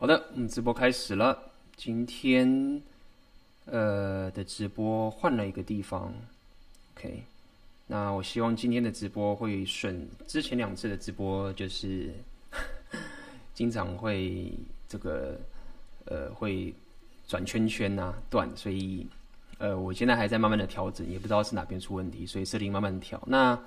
[0.00, 1.36] 好的，我们直播开始了。
[1.74, 2.80] 今天，
[3.64, 6.14] 呃的直播换了一个地方
[6.94, 7.24] ，OK。
[7.88, 10.08] 那我希望今天的直播会顺。
[10.28, 12.14] 之前两次的直播就是
[13.52, 14.52] 经常会
[14.88, 15.36] 这个
[16.04, 16.72] 呃会
[17.26, 19.04] 转圈圈呐、断，所以
[19.58, 23.20] 呃我现在还在慢慢的调整，也不知道是哪边出问题，所以设定慢慢调。
[23.26, 23.58] 那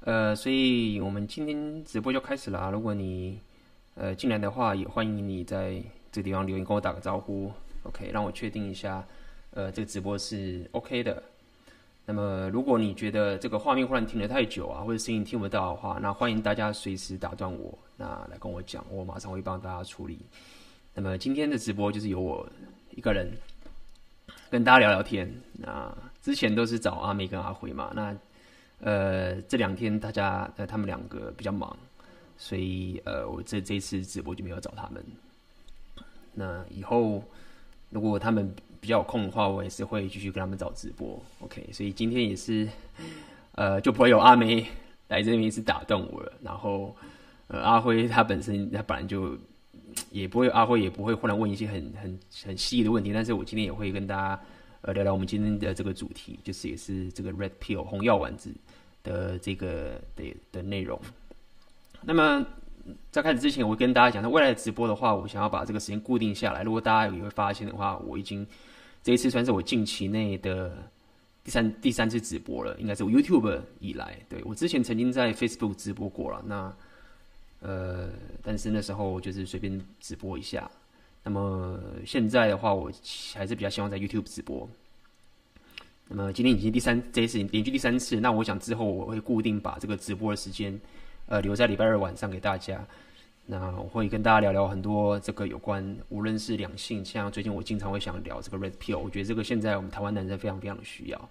[0.00, 2.70] 呃，所以我们今天直播就开始了啊。
[2.72, 3.38] 如果你
[4.00, 5.74] 呃，进来的话，也欢迎你在
[6.10, 9.04] 这个地方留言，跟我打个招呼，OK，让我确定一下，
[9.50, 11.22] 呃，这个直播是 OK 的。
[12.06, 20.18] 那么，如果你觉得这个画面忽然停得太久啊，或者声音听不到的话，那欢迎大家随时打断我，那来跟我讲，我马上会帮大家处理。
[20.94, 22.48] 那么今天的直播就是由我
[22.96, 23.30] 一个人
[24.48, 25.30] 跟大家聊聊天。
[25.52, 28.16] 那之前都是找阿妹跟阿辉嘛，那
[28.80, 31.76] 呃这两天大家呃他们两个比较忙。
[32.42, 35.04] 所以，呃，我这这次直播就没有找他们。
[36.32, 37.22] 那以后
[37.90, 41.22] 如果他们比较有空的话，我也是会继续跟他们找直播。
[41.40, 42.66] OK，所以今天也是，
[43.56, 44.66] 呃，就不会有阿梅
[45.08, 46.32] 来这边一直打断我了。
[46.42, 46.96] 然后，
[47.48, 49.36] 呃，阿辉他本身他本来就
[50.10, 53.12] 也不会，阿辉也不会忽然问一些很很很细的问题。
[53.12, 54.40] 但是我今天也会跟大家
[54.80, 58.50] 呃聊聊我们今天的这个主题，就是也是这个 Red Pill 红药丸子
[59.02, 60.98] 的这个的的内容。
[62.02, 62.44] 那么
[63.10, 66.62] 在开始之前，我跟大家讲，那未来的直播的话，我想要把这个时间固定下来。
[66.62, 68.46] 如果大家也会发现的话，我已经
[69.02, 70.72] 这一次算是我近期内的
[71.44, 74.18] 第三第三次直播了，应该是我 YouTube 以来。
[74.28, 76.72] 对，我之前曾经在 Facebook 直播过了，那
[77.60, 78.08] 呃，
[78.42, 80.70] 但是那时候就是随便直播一下。
[81.22, 82.90] 那么现在的话，我
[83.34, 84.66] 还是比较希望在 YouTube 直播。
[86.08, 90.80] 那么今天已经第三这一次连续第三次，那我想之后我会固定把这个直播的时间。
[91.30, 92.84] 呃，留在礼拜二晚上给大家。
[93.46, 101.28] 那我会跟大家聊聊很多这个有关，无论是两性，像最近我经常会想聊这个 Red Pill，我觉得这个现在我们台湾男生非常非常的需要。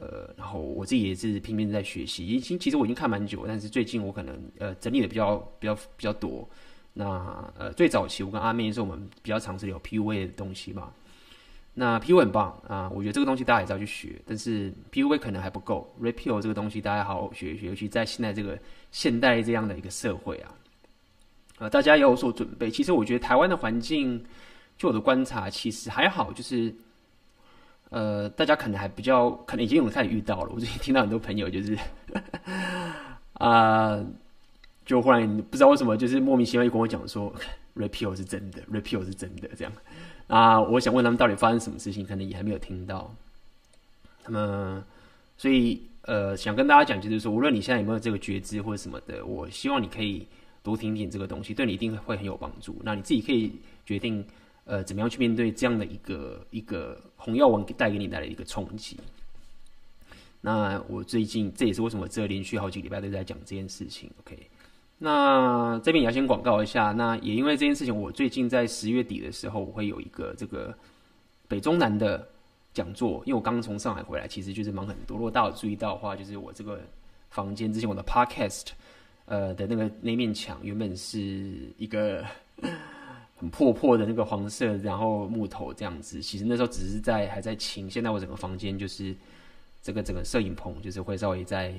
[0.00, 6.48] 呃，然后我自己也是拼命在学习，已经其实我已经看蛮久，但是最近我可能呃整理的比较比较比较多。
[6.94, 10.90] 那呃最早期我跟阿妹是我们比较尝试聊 PUA 的东西嘛。
[11.74, 18.58] 那 PU 很棒啊，我觉得这个东西大家也是要去学，但是 PUA 可能还不够，Repeal 这个东西大家好好学一学，尤其在现在这个。
[18.94, 20.54] 现代这样的一个社会啊，
[21.58, 22.70] 呃，大家要有所准备。
[22.70, 24.24] 其实我觉得台湾的环境，
[24.78, 26.72] 就我的观察，其实还好，就是
[27.90, 30.50] 呃，大家可能还比较，可能已经有开始遇到了。
[30.54, 31.76] 我最近听到很多朋友就是
[33.32, 34.00] 啊、
[34.86, 37.34] 就忽然不知道为什么，就是莫名其妙就跟我讲说
[37.74, 39.72] Repeal 是真的，Repeal 是真的这样
[40.26, 40.60] 啊。
[40.60, 43.14] 我想问他们到底发生什么事情，可能也还没有听到。
[44.26, 44.84] 那么，
[45.36, 45.82] 所以。
[46.06, 50.26] 呃，想跟大家讲，就是说，无论你现在有没有这个觉知或者什么的，我希望你可以
[50.62, 52.78] 多听听这个东西，对你一定会很有帮助。
[52.84, 53.50] 那你自己可以
[53.86, 54.22] 决定，
[54.66, 58.98] 呃，怎么样去面对这样的一个一个红药丸带给你带来的一个冲击。
[60.42, 64.10] 那我最近这也是为什么这连续好几个礼拜都在讲这件事情。
[64.20, 64.38] OK，
[64.98, 70.76] 那这边也要先广告一下，那也因为这件事情，我最近在十月底的时候，我会有一个这个
[71.48, 72.28] 北中南的。
[72.74, 75.16] 讲座，因为我刚刚从上海回来，其实就是忙很多。
[75.16, 76.80] 如果大家有注意到的话，就是我这个
[77.30, 78.70] 房间之前我的 podcast，
[79.26, 82.24] 呃的那个那面墙原本是一个
[83.36, 86.20] 很破破的那个黄色，然后木头这样子。
[86.20, 89.14] 其实那时候只是在还在清，现在我整个房间就是
[89.80, 91.72] 这个整个摄影棚，就是会稍微在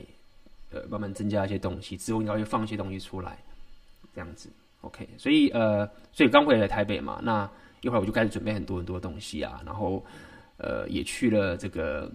[0.75, 3.39] 呃慢慢增加一些东西，之后应该会放一些东西出来，
[4.13, 4.49] 这样子。
[4.81, 7.49] OK，所以呃，所以刚回来台北嘛，那
[7.81, 10.05] 一会儿我就开始准备很多很多东西啊，然后。
[10.57, 12.09] 呃，也去了这个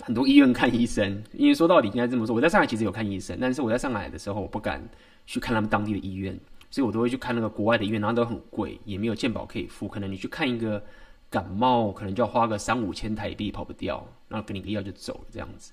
[0.00, 4.82] 很多医院看医生，因为说到底应该这么说，我在上海其实有看医生，但是我在上海的时候我不敢
[5.24, 6.36] 去看他们当地的医院，
[6.68, 10.82] 所以我都会去看那个国外的医院，然后都很贵，也没有健保可以付，可能你去看一个
[11.30, 15.70] 感冒，可能就要花个三五千台币跑不掉，然后给你个药就走了这样子。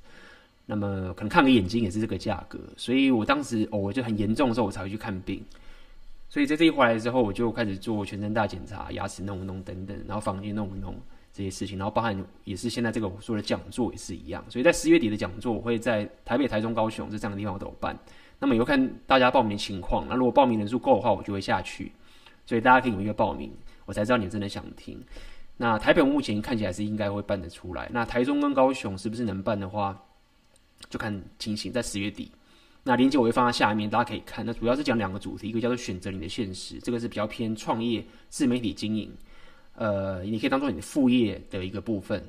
[0.66, 5.44] 那么可能看个眼睛也是这个价格，所以我当时哦，我就很严重的时候我才会去看病。
[6.30, 10.96] 所以在这一回来之后，我就开始做全身大检查，牙齿弄一弄等等，然后房间弄一弄。
[11.32, 17.94] 这些事情，然后包含也是现在这个我说的讲座也是一样，所以在十月底的讲座，我会在台北、台中、高雄这三个地方我都有办。
[18.40, 21.92] 那么以后看大家报名情况，那如果报名人数够的话，我就会下去。
[22.46, 23.52] 所以大家可以踊跃报名，
[23.86, 24.98] 我才知道你真的想听。
[25.58, 30.02] 那台北目前看起来是应该会办得出来，那台中跟高雄是不是能办的话，
[30.90, 31.72] 就看情形。
[31.72, 32.32] 在十月底，
[32.84, 34.46] 那链接我会放在下面，大家可以看。
[34.46, 39.12] 那主要是讲两个主题，一个叫做选择你的现实，这个是比较偏创业、自媒体经营。
[39.76, 42.24] 呃，你可以当做你的副业的一个部分。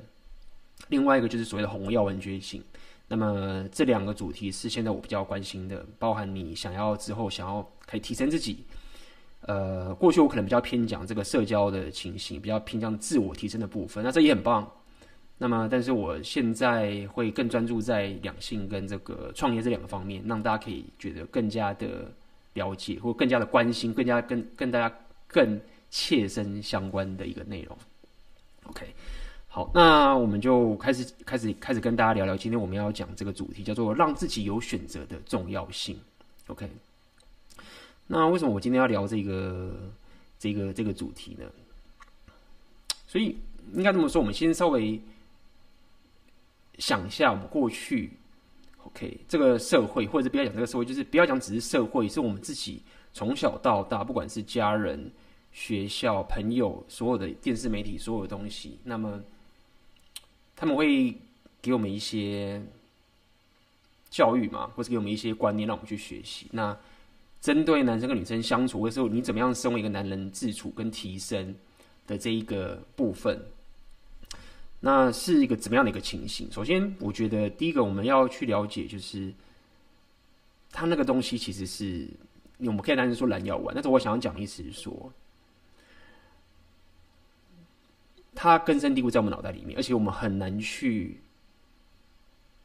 [0.89, 2.63] 另外一个就是所谓的红药丸觉醒。
[3.07, 8.65] 那么这两个主题是现在我比较关心的，包含你想要之后想要可以提升自己，
[9.41, 14.69] 呃，过去我可能比较偏讲这个社交的情形，比较偏向自我提升的部分，那这也很棒。
[15.39, 22.11] 那么，但是我现在会更专注在两性跟这个创业这两个方面，让大家可以觉得更加的
[22.53, 24.91] 了解，或更加的关心，更加跟跟大家
[25.27, 25.61] 更
[25.91, 27.77] 切身相关的一个内容。
[28.63, 28.87] OK，
[29.47, 35.99] 好，那我们就开始开始开始跟大家聊聊，今天我们要讲这个主题叫做让自己有选择的重要性。
[36.47, 36.67] OK，
[38.07, 39.71] 那为什么我今天要聊这个
[40.39, 41.45] 这个这个主题呢？
[43.07, 43.37] 所以
[43.75, 44.99] 应该这么说，我们先稍微。
[46.77, 48.11] 想一下，我们过去
[48.83, 52.81] ，OK，这个社会，或者不要讲这个社会，就是不要讲只是社会，是我们自己
[53.13, 55.11] 从小到大，不管是家人、
[55.51, 59.19] 学校、朋友，所有的电视媒体，所有的东西，那么
[60.55, 61.15] 他们会
[61.61, 62.61] 给我们一些
[64.09, 66.47] 教育嘛，或是给我们一些观念，让我们去学习。
[66.51, 66.77] 那
[67.41, 71.55] 针对男生跟女生相处，的时候你怎么样身为一个男人自处跟提升
[72.05, 73.39] 的这一个部分。
[74.79, 76.51] 那是一个怎么样的一个情形？
[76.51, 79.33] 首先，我觉得第一个我们要去了解，就是
[80.71, 82.07] 他那个东西其实是
[82.59, 85.11] 我们可以单纯说蓝药丸，但是我想要讲的意思是说，
[88.35, 91.19] 它根深蒂固在我们脑袋里面，而且我们很难去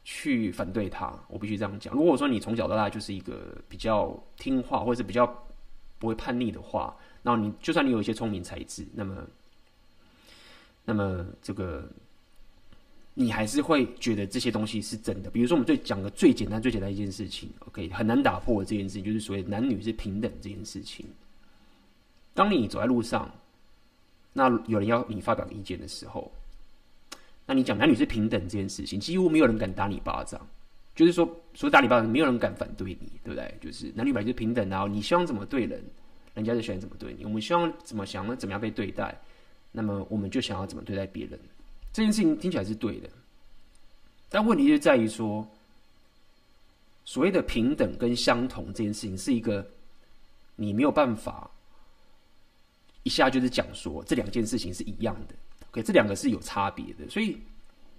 [0.03, 1.11] 去反对它。
[1.27, 1.95] 我必须这样讲。
[1.95, 5.25] 如果说你从小到大就是一个比较听话，或者是比较
[5.97, 9.27] 不会叛逆的话，然后你就算你有一些聪明才智，那么
[10.85, 11.89] 那么这个。
[13.15, 15.29] 你还是会觉得这些东西是真的。
[15.29, 21.05] 比如说，我们最讲的最简单、最简单一件事情，OK，很难打破的这件事情，就是所谓男女是平等这件事情。
[22.33, 23.31] 当你走在路上，
[24.33, 26.31] 那有人要你发表意见的时候，
[27.45, 30.41] 那你讲男女是平等这件事情，几乎没有人敢打你巴掌。
[30.95, 33.53] 就是说，所以打你巴掌，没有人敢反对你，对不对？
[33.59, 35.83] 就是男女本来就平等，然后你希望怎么对人，
[36.35, 37.25] 人家就喜欢怎么对你。
[37.25, 39.19] 我们希望怎么想，怎么样被对待，
[39.71, 41.39] 那么我们就想要怎么对待别人。
[41.93, 43.09] 这件事情听起来是对的，
[44.27, 45.47] 但问题就在于说，
[47.05, 49.63] 所谓的平等跟相同这件事情是一个
[50.55, 51.51] 你没有办法
[53.03, 55.35] 一下就是讲说这两件事情是一样的
[55.69, 57.07] ，OK，这两个是有差别的。
[57.11, 57.37] 所以，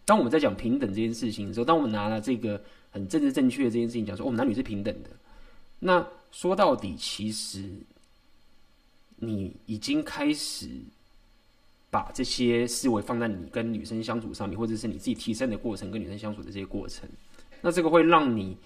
[0.05, 5.11] 当我们在讲平等这件事情的时候，当我们拿了这个很政治正确的这件事情讲说，我们男女是平等的，
[5.79, 7.71] 那说到底，其实
[9.15, 10.69] 你已经开始。
[11.95, 17.09] 把这些思维放在你跟女生相处上面，或者是你自己提升的过程，跟女生相处的这些过程，
[17.61, 18.57] 那这个会让你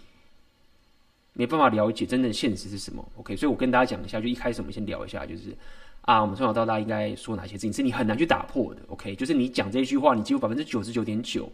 [1.35, 3.07] 没办法了解真正现实是什么。
[3.19, 5.55] OK，所以我跟大家讲一下，就一开始我们先聊一下，就是
[6.01, 8.81] 啊，我们从小到大应该说哪些事情是你很难去打破的。
[8.89, 11.53] OK，就是你讲这句话，你几乎百分之九十九点九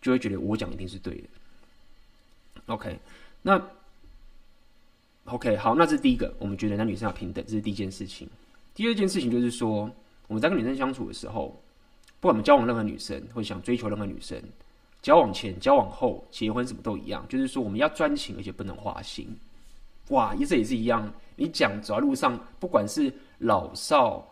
[0.00, 1.28] 就会觉得我讲一定是对的。
[2.68, 2.98] OK，
[3.42, 3.62] 那
[5.26, 8.26] OK 好，那这是第一个，我们觉得男女生要平等，这是第一件事情。
[8.74, 9.94] 第二件事情就是说。
[10.26, 11.62] 我们在跟女生相处的时候，
[12.20, 14.42] 不管我们交往任何女生，或者想追求任何女生，
[15.00, 19.36] 交往前、交往后、结婚什么都一样，就是说我们要专情，而且不能花心。
[20.08, 21.12] 哇，意思也是一样。
[21.36, 24.26] 你讲走在路上，不管是老少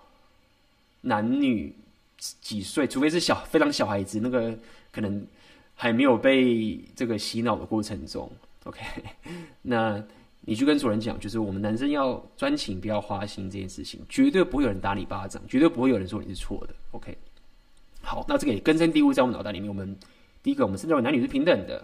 [1.01, 1.75] 男女
[2.19, 4.59] 几岁，除非是小非常小孩子，那个
[4.91, 5.27] 可能
[5.75, 8.31] 还没有被这个洗脑的过程中
[8.65, 8.81] ，OK，
[9.63, 10.03] 那。
[10.47, 16.75] 你去跟主人讲，就是我们男生要专情，不要花心这件事情，绝对不会有人打你巴掌，绝对不会有人说你是错的。
[16.91, 17.17] OK，
[18.03, 19.69] 好，那这个也根深蒂固在我们脑袋里面。
[19.69, 19.97] 我们
[20.43, 21.83] 第一个，我们是认为男女是平等的；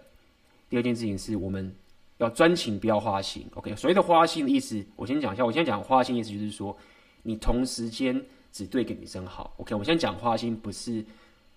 [0.69, 1.75] 第二件事情是我们
[2.19, 3.47] 要专情，不要花心。
[3.55, 5.47] OK，所谓的花心的意思，我先讲一下。
[5.47, 6.76] 我先讲花心意思，就是说
[7.23, 9.55] 你同时间只对一个女生好。
[9.57, 11.02] OK，我先讲花心，不是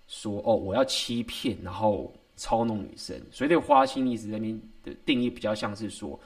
[0.07, 3.21] 说哦我要欺骗，然后操弄女生。
[3.29, 6.17] 所以，对花心意思，那边的定义比较像是说。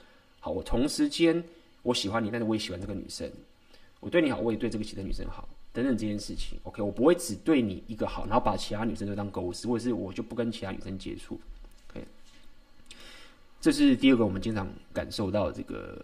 [0.50, 1.44] 我同时间
[1.84, 3.30] 我喜欢你，但是我也喜欢这个女生。
[4.00, 6.58] 我对你好，我也对这个其他女生好，等等这件事情。
[6.64, 11.40] OK，我不会只对你一个好，然后把其他女生都当狗屎，或者是我就不跟其他女生接触。
[11.90, 12.06] OK，
[13.60, 16.00] 这是第二个我们经常感受到的这个，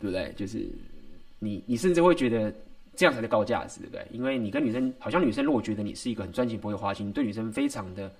[0.00, 0.32] 对不对？
[0.34, 0.66] 就是
[1.38, 2.52] 你你甚至会觉得
[2.96, 4.06] 这样才是高价值，对不对？
[4.10, 8.10] 因为你跟女生，好像女生如果觉得你是一个很专情、不会花心，对女生非常的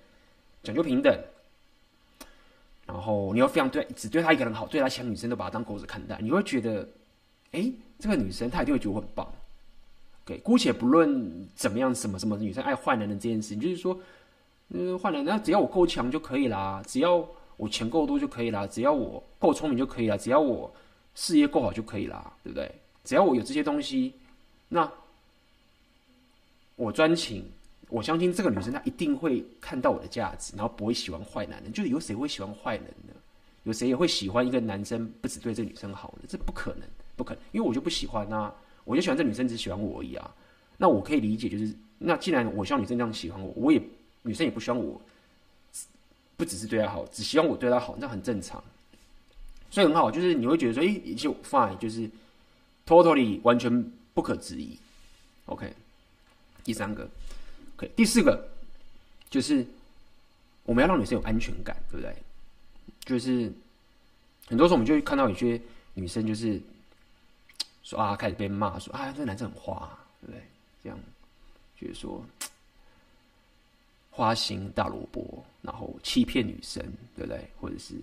[0.61, 1.19] 讲究平等。
[2.85, 6.87] 然后你要非常对，只对她一个人好，对她其他女生都把她当狗子看待，你会觉得，
[7.51, 9.27] 哎，这个女生她一定会觉得我很棒。
[10.23, 13.99] OK，姑且不论怎么样，什么什么女生爱坏男人这件事情，就是说，
[14.69, 17.27] 嗯，坏男人，只要我够强就可以啦，只要
[17.57, 20.73] 我钱够多就可以啦，只要我够聪明就可以啦，只要我
[21.15, 22.71] 事业够好就可以啦，对不对？
[23.03, 24.13] 只要我有这些东西，
[24.69, 24.91] 那
[26.75, 27.49] 我专情。
[27.89, 31.71] 我相信这个女生她一定会看到我的价值，然后不会喜欢坏男人。
[31.71, 33.13] 就是有谁会喜欢坏人呢？
[33.63, 36.25] 有谁也会喜欢一个男生不只对这个女生好呢？
[36.27, 38.53] 这不可能，不可能，因为我就不喜欢啊。
[38.83, 40.31] 我就喜欢这女生只喜欢我而已啊。
[40.77, 43.81] 那我可以理解，就是那既然我希望女生这样喜欢我，我也
[44.21, 45.01] 女生也不希望我
[46.37, 48.63] 不只是对她好，只希望我对她好，那很正常。
[49.71, 52.07] 所以很好，就是你会觉得说，哎、欸，一切 fine，就是
[52.85, 54.77] totally 完全不可质疑。
[55.47, 55.73] OK，
[56.63, 57.09] 第三个
[57.75, 58.49] ，OK，第四个
[59.29, 59.65] 就是
[60.63, 62.15] 我们要让女生有安全感，对不对？
[63.05, 63.51] 就是
[64.47, 65.59] 很多时候我们就会看到有些
[65.93, 66.59] 女生就是
[67.83, 70.41] 说啊，开始被骂说啊，这男生很花、对不对？
[70.83, 70.99] 这样
[71.79, 72.23] 就是说
[74.11, 76.83] 花心大萝卜，然后欺骗女生，
[77.15, 77.47] 对不对？
[77.59, 77.95] 或者是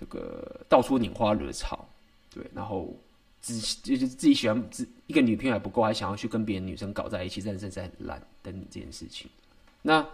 [0.00, 1.88] 这个到处拈花惹草，
[2.34, 2.94] 对，然后。
[3.42, 9.28] 只就是自己喜欢自一个女朋友还不够，还想要去跟别的女生搞在一起，真的是很懒等这件事情。
[9.82, 10.06] 那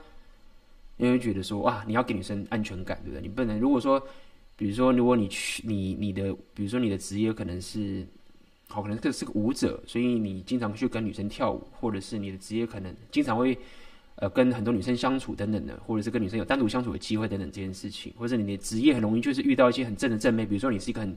[0.96, 3.20] 你会觉得说哇，你要给女生安全感，对不对？
[3.20, 4.02] 你不能如果说，
[4.56, 8.06] 比如说，如果你去你你的，比如说你的职业可能是
[8.66, 13.56] 好，可能这是个舞者，所以你经常去跟女生跳舞，或者是你的职业可能经常会
[14.14, 21.14] 呃跟很多女生相处等等的，或者是跟女生有单独相处的机会等等这件事情，或者你的职业很容易就是遇到一些很正的正妹，比如说你是一个很。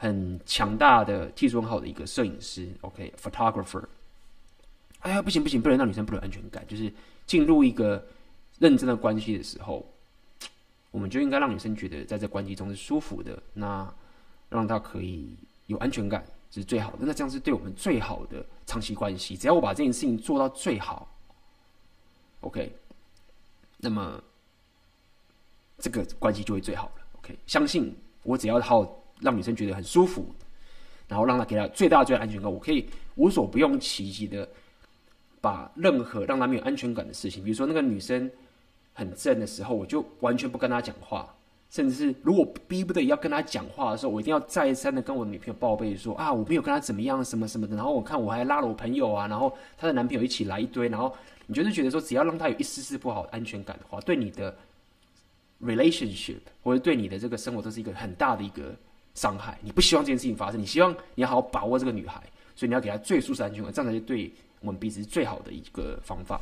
[0.00, 3.84] 很强大的技术很好的一个摄影师，OK，photographer。
[5.00, 6.66] 哎呀，不行不行，不能让女生不能安全感。
[6.66, 6.90] 就是
[7.26, 8.02] 进入一个
[8.58, 9.86] 认真的关系的时候，
[10.90, 13.92] 我们就应该让女生觉得在这关系中是舒服的，那
[14.48, 17.00] 让她可以有安全感，是最好的。
[17.00, 19.36] 那这样是对我们最好的长期关系。
[19.36, 21.14] 只要我把这件事情做到最好
[22.40, 22.74] ，OK，
[23.76, 24.18] 那么
[25.76, 27.02] 这个关系就会最好了。
[27.18, 28.96] OK，相信我，只要好。
[29.20, 30.26] 让女生觉得很舒服，
[31.08, 32.52] 然后让她给她最大最安全感。
[32.52, 34.48] 我可以无所不用其极的
[35.40, 38.30] 把任何让她没有安全感的事情，比如说那个女生
[38.92, 41.34] 很正的时候，我就完全不跟她讲话，
[41.70, 47.76] 甚至是如果逼不得已要跟她讲话的时候，我一定要再三的跟我女朋友报备说啊，我没有跟她怎么样什么什么的。
[47.76, 51.14] 然后我看我还拉了我朋友啊，然后她的男朋友一起来一堆，然后
[51.46, 54.54] 你就是觉得说，只要让她有一丝丝不好的安全感的话，对你的
[55.62, 58.74] relationship 或者对你的这个生活都是一个很大的一个。
[59.14, 62.22] 伤害，你不希望这件事情发生，你希望你要好好把握这个女孩，
[62.54, 66.40] 所以你要给她最舒适的安全感，这样才是对我们彼此最好的一个方法。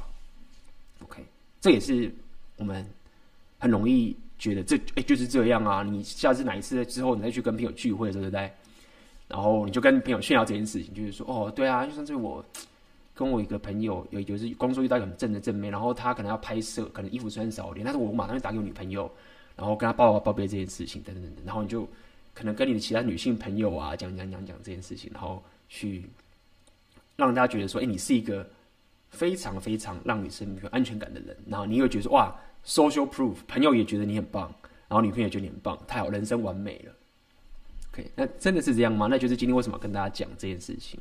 [1.03, 1.25] OK，
[1.61, 2.13] 这也是
[2.57, 2.87] 我们
[3.59, 5.83] 很容易觉得这哎、就是这样啊。
[5.83, 8.51] 你下次哪一次之后，你再去跟朋友聚会，对不对？
[9.29, 12.45] 然后你就跟朋友炫耀这件事情，就是说哦，对啊，就像是我
[13.15, 19.11] 跟我一个朋友有就是工作遇到一个很正的正面，然后他可能要拍摄，可能衣服穿少一点，但是我马上就打给我女朋友，
[19.57, 21.89] 然后跟他报报备这件事情，等等等等，然后你就。
[22.39, 26.09] 可能跟你的其他女性朋友啊，讲讲讲讲这件事情，然后去
[27.17, 28.49] 让大家觉得说，哎，你是一个
[29.11, 31.37] 非常非常让女生有安全感的人。
[31.49, 32.33] 然后你又觉得，哇
[32.65, 34.55] ，social proof，朋友也觉得你很棒，
[34.87, 36.95] 然后女朋友也觉得你很棒，太好，人生完美了。
[37.93, 39.09] OK，那真的是这样吗？
[39.11, 41.01] 那就是今天为什么跟大家讲这件事情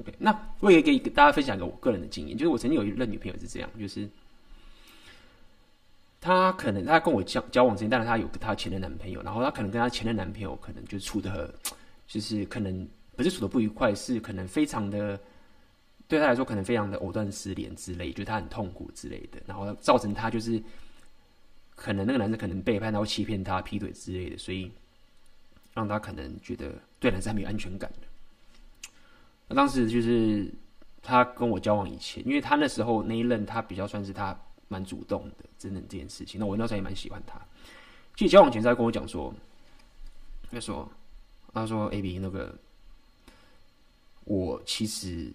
[0.00, 4.10] ？OK，那我也可以给大家分享一个我个人的经验，就是我曾经有一任女朋友是这样，就是。
[6.24, 11.54] 她可能她跟我交交往之前，但是她有她前任男朋友，然后她可能跟她前任男朋友可能就处的，
[12.06, 15.20] 就是可能不是处的不愉快，是可能非常的
[16.08, 20.62] 对她来说可能非常的藕断丝连之类，就是她很痛苦之类的，然后造成她就是
[21.76, 24.72] 可能那个男生可能背叛她或欺骗她劈腿之类的，所以
[25.74, 27.92] 让她可能觉得对男生没有安全感。
[29.46, 30.50] 那当时就是
[31.02, 34.34] 她跟我交往以前，因为她那时候那一任她比较算是她。
[34.68, 36.38] 蛮主动的，真的这件事情。
[36.40, 37.38] 那我那时候也蛮喜欢他。
[38.16, 39.34] 其实交往前他跟我讲说，
[40.50, 40.88] 他说
[41.52, 42.54] ：“他说，AB 那个，
[44.24, 45.32] 我其实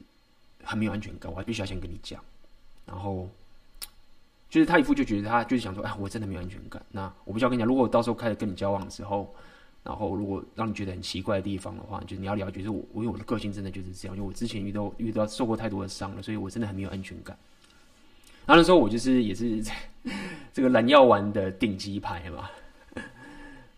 [0.63, 2.23] 很没有安全感，我还必须要先跟你讲。
[2.85, 3.29] 然后，
[4.49, 6.81] 就是他一副就觉得他就是想说，哎，我真的没有安全感。
[6.91, 9.35] 那我不需要跟你讲，如果我到时候开始跟你交往的时候，
[9.83, 17.37] 然后如果让你觉得很奇怪的地方的话，就是你要了解，就是我，因为我的个性真的就是这样，因为我之前遇到遇到受过太多的伤了，所以我真的很没有安全感。”
[18.49, 19.63] 然后那时候我就是也是
[20.51, 22.49] 这个蓝药丸的顶级牌嘛，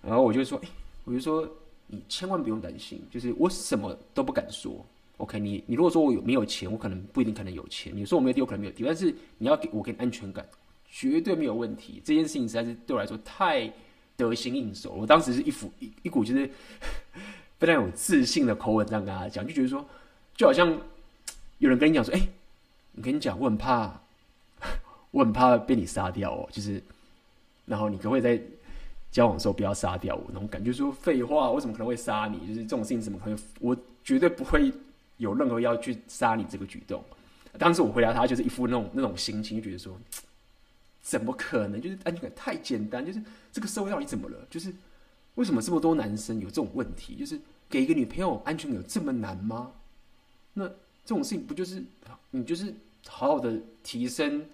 [0.01, 0.69] 然后我就说，哎，
[1.03, 1.45] 我就说
[1.87, 4.73] 你千万不用担心，就是我什么都不敢说。
[5.17, 7.91] OK，你你如果说我有没有钱，我可能不一定可能有钱。
[7.93, 10.47] 你说我没有地，我可能没有地，但是你要给我给你安全感，
[10.89, 12.01] 绝对没有问题。
[12.05, 13.69] 这件事情实在是对我来说太
[14.15, 14.93] 得心应手。
[14.93, 16.49] 我当时是一副一一股就是
[17.59, 19.85] 非常有自信的口吻这样跟他讲，就觉得说，
[20.33, 20.79] 就好像
[21.57, 22.21] 有人跟你讲说，哎，
[22.95, 24.00] 我跟你讲，我很怕。
[25.11, 26.81] 我很怕被你杀掉哦，就是，
[27.65, 28.41] 然后你可不可以在
[29.11, 30.23] 交往的时候不要杀掉我？
[30.29, 32.47] 那种感觉说废话，我怎么可能会杀你？
[32.47, 33.37] 就是这种事情怎么可能？
[33.59, 34.71] 我绝对不会
[35.17, 37.03] 有任何要去杀你这个举动。
[37.59, 39.93] 当时我回答他，就是一副那种那种心情，就觉得说，
[41.01, 41.81] 怎么可能？
[41.81, 44.37] 就是安全感太简单，就是这个社会到底怎么了？
[44.49, 44.73] 就是
[45.35, 47.17] 为什么这么多男生有这种问题？
[47.17, 47.37] 就是
[47.69, 49.73] 给一个女朋友安全感有这么难吗？
[50.53, 51.83] 那这种事情不就是
[52.29, 52.73] 你就是
[53.05, 54.45] 好好的提升，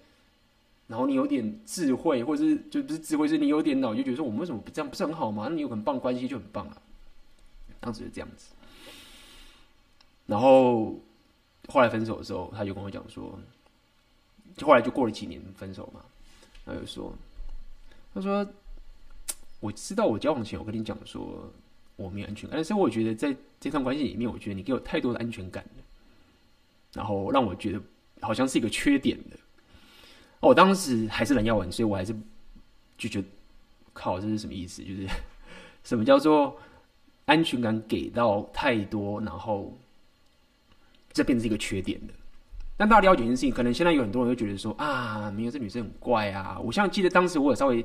[0.87, 5.47] 然后你有点智慧，或者是就不是智慧，是你有点脑，就觉得说我们为什么不这样不是很好吗？
[5.49, 6.81] 那你有很棒关系就很棒啊。
[7.79, 8.53] 当时是这样子，
[10.25, 10.99] 然后
[11.67, 13.37] 后来分手的时候，他就跟我讲说，
[14.55, 16.01] 就后来就过了几年分手嘛，
[16.65, 17.13] 他就说，
[18.13, 18.47] 他说
[19.59, 21.51] 我知道我交往前我跟你讲说
[21.97, 25.83] 我没有安全感，但是我觉得在这段关系里面，我觉得你给我太多的安全感了，
[26.93, 27.81] 然后让我觉得
[28.21, 29.37] 好像是一个缺点的。
[30.39, 32.15] 我当时还是蓝药丸，所以我还是
[32.97, 33.27] 就觉得
[33.91, 34.83] 靠，这是什么意思？
[34.83, 35.07] 就是
[35.83, 36.55] 什么叫做
[37.25, 39.75] 安全感给到太多，然后
[41.11, 42.13] 这变成一个缺点的。
[42.77, 46.59] 但大家了解一件事情，可能现在有很多人会觉得说啊，没有这女生很怪啊。
[46.63, 47.83] 我像记得当时我有稍微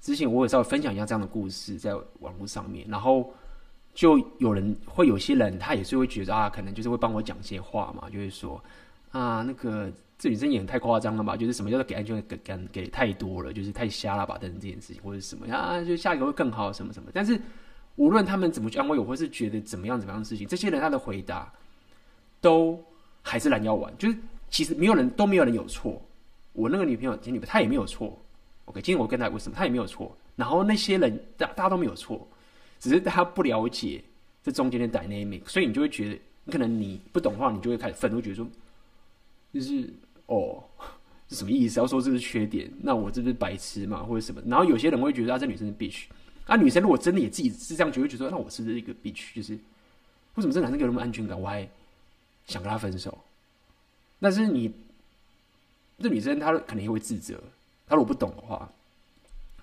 [0.00, 3.30] 之前我有稍微分享一下这样的故事在网络上面，然后
[3.94, 8.58] 就有人会有些人他也是会觉得啊，可能就是会帮我讲些话嘛，就是说
[9.12, 9.92] 啊那个。
[10.18, 11.36] 这女生也很太夸张了吧？
[11.36, 14.38] 就是什么叫做给安全感给给，太多了，就是太瞎了吧？
[14.38, 17.10] 等等这件事情，或者什么啊，就下一个会更好，什么什么。
[17.12, 17.38] 但是
[17.96, 21.52] 无论他们怎么去安慰我，或是觉得怎么样怎么样的事情，这些人他的回答
[22.40, 22.82] 都
[23.20, 23.92] 还是拦腰丸。
[23.98, 24.16] 就是
[24.48, 26.00] 其实没有人都没有人有错。
[26.54, 28.18] 我那个女朋友前女朋友她也没有错。
[28.64, 30.16] OK，今天我跟她为什么她也没有错？
[30.34, 32.26] 然后那些人大大家都没有错，
[32.80, 34.02] 只是大家不了解
[34.42, 38.46] 这中间的 dynamic，所以你就会觉得，你可能你不懂的话，你就会开始愤怒，觉得说
[39.52, 39.92] 就是。
[40.26, 40.62] 哦，
[41.28, 41.80] 是 什么意思？
[41.80, 44.40] 要说这是缺点，那我这不是白痴嘛，或者什么？
[44.46, 46.04] 然后有些人会觉得啊，这女生是 bitch。
[46.46, 49.34] 啊，女生如果真的也自己是这样觉得，会觉得那我是不是一个 bitch？
[49.34, 51.68] 就是为什么这男生给我那么安全感，我还
[52.46, 53.18] 想跟他分手？
[54.20, 54.72] 但是你
[55.98, 57.42] 这女生她可能也会自责，
[57.88, 58.70] 她如果不懂的话，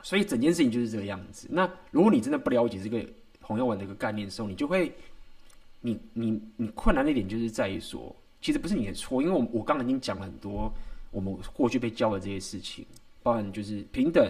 [0.01, 1.48] 所以整件事情就是这个样子。
[1.50, 3.05] 那如果你真的不了解这个
[3.41, 4.91] 红药丸的一个概念的时候，你就会，
[5.79, 8.13] 你你你困难的一点就是在于说。
[8.43, 10.69] 其实不是你的错，因为我我刚刚已经讲了很多
[11.12, 12.85] 我们过去被教的这些事情，
[13.23, 14.22] 包含就是平等，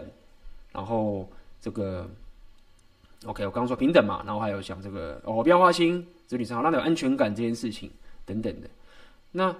[0.72, 1.28] 然后
[1.60, 2.08] 这个
[3.26, 7.90] ，OK，我刚刚说平等嘛，然后还有讲这个哦，不要花心，这女生好让你有安全感这件事情
[8.24, 8.70] 等等的。
[9.32, 9.56] 那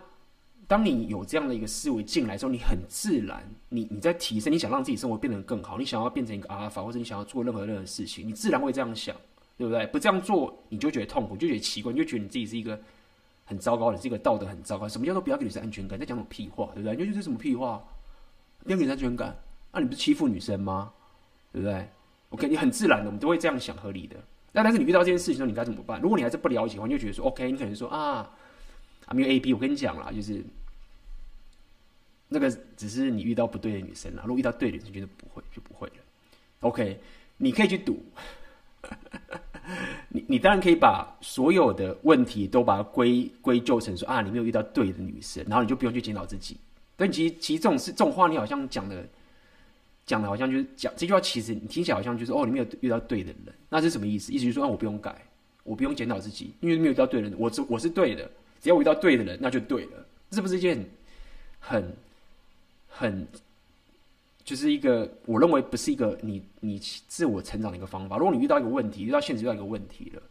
[0.68, 9.16] 当你有这样的一个思维进来之后，你很自然，你你在提升，你想让自己生活变得更好，你想要变成一个阿尔法，或者你想要做任何任何事情，你自然会这样想，
[9.58, 9.88] 对不对？
[9.88, 12.80] 不这样做，你就觉得痛苦，就觉得奇怪，你就觉得你自己是一个。
[13.46, 14.88] 很糟糕的，这个道德很糟糕。
[14.88, 16.00] 什么叫做不要给女生安全感？
[16.00, 16.96] 在讲什么屁话，对不对？
[16.96, 17.84] 你就是什么屁话？
[18.64, 19.36] 不要给女生安全感？
[19.72, 20.94] 那、啊、你不是欺负女生吗？
[21.52, 21.88] 对不对
[22.30, 24.16] ？OK，你很自然的，我们都会这样想，合理的。
[24.52, 26.00] 那但是你遇到这件事情的时候，你该怎么办？
[26.00, 28.32] 如果你还是不了解的话，你就觉得说 OK，你可能说啊，
[29.06, 30.44] 啊没有 A B，我跟你讲啦，就是
[32.30, 34.24] 那个只是你遇到不对的女生啦。
[34.26, 35.96] 如果遇到对的女生，就不会，就不会了。
[36.62, 37.00] OK，
[37.38, 38.04] 你可以去赌。
[40.16, 46.56] 你你当然可以把所有的问题都把它归归咎成说啊，你没有遇到对的女生，然后你就不用去检讨自己。
[46.96, 49.04] 但其实其实这种事这种话，你好像讲的
[50.06, 54.32] 讲的好像就是讲这句话，其实你听起来好像就是哦，你没有遇到对的人，那是什么意思？
[54.32, 55.16] 意思就是说，我不用改，
[55.64, 58.30] 我不用检讨自己，因为没有遇到对的人，我是我是对的，
[58.62, 60.06] 只要我遇到对的人，那就对了。
[60.32, 60.86] 是不是一件
[61.60, 61.92] 很
[62.88, 63.28] 很？
[64.44, 66.78] 就是一个，我认为不是一个你你
[67.08, 68.18] 自我成长的一个方法。
[68.18, 70.22] 如果你遇到一个问题，遇到现实遇到一个问题了，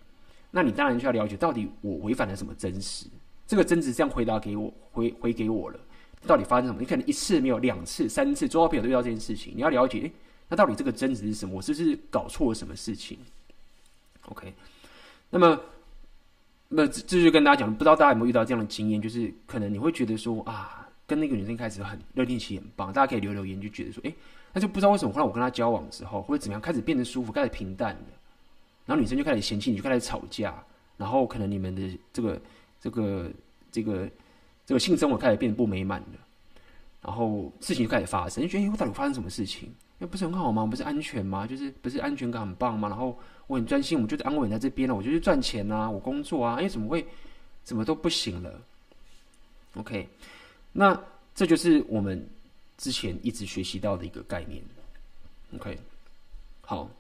[0.51, 3.07] 那你当然就要了解到底我违反了什么真实。
[3.47, 5.81] 这个真实这样回答给我回回给我了，
[6.27, 6.81] 到底发生什么？
[6.81, 10.13] 你可能一次没有，两次、三次，周遭朋友都遇到这件事情，你要了解，诶，
[10.49, 11.57] 那到底这个真实是什么？
[11.57, 13.19] 我是不是搞错了什么事情
[14.27, 14.53] ？OK，
[15.31, 15.59] 那么
[16.69, 20.82] 那这就跟大家讲，不知道大家有没有遇到这样的经验，就是可能你会觉得说啊。
[21.13, 24.15] 跟那个女生开始很热恋期很棒，大家可以留留言，就觉得说，哎，
[24.55, 28.07] 那就不知道为什么后来我跟她交往之后，或者怎么样，开始变得舒服，开始平淡了，
[28.87, 30.55] 然后女生就开始嫌弃你，就开始吵架，
[30.97, 32.41] 然后可能你们的这个
[32.81, 33.31] 这个
[33.71, 34.09] 这个
[34.65, 36.19] 这个性生活开始变得不美满了，
[37.03, 39.71] 然后事情就开始发生，就觉得哎，我到底发生什么事情？
[39.99, 40.65] 那不是很好吗？
[40.65, 41.47] 不是安全吗？
[41.47, 42.89] 就是不是安全感很棒吗？
[42.89, 47.07] 然后我很专心，我就是安稳在这边了，我就去赚钱啊，我工作啊，哎，怎么会
[47.63, 48.61] 怎么都不行了
[49.75, 50.09] ？OK。
[50.73, 50.99] 那
[51.35, 52.29] 这就是我们
[52.77, 54.63] 之前一直学习到的一个概念
[55.55, 55.79] ，OK，
[56.63, 56.91] 好。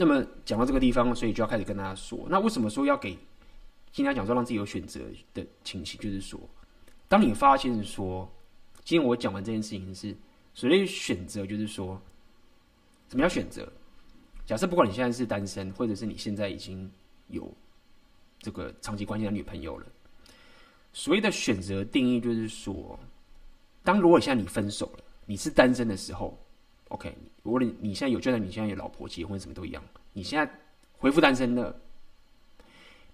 [0.00, 3.18] 那么讲到这个地方，所以就要开始跟大家说，那为什么说要给
[3.90, 5.00] 今天讲说让自己有选择
[5.34, 6.00] 的情形？
[6.00, 6.38] 就是说，
[7.08, 8.30] 当你发现说，
[8.84, 10.16] 今天我讲完这件事情是
[10.54, 12.00] 所谓选择，就是说，
[13.08, 13.68] 怎么样选择？
[14.46, 16.88] 假设不管你现在是单身，或者是你现在已经
[17.26, 17.52] 有
[18.38, 19.86] 这个长期关系的女朋友了。
[20.98, 22.98] 所谓的选择定义就是说，
[23.84, 26.36] 当如果现在你分手了，你是单身的时候
[26.88, 29.80] ，OK，如果你你现在有，就算你现在有老婆结婚什么都一样，
[30.12, 30.52] 你现在
[30.98, 31.72] 恢复单身了，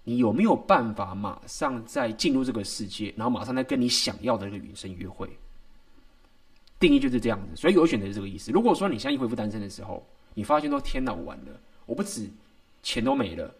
[0.03, 5.29] 你有没有办法马上再进入这个世界，然后马上再跟你想要的那个女生约会？
[6.79, 8.51] 定义就是这样子，所以有选择是这个意思。
[8.51, 11.51] 如果说你现在恢复单身的时候，你发现说天哪，我完了，
[11.85, 12.27] 我不止
[12.81, 13.53] 钱都没了，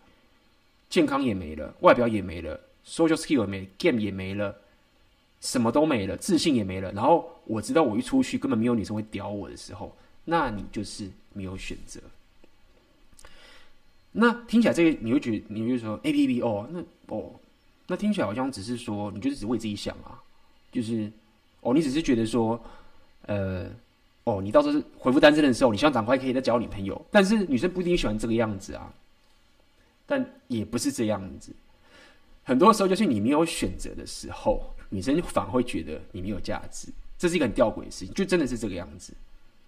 [0.89, 4.55] 健康也没了，外表也没了，social skill 也没，game 也没了，
[5.41, 6.91] 什么都没了，自信也没了。
[6.91, 11.99] 然后我知道我一出去根本没有女生会屌我的时候，那你就是没有选择。
[14.11, 16.79] 那听起来这个你会觉得，你会说 A P P 哦，那
[17.15, 17.31] 哦，
[17.87, 20.21] 那听起来好像只是说，你就是只为自己想啊，
[20.71, 21.11] 就是
[21.61, 22.59] 哦，你只是觉得说。
[23.27, 23.67] 呃，
[24.25, 28.93] 哦，你到时候回复单身的时候，你希望赶快可以再交女朋友，但是女生不一定喜欢这个样子啊。
[30.05, 31.51] 但也不是这样子，
[32.45, 39.13] 很多时候就是你没有选择的时候，女生反而会觉得你没有价值，这是一个很吊诡的事情，就真的是这个样子。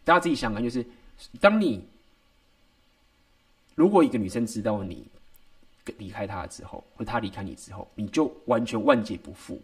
[0.06, 0.86] 大家自己想想，就是
[1.42, 1.84] 当你
[3.76, 5.06] 如果一个女生知道你
[5.98, 9.60] 离开她之后，或她离开你之后，你就完全万劫不复，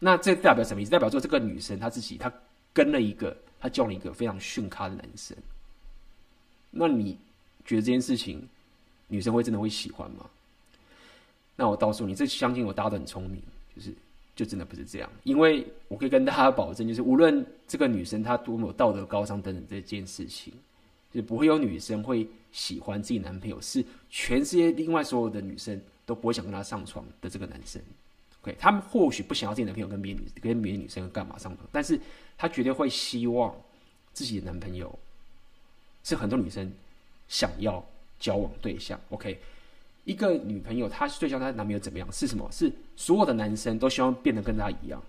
[0.00, 0.90] 那这代表什么意思？
[0.90, 2.32] 代表说这个女生她自己她。
[2.70, 5.36] 跟了一个她叫了一个非常逊咖的男生，
[6.70, 7.18] 那你
[7.64, 8.46] 觉得这件事情
[9.08, 10.26] 女生会真的会喜欢吗？
[11.60, 13.42] 那我告诉你，这相信我，大家都很聪明，
[13.74, 13.92] 就是
[14.36, 15.10] 就真的不是这样。
[15.24, 20.54] 因为我可以跟大家保证，就是无论这个女生她多么有道德高尚等等这件事情，
[21.12, 27.82] 就不会有女生会喜欢自己男朋友是全世界另外所有的女生都不会想跟他上床的这个男生。
[28.42, 32.00] OK，他们或许不想要自己男朋友跟别女跟别的女生干嘛上床，但是。
[32.40, 33.52] 她绝对会希望
[34.12, 34.96] 自己的男朋友
[36.04, 36.72] 是很多女生
[37.26, 37.84] 想要
[38.20, 38.96] 交往对象。
[39.10, 39.36] OK，
[40.08, 42.10] 一个女朋友，她最想她的男朋友怎么样？
[42.10, 42.48] 是什么？
[42.50, 45.02] 是所有的男生都希望变得跟她一样，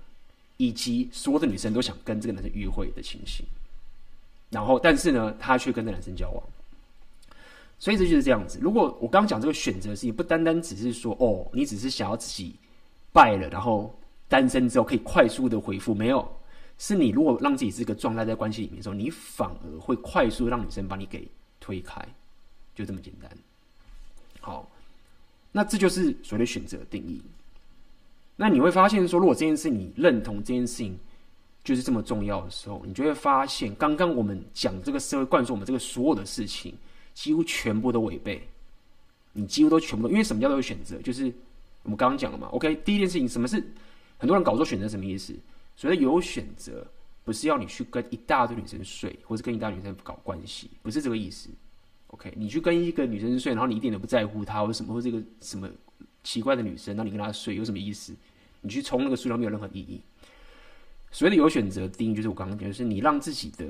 [0.58, 3.46] 以及所有的女生都想跟这个男生约会的情形。
[4.50, 6.44] 然后，但是呢，她却跟这男生交往。
[7.80, 8.60] 所以这就是这样子。
[8.62, 12.54] 如果我刚刚讲这个选择的事情，不单单只是说哦，你只是想要自己
[13.14, 16.30] 败了，然后单身之后可以快速的恢复，没有。
[16.78, 21.26] 是你如果让自己这个状态在关系里面的时候，你反而会快速让女生把你给
[21.62, 22.06] 推开，
[22.76, 23.32] 就这么简单。
[24.42, 24.70] 好，
[25.52, 27.22] 那这就是所谓的选择定义。
[28.36, 30.98] 那你会发现说，如果这件事你认同这件事情
[31.64, 36.74] 就是这么重要的时候，你就会发现，刚刚我们讲这个社会灌输我们这个所有的事情，
[37.14, 38.42] 几乎全部都违背。
[39.34, 40.98] 你几乎都全部，因为什么叫做选择？
[41.02, 41.26] 就是
[41.84, 42.48] 我们刚刚讲了嘛。
[42.48, 43.64] OK，第一件事情，什么是
[44.18, 45.34] 很多人搞错选择什么意思？
[45.76, 46.86] 所谓的有选择，
[47.24, 51.50] 不是要你去跟一大堆女生睡，或是跟一大堆女生搞关系，不是这个意思。
[52.12, 55.70] OK，你去跟一个女生睡，然后你一点都不在乎她，或什么，或这个什么
[56.24, 58.14] 奇怪的女生，那你跟她睡有什么意思？
[58.62, 60.02] 你去冲那个数量没有任何意义。
[61.12, 63.66] 所谓的有选择定义，就是我刚刚讲，就是你让自己的，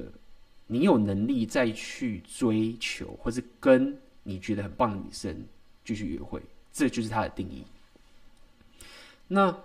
[0.67, 5.35] 你有能力再去追求，或是跟你觉得很棒的女生
[5.85, 7.63] 继续约会，这就是它的定义。
[9.27, 9.55] 那。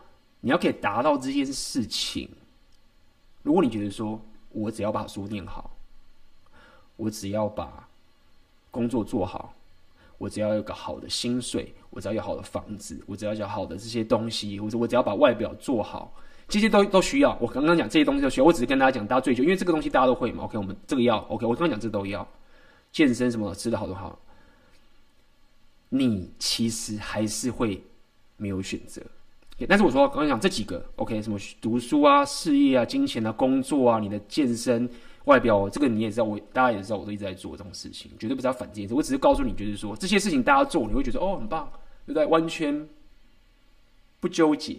[0.41, 2.29] 你要可以达到这件事情，
[3.43, 5.75] 如果你觉得说，我只要把书念好，
[6.97, 7.89] 我只要把
[8.75, 9.55] 工作做好，
[10.19, 16.13] 我只要有个好的薪水，我只要有好的房子，我只要有好的这些东西，或者我只要把外表做好，
[16.49, 17.39] 这些都都需要。
[17.41, 20.43] 我刚刚讲这些东西都需要，我只是跟大家讲，大家追求，因为这个东西大家都会嘛。
[20.45, 22.27] OK，我们这个要 OK，我刚刚讲这都要，
[22.91, 24.19] 健身什么，吃的好都好，
[25.91, 27.81] 你其实还是会
[28.37, 29.01] 没有选择。
[29.69, 34.91] 但是我说刚刚讲这几个，OK，什么读书啊、事业啊、金钱啊、工作啊、你的健身、
[35.25, 38.95] 外表，这个你也知道，我大家也知道，我都一直在做这种事情，绝对不是要反这件事。
[38.95, 41.71] 我只是告诉你，就是说这些事情大家做，你会觉得哦很棒，
[42.07, 42.27] 对不对？
[42.27, 42.89] 完全
[44.21, 44.77] 不纠结，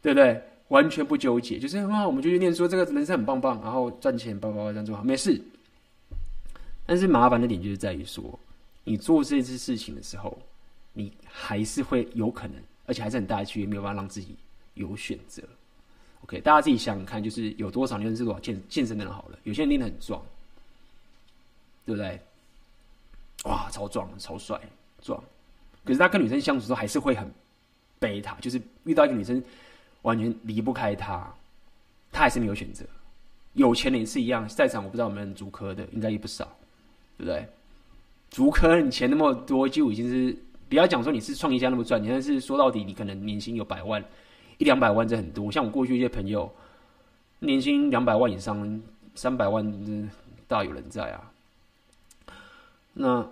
[0.00, 0.42] 对不对？
[0.68, 5.40] 完全不纠结，就是很好，我们就去念书，这个人生很棒棒，然后赚钱，叭叭叭这样做好，没事。
[6.84, 8.38] 但是麻烦的点就是在于说，
[8.84, 10.38] 你做这些事情的时候，
[10.92, 12.56] 你还是会有可能。
[12.88, 14.36] 而且还是很大的区别，没有办法让自己
[14.74, 15.42] 有选择。
[16.22, 20.20] OK，大家自己想想看，就是有多少人是多少健健身的人好了，有些人练得很壮，
[21.84, 22.20] 对不对？
[23.44, 24.60] 哇，超壮，超帅，
[25.00, 25.22] 壮。
[25.84, 27.30] 可是他跟女生相处的时候，还是会很
[27.98, 29.42] 背他，就是遇到一个女生
[30.02, 31.32] 完全离不开他，
[32.10, 32.84] 他还是没有选择。
[33.52, 36.44] 有钱人也是一样，在场我不知道有没有人足科的，应该也不少，
[37.16, 37.46] 对不对？
[38.30, 40.36] 足科你钱那么多，就已经是。
[40.68, 44.04] 不要讲说你是创业家那么赚钱，但是说到底，你可能年薪有百万，
[44.58, 45.50] 一两百万这很多。
[45.50, 46.52] 像我过去一些朋友，
[47.40, 48.82] 年薪两百万以上，
[49.14, 50.10] 三百万
[50.46, 51.32] 大有人在啊。
[52.94, 53.28] 那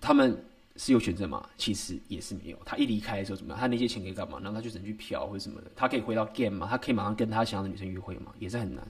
[0.00, 0.42] 他们
[0.76, 1.48] 是有选择吗？
[1.56, 2.58] 其实也是没有。
[2.64, 3.58] 他一离开的时候怎么样？
[3.60, 4.38] 他那些钱可以干嘛？
[4.42, 5.70] 然后他就只能去嫖或者什么的。
[5.76, 6.66] 他可以回到 game 吗？
[6.68, 8.32] 他可以马上跟他想要的女生约会吗？
[8.38, 8.86] 也是很难。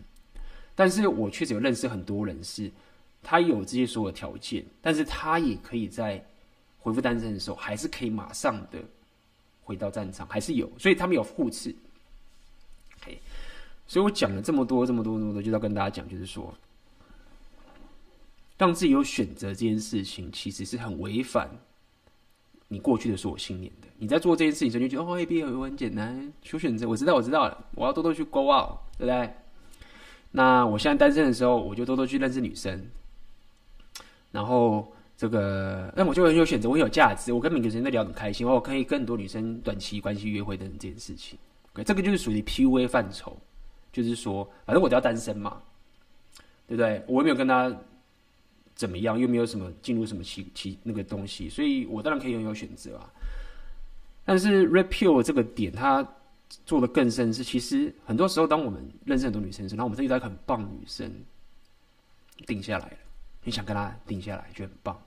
[0.75, 2.71] 但是我确实有认识很多人是，
[3.23, 6.25] 他有这些所有条件，但是他也可以在。
[6.83, 8.79] 回复单身的时候，还是可以马上的
[9.71, 11.73] 回到战场，还是有，所以他们有互斥。
[13.01, 13.17] OK，
[13.87, 16.53] 所以我讲了这么多，这么多，这么多，就要跟大家讲，就是说，
[18.59, 21.49] 让自己有选择这件事情，其实是很违反
[22.67, 23.87] 你过去的所有信念的。
[23.99, 29.33] 你在做这件事情时，就觉得哦，A B 很简单，有选择，我知道，我知道了，我要多多去 go out，对不对？
[30.33, 32.91] 那我现在单身的时候，我就多多去认识女生，
[34.33, 41.39] 然后这个，那我就很有选择，我很有价值，我跟每个人都聊得很开心，我可以跟很多女生短期关系约会等等这件事情。
[41.75, 43.37] OK，这个就是属于 PUA 范畴，
[43.93, 45.61] 就是说，反正我都要单身嘛，
[46.67, 47.05] 对不对？
[47.07, 47.71] 我又没有跟他
[48.75, 53.13] 怎么样，又没有什么进入什么其其那个东西，所以我当然可以拥有选择啊。
[54.25, 56.03] 但是 Repeal 这个点，它
[56.65, 61.13] 做的更深是，其实很多时候，当我们认识很多女生的时候，然后我们遇到一个很棒女生，
[62.47, 62.97] 定下来了，
[63.45, 64.99] 你想跟她定下来，就很棒。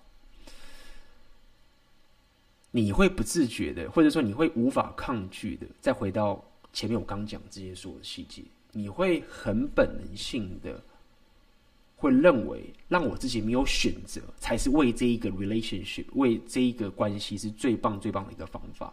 [2.76, 10.82] 你会不自觉的，或者说你会无法抗拒的，再回到前面我刚讲这些所有的细节，你会很本能性的
[11.96, 18.92] 会认为，让我自己没有选择，才是为这一个 relationship，为这一个关系是最棒最棒的一个方法。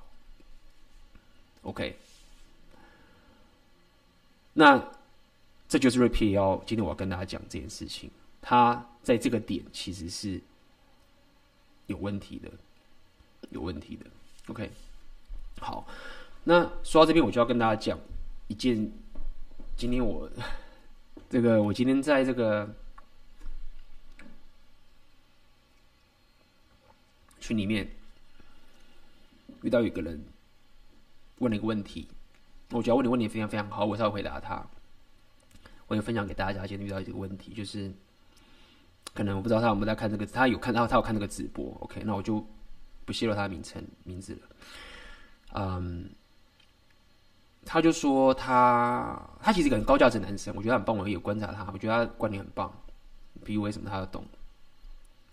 [1.63, 1.97] OK。
[4.53, 4.85] 那
[5.67, 8.11] 这就是 Red 要今天我要跟大家讲这件事情，
[8.43, 10.39] 他在这个点其实是
[11.87, 12.51] 有问题的，
[13.49, 14.07] 有问题的。
[14.49, 14.71] OK，
[15.61, 15.87] 好，
[16.45, 17.99] 那说到这边，我就要跟大家讲
[18.49, 18.91] 一件，
[19.77, 20.31] 今天我
[21.29, 22.69] 这个我今天在这个
[27.41, 27.89] 群里面
[29.63, 30.23] 遇到一个人
[31.39, 32.07] 问了一个问题。
[32.73, 34.65] 我觉得问的问题非常非常好，我稍微回答他。
[35.89, 37.93] 我也分享给大家，今天遇到一个问题，就是
[39.13, 42.47] 可能我不知道他有没有在看这个，他有看到他有看这个直播，OK，那我就
[43.11, 44.41] 不泄露他的名称名字了。
[45.55, 46.09] 嗯，
[47.65, 52.73] 他就说他他其实一个很高价值男生，我觉得他很棒，我也有观察他，我觉得他观点很棒。
[53.45, 54.23] 比如为什么他要懂？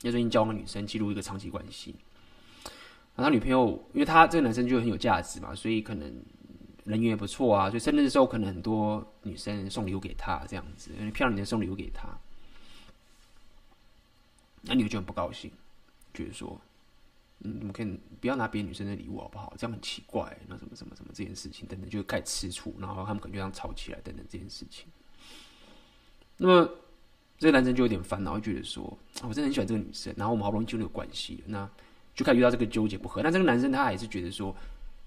[0.01, 1.95] 因为最近交往女生进入一个长期关系，
[3.15, 6.11] 然后他女朋友，因为他这个男生就很有价值嘛，所以可能。
[6.87, 12.07] 人缘也不错啊，所以生日的时候可能很多女生送礼物给他，这样子，漂亮女生送礼物给他，
[14.61, 15.51] 那女的就很不高兴，
[16.13, 16.57] 觉得说，
[17.39, 19.53] 嗯，怎么可以不要拿别的女生的礼物好不好？
[19.57, 24.87] 这样很奇怪，那什么什么什么这件事情等等，就开始吃醋，然后他们可能就这样吵起来等等这件事情。
[26.37, 26.69] 那么
[27.37, 28.83] 这个男生就有点烦恼，会觉得说，
[29.23, 31.69] 我真的很喜欢这个女生，然后我们好不容易进入关系，那
[32.15, 33.21] 就开始遇到这个纠结不合。
[33.21, 34.55] 但这个男生他还是觉得说。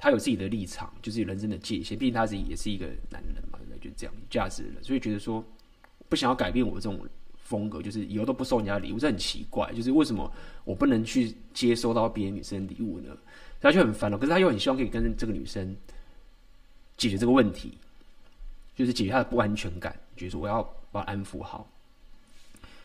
[0.02, 1.98] 他有自己的立场，就是人生的界限。
[1.98, 3.78] 毕竟他自己也是一个男人嘛，对不对？
[3.78, 5.44] 就这样价值了，所以觉得说
[6.08, 7.06] 不想要改变我这种
[7.50, 9.72] 风格，就是以后都不收人家礼物，这很奇怪。
[9.72, 10.32] 就是为什么
[10.64, 13.16] 我不能去接收到别的女生礼物呢？
[13.60, 14.16] 他就很烦恼。
[14.16, 15.76] 可是他又很希望可以跟这个女生
[16.96, 17.72] 解决这个问题，
[18.76, 21.68] 就是解决他的不安全感，觉得说我要把他安抚好。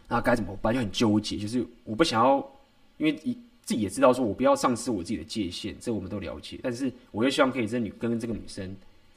[0.07, 0.73] 那该怎么办？
[0.73, 1.37] 就很纠结。
[1.37, 2.37] 就是我不想要，
[2.97, 3.37] 因为。
[3.65, 6.59] 自己也知道，说我不要丧失我自己的界限，这我们都了解。
[6.61, 8.63] 但是我又希望可以这女跟这个女生，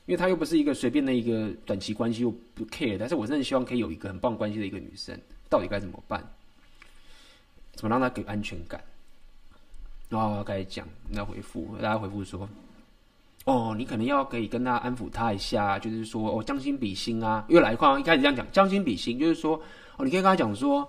[0.07, 2.97] 因为她又不是一个随便的一个短期关系，又不 care。
[2.99, 6.23] 但是我真的希望可以有一个很棒关系的一个女生，到底该怎么办？
[7.73, 8.83] 怎么让他给安全感？
[10.09, 12.49] 然后开始讲，那回复大家回复说：
[13.45, 17.45] 哦，你可能要可以跟他安抚他一下，就是说哦，将心比心啊。
[17.49, 19.57] 又来一块，一开始这样讲，将心比心，就是说
[19.97, 20.89] 哦，你可以跟他讲说，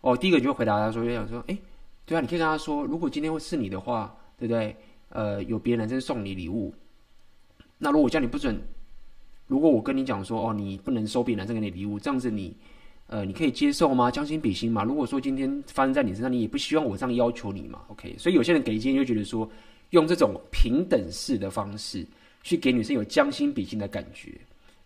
[0.00, 1.58] 哦，第一个你就回答他说，就想说，哎。
[2.06, 4.74] 对啊，你可以跟他说，如果今天会是你的话，对不对？
[5.10, 6.74] 呃，有别的男生送你礼物，
[7.76, 8.58] 那如果叫你不准，
[9.46, 12.56] 如果我跟你讲说，哦，你不能收别的男生给你礼物，这样子你，
[13.08, 14.10] 呃，你可以接受吗？
[14.10, 14.84] 将心比心嘛。
[14.84, 18.14] 如果说今天发生在你身上，你也不希望我这样要求你嘛？OK？
[18.18, 19.50] 所以有些人给建议就觉得说，
[19.90, 22.06] 用这种平等式的方式
[22.42, 24.32] 去给女生有将心比心的感觉，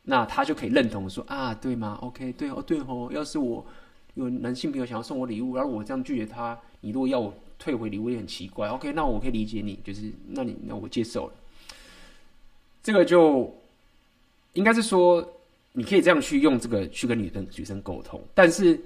[0.05, 2.33] 那他就可以认同说啊，对吗？OK？
[2.35, 3.67] 对哦，对哦，要是我
[4.15, 6.57] 有男性朋友想要送我礼物，然后我这样拒绝他。
[6.81, 11.33] 你如果要我退回礼物也很奇怪，OK，那我可以理解你，就是那你那我接受了。
[12.85, 13.53] 这个就
[14.53, 15.25] 应该是说，
[15.73, 18.81] 你可以这样去用这个去跟女生女生沟通，但是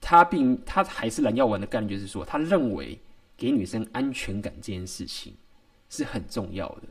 [0.00, 2.98] 他并他还是蓝药丸的概念，就是说，他认为
[3.36, 5.34] 给女生安全感这件事情
[5.88, 6.82] 是很重要的。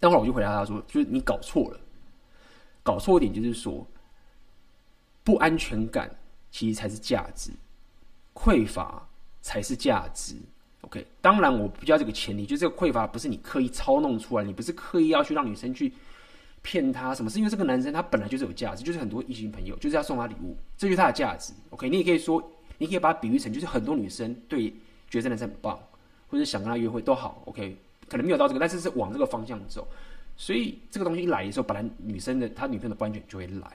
[0.00, 1.80] 待会儿我就回答他说，就是你搞错了，
[2.82, 3.86] 搞错一点就是说，
[5.24, 6.14] 不安全感
[6.50, 7.50] 其实才是价值。
[8.34, 9.04] 匮乏
[9.40, 10.36] 才是价值
[10.82, 11.04] ，OK。
[11.20, 15.92] 当然，我不叫这个前提，就这个匮乏不是你刻意操弄出来，你不是刻意要去让女生去
[16.62, 21.88] 骗他什么，是因为这个男生他本来就是有价值，就是很多异性朋友就是要送他礼物，这就是他的价值，OK。
[21.88, 22.42] 你也可以说
[22.78, 24.70] 你可以把它比喻成，就是很多女生对
[25.08, 25.78] 觉得这男生很棒，
[26.28, 27.76] 或者想跟他约会都好，OK，
[28.08, 29.86] 可能没有到这个，但是是往这个方向走。
[30.36, 33.72] 所以这个东西一来的时候，本来女生的她女朋友的不安全就会来，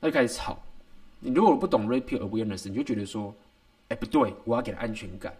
[0.00, 0.58] 那就开始吵。
[1.20, 3.34] 你如果不懂 rape awareness，你就觉得说，
[3.88, 5.34] 哎，不对，我要给他安全感。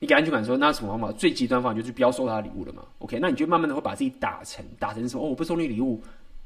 [0.00, 1.10] 你给安全感的时候，那什么方法？
[1.12, 2.84] 最极端方法就是不要收他的礼物了嘛。
[2.98, 6.00] OK，那你就慢慢的会把自己打成打成说，哦，我不收你礼物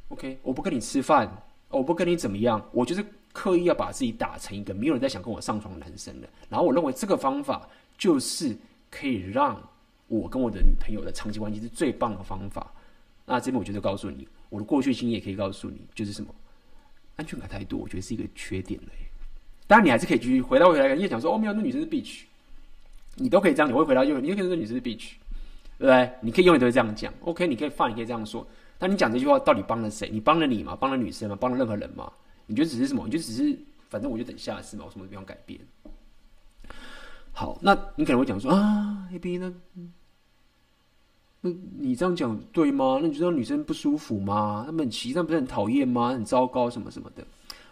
[0.08, 1.30] ，OK，我不跟你吃饭，
[1.68, 6.28] 我不跟你怎么样，我就是刻意要把自己打成一个没有人在想跟我上床的男生的。
[6.48, 8.56] 然后我认为这个方法就是
[8.90, 9.60] 可以让
[10.08, 12.72] 我跟我的女朋友的长期关系是最棒的方法。
[13.26, 16.34] 那这边我觉得告诉你，我的过去经验也可以告诉你，就是什么
[17.16, 18.88] 安全感太多，我觉得是一个缺点嘞。
[19.66, 22.22] 当然你还是可以继续回到回来，你也讲说，哦，没有，那女生是 bitch。
[23.16, 25.12] 你都可以这样，你会回答就，你就可以说女生是 bitch，
[25.78, 26.12] 对不对？
[26.20, 27.46] 你可以永远都会这样讲，OK？
[27.46, 28.46] 你可以放，你可以这样说。
[28.78, 30.08] 但你讲这句话到底帮了谁？
[30.10, 30.74] 你帮了你吗？
[30.74, 31.36] 帮了女生吗？
[31.40, 32.10] 帮了任何人吗？
[32.46, 33.04] 你觉得只是什么？
[33.04, 35.60] 你就只是，反正我就等下次嘛，我什么都不用改变。
[37.32, 39.52] 好，那你可能会讲说啊，A B 那，
[41.40, 42.98] 那你这样讲对吗？
[43.00, 44.64] 那你觉得女生不舒服吗？
[44.66, 46.08] 他们很奇，那不是很讨厌吗？
[46.08, 47.24] 很糟糕什么什么的。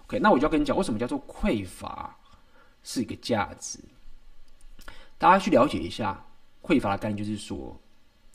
[0.06, 0.18] OK？
[0.18, 2.16] 那我就要跟你讲，为什么叫做匮乏
[2.82, 3.78] 是一个价值？
[5.20, 6.18] 大家去了解一下
[6.62, 7.78] 匮乏的概念，就是说，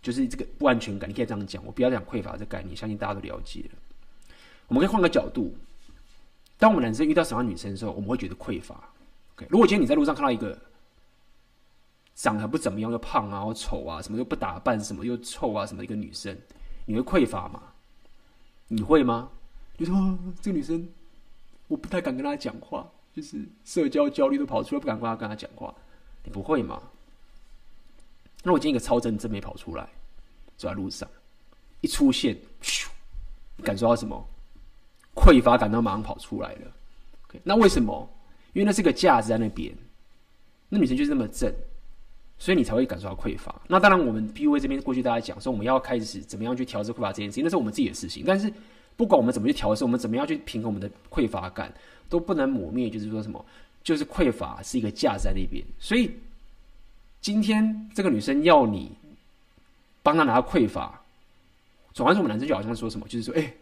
[0.04, 1.10] 就是这个不安全感。
[1.10, 3.80] 你可以这样讲，我不要讲匮乏这概念，相信大家都了解了。
[4.68, 5.58] 我们可以换个角度，
[6.60, 8.76] 当我们男生遇到喜欢女生的时候，我们会觉得匮乏。
[9.36, 10.56] OK，如果今天你在路上看到一个
[12.14, 16.38] 长得不怎么样，又胖啊，又丑啊，什么又不打扮，什么又臭啊，什么一个女生，
[16.86, 17.64] 你会匮乏吗？
[18.68, 19.28] 你会吗？
[19.76, 20.88] 就说这个女生，
[21.68, 25.74] 我不太敢跟她讲话，就是社交焦虑都跑出来，不敢跟她跟她讲话。
[26.26, 26.82] 你不会吗？
[28.44, 29.88] 那我今天一个超正真没跑出来，
[30.58, 31.08] 走在路上，
[31.82, 32.88] 一出现，咻，
[33.64, 34.28] 感受到什么？
[35.16, 36.72] 匮乏感都马上跑出来了。
[37.44, 38.10] 那为什么？
[38.54, 39.74] 因为那是个架子在那边，
[40.70, 41.54] 那女生就是那么正，
[42.38, 43.62] 所以你才会感受到匮乏。
[43.68, 48.24] 那当然，我们 PUA 这边过去大家讲说，我们要开始怎么样去调制匮乏这件事情，那是我们自己的事情。
[48.26, 48.52] 但是
[48.96, 51.74] 不管我们怎么去调的时候，我们怎么样去平衡我们的匮乏感，
[52.08, 53.44] 都不能抹灭，就是说什么？
[53.86, 56.12] 就是匮乏是一个价在那边，所以
[57.22, 58.92] 今天这个女生要你
[60.02, 61.00] 帮她拿匮乏，
[61.94, 63.54] 总还是我们男生就好像说什么，就是说，哎、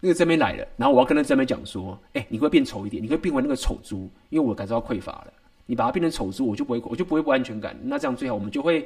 [0.00, 5.32] 那个正妹来了，然后我要跟那正妹讲说，哎、你会变丑一点，你会变回那个丑猪，因为我感受到匮乏了，
[5.66, 8.84] 你把它变成丑猪，我就不会，我就不会不安全感，那这样最好，我们就会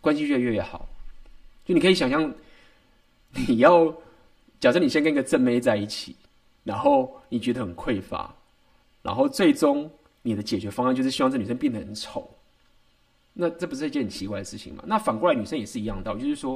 [0.00, 0.88] 关系越来越好。
[1.64, 2.34] 就你可以想象，
[3.46, 3.94] 你要
[4.58, 6.16] 假设你先跟一个正妹在一起，
[6.64, 8.34] 然后你觉得很匮乏。
[9.04, 9.88] 然后最终
[10.22, 12.26] 你的解决方案就是希望这女生变得很丑，
[13.34, 14.82] 那这不是一件很奇怪的事情吗？
[14.86, 16.52] 那反过来女生也是一样的道理，就是说，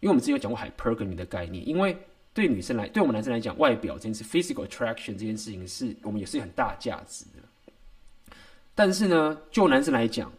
[0.00, 1.96] 因为我们之前有讲过 hypergamy 的概念，因为
[2.34, 8.34] 对女生来，对我们男生来讲，外表这件事 physical attraction 这件事情是我们也是很大价值的。
[8.74, 10.32] 但是呢，就男生来讲，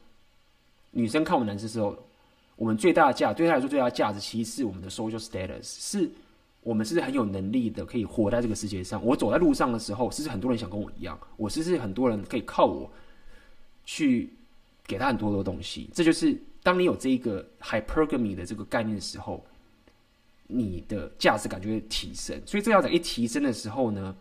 [0.92, 1.98] 女生看我们男生的时候，
[2.58, 6.10] 我们最大的价对他来说最大价值，其实是我们的 social status 是。
[6.62, 9.04] 我们是很有能力的，可以活在这个世界上。
[9.04, 11.18] 我走在路上的时候，是不是很多人想跟我一样？
[11.38, 12.92] 我是不是很多人可以靠我
[13.86, 14.30] 去
[14.86, 15.90] 给他很多的东西？
[15.94, 19.44] 这就是当你有这一个 hypergamy 的这个概念的时候，
[20.48, 22.40] 你的价值感就会提升。
[22.46, 24.16] 所以这样子一提升的时候呢，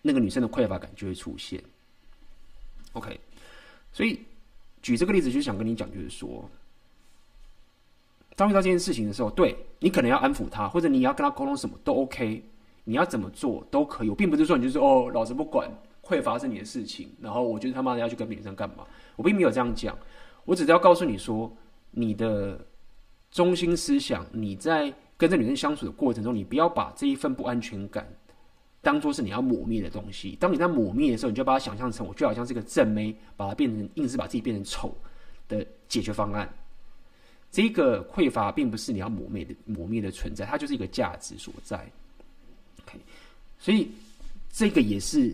[0.00, 1.62] 那个女生的匮乏感就会出现。
[2.92, 3.18] OK，
[3.92, 4.20] 所以
[4.80, 6.48] 举这个例子就想跟你讲，就是说。
[8.36, 12.42] 当遇到这件事情的时候，对，你可能要安抚他，或者你要跟他沟通什么都 OK，
[12.84, 14.08] 你要怎么做都可以。
[14.08, 15.70] 我并不是说你就是哦，老子不管，
[16.02, 18.84] 匮乏是你的事情，然后我觉得他妈的要去跟别女生干嘛？
[19.16, 19.96] 我并没有这样讲，
[20.44, 21.50] 我只是要告诉你说，
[21.92, 22.58] 你的
[23.30, 28.06] 中心思想，你在跟这女生相处的过程中，你不要把这一份不安全感
[28.82, 30.36] 当做是你要抹灭的东西。
[30.40, 34.94] 当你在抹灭的时候，你就把它想象成我就好像是个正妹，把它变成硬是把自己变成丑
[35.48, 36.52] 的解决方案。
[37.54, 41.76] 这个匮乏并不是你要抹灭的抹灭的存在，它就是一个价值所在。
[42.82, 42.98] OK，
[43.60, 43.92] 所以
[44.52, 45.32] 这个也是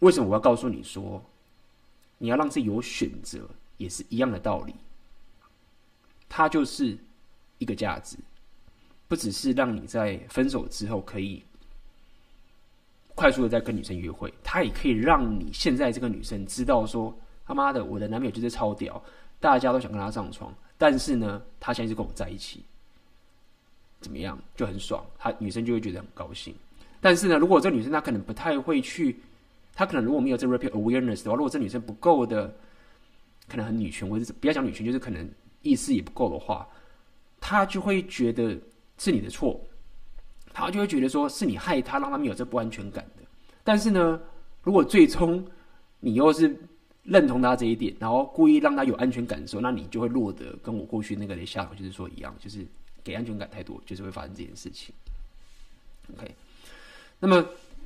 [0.00, 1.24] 为什么我要告诉你说，
[2.18, 4.74] 你要让自己有选择，也是一样的道理。
[6.28, 6.98] 它就是
[7.56, 8.18] 一个价值，
[9.08, 11.42] 不只是让你在分手之后可以
[13.14, 19.02] 快速的在跟女生约会，它也可以让你现在这个女生知道说，他妈的，我的男朋友就是超屌，
[19.40, 20.54] 大家都想跟他上床。
[20.82, 22.60] 但是呢，他现在是跟我在一起，
[24.00, 26.52] 怎么样就很爽，他女生就会觉得很高兴。
[27.00, 29.16] 但是呢，如果这女生她可能不太会去，
[29.76, 32.52] 她可能如果没有这 rape awareness 的话，如果这女生不够的，
[33.46, 35.30] 可能很女权，或者是不要讲女权，就是可能
[35.62, 36.66] 意识也不够的话，
[37.40, 38.58] 她就会觉得
[38.98, 39.60] 是你的错，
[40.52, 43.22] 她就会觉得说是你害她，让她没有这不安全感的。
[43.62, 44.20] 但是呢，
[44.64, 45.46] 如果最终
[46.00, 46.60] 你又是
[47.04, 52.64] 认同他这一点，然后故意让他有安全感的时候，那你就会落得跟我过去那个的下场就是说一样，就是
[53.02, 54.94] 给安全感太多，就是会发生这件事情。
[56.16, 56.34] OK，
[57.18, 57.44] 那么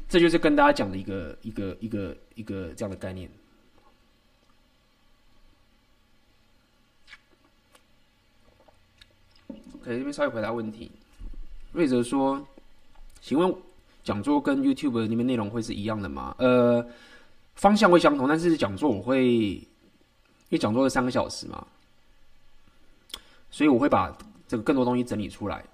[0.09, 3.29] 这就是跟大家讲的一个一个一个一个这样的概念。
[9.49, 10.91] OK，这边稍微回答问题。
[11.73, 12.45] 瑞泽说
[13.21, 13.55] ：“请问
[14.03, 16.87] 讲座跟 YouTube 那边内容会是一样的吗？”呃，
[17.57, 19.65] 方向会相同，但是讲座我会，因
[20.51, 21.67] 为讲座是三个小时嘛，
[23.51, 25.65] 所以我会把这个更多东西整理出来，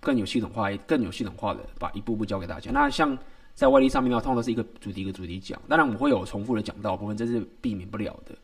[0.00, 2.70] 更有系统化、更有系统化的把一步步教给大家。
[2.70, 3.16] 那像
[3.54, 8.34] 在外力上面的话，通常都是一个主题一个主题讲，当然我们会有重复的讲到部分，这是避免不了的。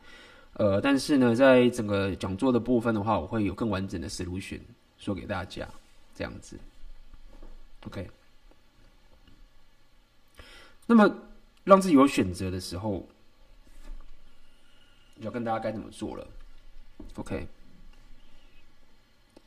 [0.54, 4.58] 呃，但是呢，在整个讲座的部分的话，我会有更完整的 solution
[4.98, 5.68] 说给大家，
[6.14, 6.58] 这样子。
[7.86, 8.10] OK，
[10.86, 11.08] 那么
[11.66, 13.04] 让自己有选择的时候，
[15.18, 16.24] 要跟大家该怎么做了
[17.16, 17.44] ？OK，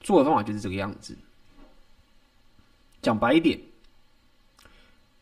[0.01, 1.17] 做的方法就是这个样子。
[3.01, 3.57] 讲白一点，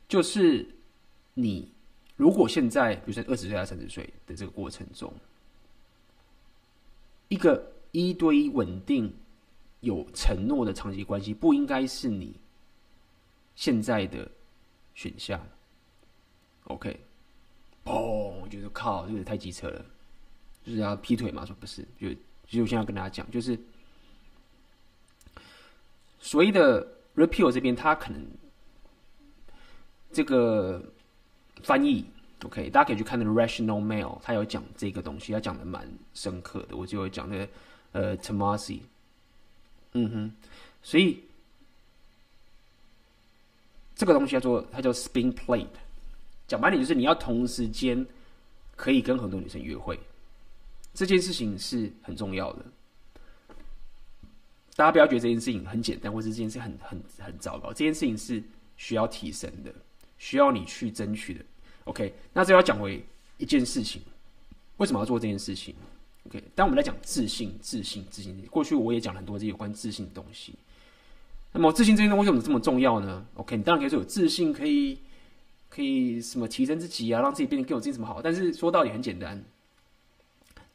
[0.10, 0.68] 就是
[1.36, 1.72] 你
[2.16, 5.14] 如果现在，比如说二十岁到三十岁的这个过程中，
[7.28, 9.16] 一个一对一稳定、
[9.82, 12.36] 有承诺的长期关系，不应该是你。
[13.56, 14.28] 现在的
[14.96, 15.40] 选项
[16.68, 17.00] ，OK，
[17.84, 19.86] 哦，我觉得靠，这个太机车了，
[20.66, 21.46] 就是要劈腿嘛？
[21.46, 22.10] 说不是，就
[22.48, 23.60] 就我现在要跟大家讲，就是
[26.20, 28.26] 所谓的 repeal 这边，他可能
[30.12, 30.82] 这个
[31.64, 32.06] 翻译
[32.46, 36.78] OK，大家可以去看那个 Rational Male，他有讲这个东西，他讲的蛮深刻的。
[36.78, 37.48] 我就会讲那个
[37.92, 38.80] 呃 Tomasi，
[39.94, 40.32] 嗯哼，
[40.82, 41.24] 所以。
[44.00, 45.66] 这个东西叫做它叫 spin plate，
[46.48, 48.06] 讲白点就是你要同时间
[48.76, 50.00] 可以跟很多女生约会，
[50.94, 52.66] 这件事情是很重要的。
[54.76, 58.42] 大家不要觉得这件事情很简单，或是这件事情很很很糟糕，这件事情是
[58.78, 59.74] 需要提升的，
[60.18, 61.44] 需要你去争取的。
[61.86, 63.04] OK，那这要讲回
[63.38, 64.02] 一件事情，
[64.78, 65.74] 为什么要做这件事情
[66.28, 70.54] ？OK，当我们在讲自信、自信、自信，过去我也讲很多这有关自信的东西。
[71.52, 75.00] 那么自信这些东西为什么这么重要呢？OK，你当然可以说有自信可以
[75.70, 78.22] 可以什么提升自己啊，让自己变得更有自信什么好。
[78.22, 79.44] 但是说到底很简单，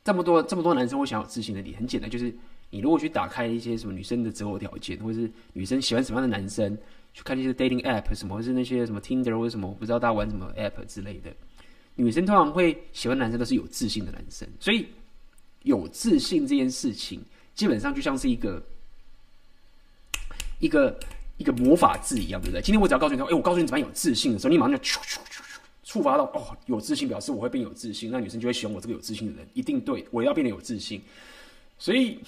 [0.04, 2.34] 这么多这么多男生会想要有自信的点，很简单，就是
[2.70, 6.76] 你如果去打开一些什么女生的择偶条件，或者是女生喜欢什么样的男生，
[7.12, 11.34] 去看一些 dating app 什么，或是那些什么 Tinder 或者什么，我不知道大家玩什么 app 之类的，
[11.94, 14.48] 女生通常会喜欢男生都是有自信的男生。
[14.60, 14.86] 所以
[15.62, 17.20] 有自信这件事情，
[17.54, 18.62] 基本上就像是一个。
[20.58, 20.96] 一个
[21.38, 22.62] 一个魔法字一样，对不对？
[22.62, 24.82] 今天我只要告诉你说，哎，我告诉你怎么样有自信的时候，你马上就
[25.82, 31.02] 触发到哦，有自信表示我会变有自信，那女生就会喜欢我这个有自信的人，一定对我要变得有自信。
[31.78, 32.18] 所以，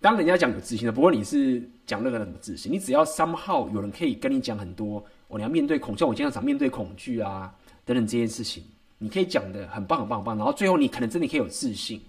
[0.00, 7.52] 当人家讲有自信的，不过你是讲任何人的自信，你只要 somehow 有人可以跟你讲很多，哦，你要面对恐惧，我经常讲面对恐惧啊
[7.84, 8.62] 等等这件事情，
[8.98, 12.00] 你可以讲的很棒很棒很棒，然后最后你可能真的可以有自信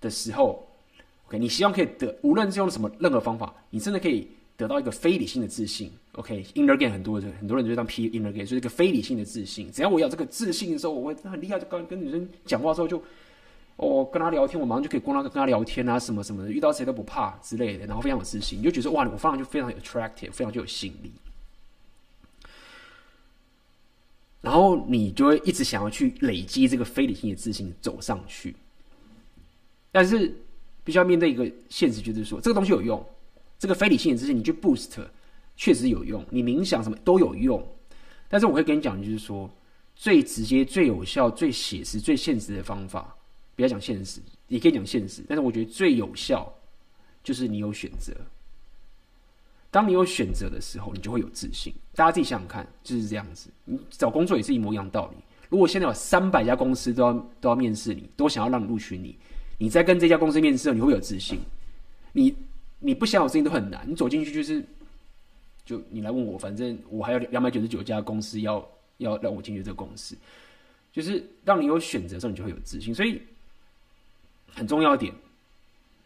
[0.00, 0.65] 的时候。
[1.28, 5.90] OK，你希望可以得，无论是用什么任何方法，你真的可以得到一个非理性的自信。
[6.12, 9.70] OK，inner game 很多人很多人就当 P inner game，就是一个非理性的自信。
[9.72, 13.02] 只要我有这个自信的时候，我会很厉害，就跟跟女生讲话的时候就，
[13.74, 21.10] 哦，跟她聊天，我马上就可以跟她跟她聊天啊，什么什么的，遇到谁都不怕之类的，然后非常有自信，你就觉得哇，我放上去非常有 attractive，非常就有吸引力，
[24.42, 28.54] 然后你就会一直想要去累积这个非理性的自信走上去，
[29.90, 30.32] 但是。
[30.86, 33.04] 必须要面对一个现实，就是说这个东西有用，
[33.58, 35.00] 这个非理性的自信你去 boost
[35.56, 37.60] 确实有用，你冥想什么都有用。
[38.28, 39.50] 但是我会跟你讲，就是说
[39.96, 43.12] 最直接、最有效、最写实、最现实的方法，
[43.56, 45.24] 不要讲现实，也可以讲现实。
[45.28, 46.52] 但是我觉得最有效
[47.24, 48.14] 就是你有选择。
[49.72, 51.74] 当你有选择的时候，你就会有自信。
[51.96, 53.50] 大家自己想想看，就是这样子。
[53.64, 55.16] 你找工作也是一模一样的道理。
[55.48, 59.16] 如果现在有三百家公司都要都要面试你，都想要让你录取你。
[59.58, 61.40] 你在跟这家公司面试的时候，你会有自信。
[62.12, 62.34] 你
[62.78, 63.84] 你不想有自信都很难。
[63.88, 64.64] 你走进去就是，
[65.64, 68.66] 就你来问我，反正我还有两百九十九家公司要
[68.98, 70.16] 要让我进去这个公司，
[70.92, 72.94] 就是让你有选择的时候，你就会有自信。
[72.94, 73.20] 所以
[74.54, 75.12] 很重要一点，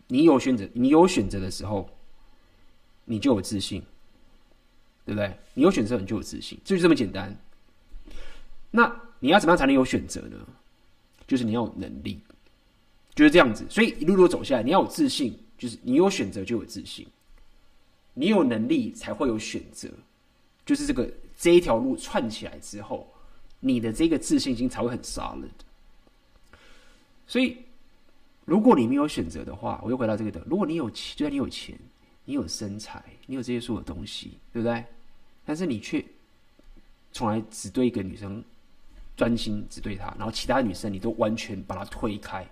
[0.07, 1.88] 你有选择，你有选择的时候，
[3.05, 3.82] 你就有自信，
[5.05, 5.32] 对不对？
[5.55, 7.36] 你有选择，你就有自信，就是这么简单。
[8.70, 10.36] 那你要怎么样才能有选择呢？
[11.26, 12.20] 就是你要有能力。
[13.20, 17.06] 就是这样子，所以一路路走下来，你要有自信，就是你有选择就有自信，
[18.14, 19.90] 你有能力才会有选择，
[20.64, 21.06] 就是这个
[21.38, 23.06] 这一条路串起来之后，
[23.60, 25.50] 你的这个自信心才会很 solid。
[27.26, 27.58] 所以，
[28.46, 31.78] 如果你没有选择的话，我又回到这个的，如果你有钱，就算你有钱，
[32.24, 34.82] 你有身材，你有这些所有东西，对不对？
[35.44, 36.02] 但是你却
[37.12, 38.42] 从来只对一个女生
[39.14, 42.48] 专心，只对她，然后其他女生你都完全把她推开，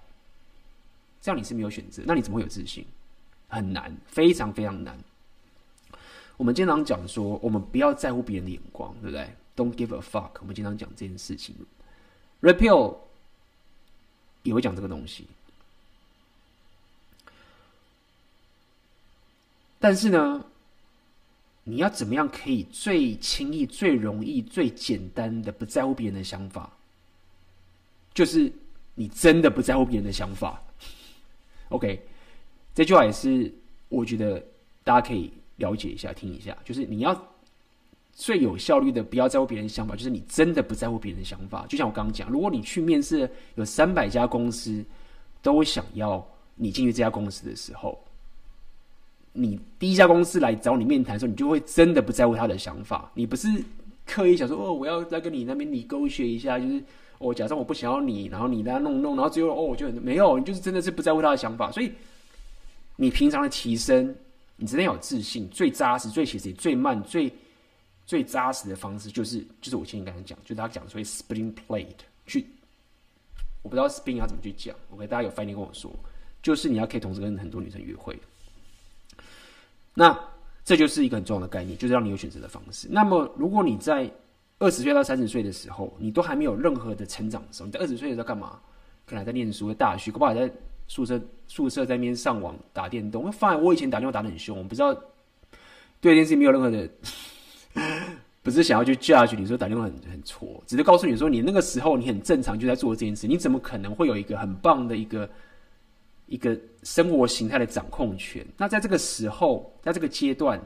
[1.28, 2.82] 这样你是没有选择，那你怎么会有自信？
[3.48, 4.98] 很难，非常非常难。
[6.38, 10.38] 我们经常讲说，我们不要在乎别人的眼光，对不对？Don't give a fuck。
[10.40, 11.54] 我们经常讲这件事情。
[12.40, 12.96] ，Repeal
[14.42, 15.26] 也会讲这个东西，
[19.78, 20.42] 但是呢，
[21.62, 26.72] 你要怎么样可以最轻易、最容易、最简单的不在乎别人的想法？
[28.14, 28.50] 就是
[28.94, 30.62] 你真的不在乎别人的想法。
[31.70, 32.00] OK。
[32.74, 33.52] 这句话也是，
[33.88, 34.40] 我觉得
[34.84, 36.56] 大家可以了解一下、听一下。
[36.64, 37.28] 就是你要
[38.12, 41.66] 最有效率的，不要在乎别人的想法，就是你真的不在乎别人的想法。
[41.68, 44.84] 就像我刚刚讲，如果你去面试，有三百家公司
[45.42, 47.98] 都想要你进去这家公司的时候，
[49.32, 53.10] 你第一家公司来找你面谈的时候，你就会真的不在乎他的想法。
[53.14, 53.48] 你不是
[54.06, 56.82] 刻意想说哦，我要再跟你那边你勾学一下，就是、
[57.18, 61.92] 哦、假设我不想要你，然后你来弄弄，然后最后哦，我就没有，你就是真的是不在乎他的想法，所以。
[63.00, 64.12] 你平常的提升，
[64.56, 65.48] 你真的要有自信。
[65.50, 67.32] 最扎实、最其实、最慢、最
[68.04, 71.86] 最扎实的方式，就是就是我前面刚才讲，就是他讲所谓 spring plate
[72.26, 72.44] 去，
[73.62, 74.74] 我不知道 spring 要怎么去讲。
[74.90, 75.88] OK，大家有翻译跟我说，
[76.42, 78.18] 就是你要可以同时跟很多女生约会。
[79.94, 80.18] 那
[80.64, 82.88] 这就是一个很重要的概念，就是让你有选择的方式。
[82.90, 84.10] 那么，如果你在
[84.58, 88.58] 二十岁到三十岁的时候，你都还没有任何的成长的时候，你在二十岁的时候干嘛？
[89.06, 90.50] 可能还在念书，大学，恐怕还在。
[90.90, 94.94] 宿舍宿舍在那边上网打电动，我发现我以前打电话打得很凶，我不知道
[96.00, 96.88] 对这件事没有任何的，
[98.42, 105.28] 不是想要去 judge 你说打电话很很错，只是告诉你说你那个时候你很正常就在做这件事，你怎么可能会有一个很棒的一个
[106.24, 108.42] 一个生活形态的掌控权？
[108.56, 110.58] 那在这个时候，在这个阶段，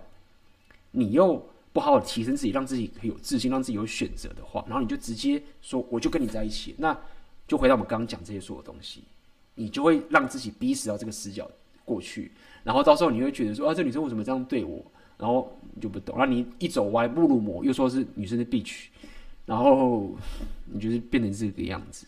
[0.93, 6.97] 你又不好好提升自己，让自己可以有自信，让自己有选择的话，然后你就直接说我就跟你在一起，那
[7.49, 9.03] 就回到我们刚刚讲这些所有东西。
[9.55, 11.51] 你就会让自己逼死到这个死角
[11.85, 12.33] 过去，
[12.64, 14.83] 然后到时候你会觉得说啊，这女生为什么这样对我？
[15.18, 16.16] 然后你就不懂。
[16.16, 18.87] 然后你一走歪，布鲁摩又说是女生的 bitch，
[19.45, 20.16] 然后
[20.64, 22.07] 你就是变成这个样子。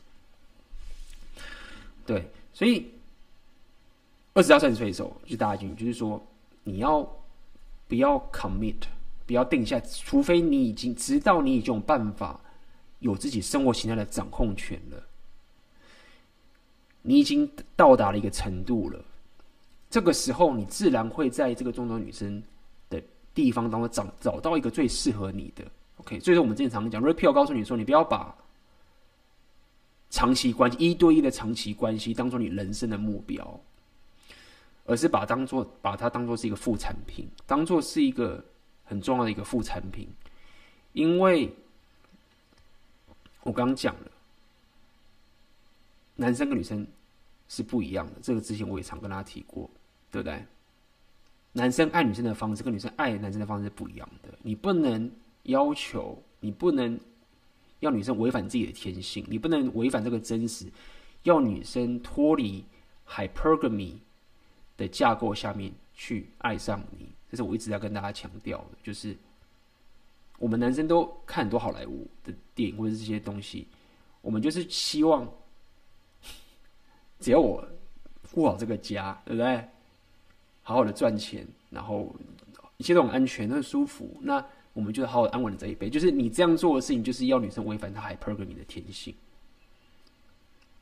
[2.07, 2.87] 对，所以
[4.33, 6.21] 二十到三十岁的时候，就大家就，就是说
[6.65, 7.07] 你要
[7.87, 8.75] 不要 commit，
[9.27, 12.39] 不要定下，除非你已经直到你已经有办法
[12.99, 15.03] 有自己生活形态的掌控权了。
[17.03, 18.99] 你已经到达了一个程度了，
[19.91, 22.43] 这个时候你自然会在这个众多女生
[22.89, 23.03] 的
[23.35, 25.65] 地方当中找找到一个最适合你的。
[25.99, 28.35] OK，所以说我们经常讲，Red Pill 告诉你说，你不要把
[30.11, 33.61] 长期关系、一对一的长期关系当做你人生的目标，
[34.87, 38.43] 而是把当做把它当做是一个副产品，当做是一个
[38.85, 40.09] 很重要的一个副产品，
[40.93, 41.53] 因为
[43.43, 44.11] 我刚刚讲了。
[46.17, 46.87] 男生跟女生
[47.49, 49.69] 是不一样的，这个之前我也常跟大家提过，
[50.13, 50.45] 对不对？
[51.53, 54.29] 男生爱女生的方式跟女生爱男生的方式是不一样的。
[54.43, 55.11] 你不能
[55.43, 56.99] 要求，你不能
[57.81, 60.67] 要女生违反自己的天性，你不能违反这个真实，
[61.25, 62.65] 要女生脱离
[63.09, 63.95] hypergamy
[64.77, 67.09] 的架构下面去爱上你。
[67.35, 69.17] 这是我一直在跟大家强调的，就是
[70.39, 73.67] 我们男生都看很多好莱坞的电影或者这些东西，
[74.21, 75.29] 我们就是希望。
[77.21, 77.67] 只要我
[78.33, 79.57] 顾好这个家，对不对？
[80.63, 82.15] 好好的赚钱，然后
[82.77, 84.17] 一切都很安全，很舒服。
[84.21, 85.89] 那我们就好好安稳的这一辈。
[85.89, 89.15] 就是你这样做的事情，就是要女生违反她 hypergamy 的天性。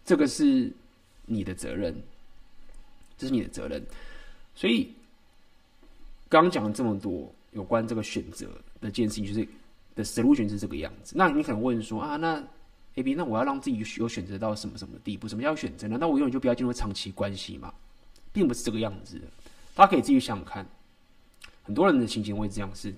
[0.04, 0.72] 这个是
[1.26, 1.94] 你的责任，
[3.16, 3.80] 这是你的责任。
[4.54, 4.92] 所以
[6.40, 8.46] 刚讲了这么多有关这个选择
[8.80, 9.46] 的件事情，就是
[9.94, 11.14] 的 solution 是这个样子。
[11.16, 12.42] 那你可能问说啊，那
[12.94, 15.28] ？A B，那我要让自己有选择到什么什么地步？
[15.28, 17.72] 什么叫选择难道我永远就不要进入长期关系吗，
[18.32, 19.20] 并不是这个样子。
[19.74, 20.66] 大家可以自己想想看，
[21.62, 22.94] 很多人的心情会这样是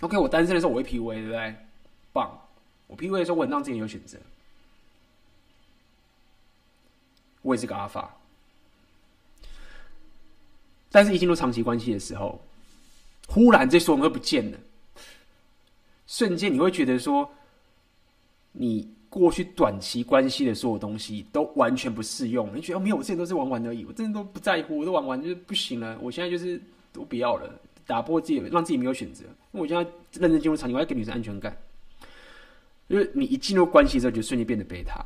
[0.00, 1.56] ：OK，我单身的时候我会 PUA，对不对？
[2.12, 2.38] 棒！
[2.86, 4.18] 我 PUA 的时候，我很让自己有选择。
[7.40, 8.14] 我也是个阿法，
[10.92, 12.40] 但是一进入长期关系的时候，
[13.26, 14.58] 忽然这所有人都不见了，
[16.06, 17.28] 瞬间你会觉得说。
[18.54, 25.98] 你过去短期关系的所有东西都完全不适用，你觉得哦没有，我之前都是玩玩而已，我真的都不在乎，我都玩玩就是不行了。
[26.02, 26.60] 我现在就是
[26.92, 27.50] 都不要了，
[27.86, 29.24] 打破自己，让自己没有选择。
[29.52, 29.90] 我现在
[30.20, 31.56] 认真进入场景，我要给女生安全感。
[32.88, 35.02] 因为你一进入关系之后，就瞬间变得贝塔，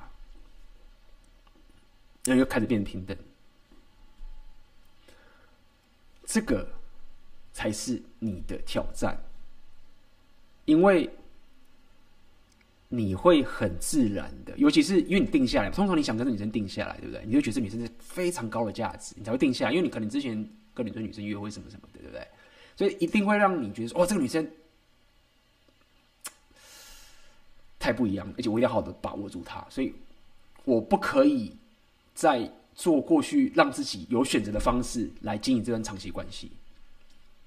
[2.25, 3.17] 然后又开始变得平等。
[6.27, 6.69] 这个
[7.53, 9.17] 才是你的挑战，
[10.65, 11.09] 因为
[12.89, 17.25] 你会很自然的，尤其是因为你定下来，通常你想跟这女生定下来，对不对？
[17.25, 20.35] 你会觉得这女生是非常高的价值，你才会定下来，因为你可能之前
[20.75, 22.27] 跟很多女生约会什么什么的，对不对？
[22.77, 24.51] 所以一定会让你觉得说，哦，这个女生
[27.79, 29.95] 太不一样，而且我一定要好好的把握住她，所以
[30.65, 31.55] 我不可以
[32.13, 32.51] 再。
[32.77, 36.53] 做过去让自己有选择的方式来经营这段长期关系，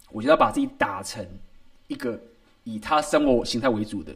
[0.10, 1.26] 我觉得要把自己打成
[1.88, 2.20] 一个
[2.64, 4.14] 以他生活形态为主的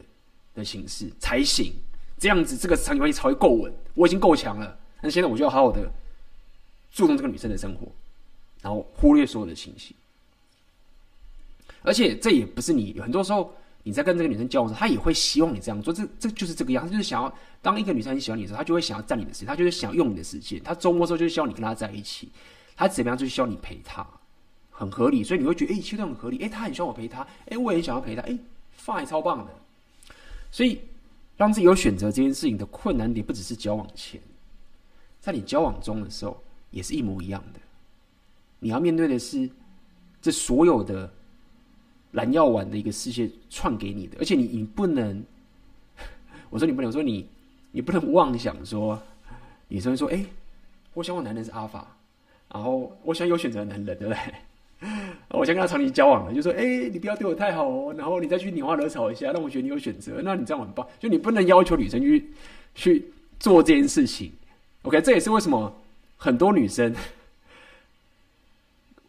[0.56, 1.72] 的形式才行，
[2.18, 3.72] 这样子这个长期关系才会够稳。
[3.94, 5.88] 我已经够强了，那现在我就要好好的
[6.92, 7.86] 注重这个女生的生活，
[8.60, 9.94] 然后忽略所有的情绪。
[11.82, 13.54] 而且这也不是你很多时候。
[13.86, 22.30] 你在跟这个女生交往时，她也会希望你这样做，这这就是这个样，她就是想要当一个女生很喜欢你的时候，她就会想要占你的时间，她就是想要用你的时间，她周末时候就是希望你跟她在一起，
[22.74, 24.06] 她怎么样就是希望你陪她，
[24.70, 28.38] 很合理，所以你会觉得哎，其实很合理，哎，她很希望我陪她，哎，我也想要陪她，哎
[28.82, 29.52] ，fine，超棒的。
[30.50, 30.80] 所以
[31.36, 34.18] 让自己有选择这件事情的困难点，不只是交往前，
[35.20, 37.60] 在你交往中的时候也是一模一样的，
[38.60, 39.46] 你要面对的是
[40.22, 41.12] 这所有的。
[42.14, 45.22] 蓝药丸的一个世界创给你的，而且你你不能，
[46.50, 47.26] 我说你不能，我说你
[47.70, 49.00] 你不能妄想说，
[49.68, 50.24] 女生说，哎、
[50.94, 51.96] 我想我男人是阿法，
[52.52, 54.18] 然后我想有选择的男人，对不对？
[55.30, 62.30] 我想跟他长期交往了，就说，哎、你不要对我太好哦，然后你再去拈花惹草一下，让我觉得你有选择，那你这样很棒，就你不能要求女生去
[62.74, 63.04] 去
[63.40, 64.30] 做这件事情。
[64.82, 65.74] OK，这也是为什么
[66.16, 66.94] 很多女生。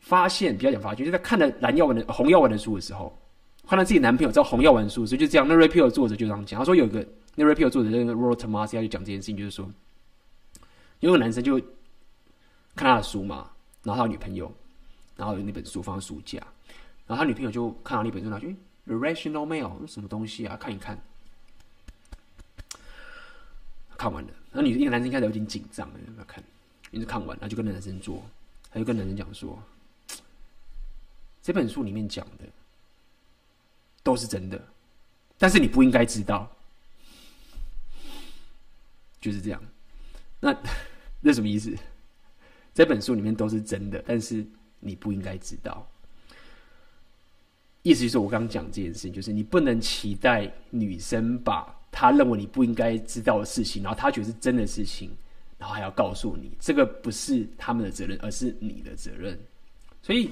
[0.06, 3.20] 发现比较讲发现，就在看了蓝药丸的红药丸的书的时候，
[3.68, 5.47] 看到自己男朋友在红药丸书，所以就这样。
[5.47, 7.03] 那 Red Pill 作者就这样讲，他说有一个
[7.34, 9.68] 那 Red Pill 作者那个 Rollo Tomassi 就讲这件事情，就是说，
[10.99, 11.60] 有个男生就
[12.76, 13.49] 看他的书嘛，
[13.82, 14.53] 然后他女朋友，
[15.16, 16.38] 然后有那本书放在书架，
[17.08, 18.47] 然后他女朋友就看到那本书，他就
[18.86, 20.56] The Rational Male 什么东西啊？
[20.56, 21.01] 看一看，
[23.97, 25.89] 看完了，然后女那个男生开始有点紧张，
[26.20, 26.43] 要看，
[26.91, 28.22] 一直看完，然后就跟那男生说，
[28.72, 29.58] 他就跟男生讲说。
[31.46, 32.46] 这本书里面讲的
[34.02, 34.60] 都是真的，
[35.38, 36.52] 但是你不应该知道，
[39.22, 39.64] 就是这样。
[40.39, 40.58] 那
[41.22, 41.72] 那什么意思？
[42.74, 44.43] 这本书里面都是真的，但是
[44.80, 45.88] 你不应该知道。
[47.84, 55.12] 意思就是我刚刚讲这件事情，就是你不能期待女生把她认为你不应该知道的事情，然后她觉得是真的事情，
[55.60, 59.39] 然后还要告诉你，这个不是他们的责任，而是你的责任。
[60.02, 60.32] 所以。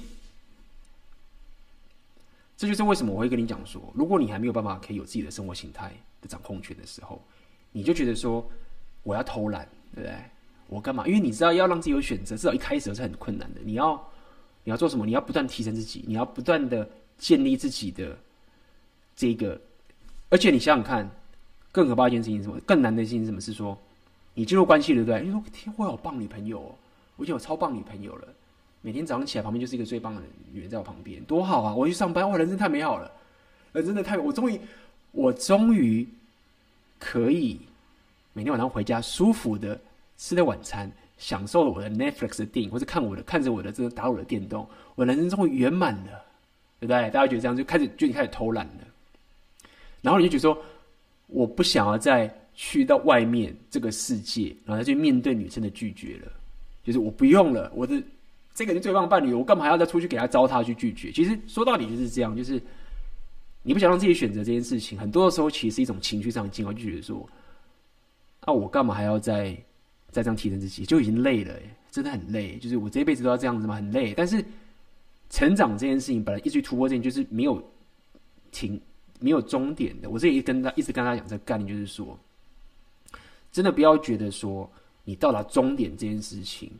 [2.56, 7.20] 这就是为什么我会跟你讲说，如果你还没有办法可以有自己的生活形态的掌控权的时候，
[7.72, 8.48] 你就觉得说
[9.02, 10.16] 我要偷懒，对不对？
[10.68, 11.06] 我干嘛？
[11.06, 13.60] 因为你知道要让自己有选择，至少一开始是很困难的。
[13.64, 13.94] 你要
[14.64, 15.04] 你要做什么？
[15.04, 16.88] 你要不断提升自己，你要不断的
[17.18, 18.16] 建立自己的
[19.14, 19.60] 这个。
[20.30, 21.08] 而且你想想看，
[21.70, 22.58] 更可怕一件事情是什么？
[22.60, 23.40] 更难的事情是什么？
[23.40, 23.76] 是说
[24.32, 25.20] 你进入关系，对不对？
[25.22, 26.74] 你说天，我有棒女朋友哦，
[27.16, 28.28] 我已经有超棒女朋友了。
[28.84, 30.20] 每天早上起来，旁边就是一个最棒的
[30.52, 31.74] 女人在我旁边，多好啊！
[31.74, 33.10] 我去上班，哇，人生太美好了，
[33.72, 34.18] 人真的太……
[34.18, 34.60] 我终于，
[35.12, 36.06] 我终于
[36.98, 37.58] 可以
[38.34, 39.80] 每天晚上回家，舒服的
[40.18, 46.22] 吃的晚餐，享受了我的 Netflix 的电影，或者看我的看着我的这个打我的电动，我人生终于圆满了，
[46.78, 47.08] 对不对？
[47.10, 48.84] 大家觉得这样就开始就开始偷懒了，
[50.02, 50.62] 然后你就觉得说，
[51.28, 56.30] 我不想要再去到外面这个世界，然后再去面对女生的拒绝了，
[56.84, 58.02] 就是我不用了，我的。
[58.54, 61.10] 这个是最棒的伴侣，我干嘛还要再出去给他糟蹋去拒绝？
[61.10, 62.62] 其实说到底就是这样，就是
[63.64, 67.28] 你不想让自己选择这件事情，很多的时候其实是一种情绪上的进化，就觉得说，
[68.40, 69.56] 啊，我干嘛还要再
[70.12, 70.86] 再这样提升自己？
[70.86, 71.52] 就已经累了，
[71.90, 72.56] 真的很累。
[72.58, 73.74] 就是我这一辈子都要这样子吗？
[73.74, 74.14] 很累。
[74.14, 74.44] 但是
[75.30, 77.60] 成长这件事情本来一直突破这件就是没有
[78.52, 78.80] 停、
[79.18, 80.08] 没有终点的。
[80.08, 82.16] 我这里跟他一直跟他讲这个概念，就是说，
[83.50, 84.70] 真的不要觉得说
[85.02, 86.70] 你到达终点这件事情。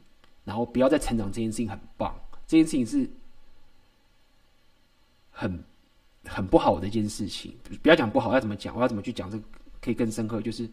[0.45, 2.15] 然后不要再成长，这件事情很棒，
[2.47, 3.09] 这件事情是
[5.31, 5.65] 很
[6.25, 7.55] 很不好的一件事情。
[7.83, 8.77] 不要讲不好，要怎么讲？
[8.77, 9.31] 我要怎么去讲？
[9.31, 9.45] 这个
[9.81, 10.69] 可以更深刻，就是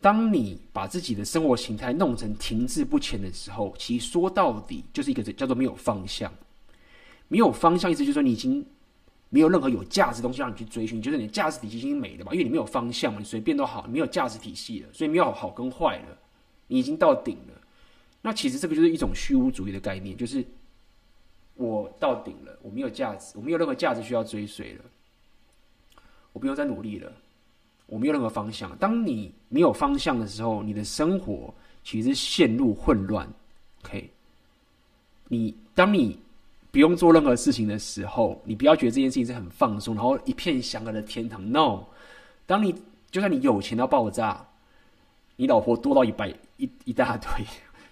[0.00, 6.32] 当你把自己的生活形态弄成停滞不前的时候，其实说到底就是一个叫做没有方向。
[7.28, 8.64] 没有方向，意思就是说你已经
[9.28, 12.32] 没有任何有价值东西让你去追寻，就是你的价值体系已经没了嘛？
[12.32, 16.18] 因为你没有方向嘛，你随便都好，你没有价值体系了，所以没有好跟坏了，
[16.68, 17.57] 你已经到顶了。
[18.20, 20.44] 那其实这个就是一种虚无主义的概念，就是
[21.54, 24.84] 我到顶了，我没有价值，我没有任何价值需要追随了，
[26.32, 27.12] 我不用再努力了，
[27.86, 28.76] 我没有任何方向。
[28.78, 31.54] 当你没有方向的时候，你的生活
[31.84, 33.28] 其实陷入混乱。
[33.84, 34.10] OK，
[35.28, 36.18] 你当你
[36.70, 41.50] 不用做任何事情的时候，你不要觉得这件事情是很放松，然后一片祥和的天堂。
[41.50, 41.84] No，
[42.46, 42.74] 当你
[43.10, 44.44] 就算你有钱到爆炸，
[45.36, 47.30] 你老婆多到一百一一大堆，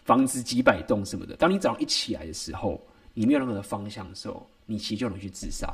[0.06, 2.80] 房子几百栋什么的，当你早上一起来的时候，
[3.12, 5.68] 你没有任何的方向的时候，你其实就容易去自杀。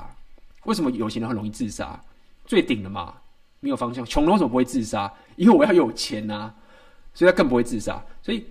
[0.64, 2.02] 为什么有钱人很容易自杀？
[2.46, 3.14] 最顶的嘛，
[3.60, 4.04] 没有方向。
[4.04, 5.12] 穷人为什么不会自杀？
[5.36, 6.52] 因为我要有钱啊，
[7.14, 8.04] 所以他更不会自杀。
[8.22, 8.44] 所以。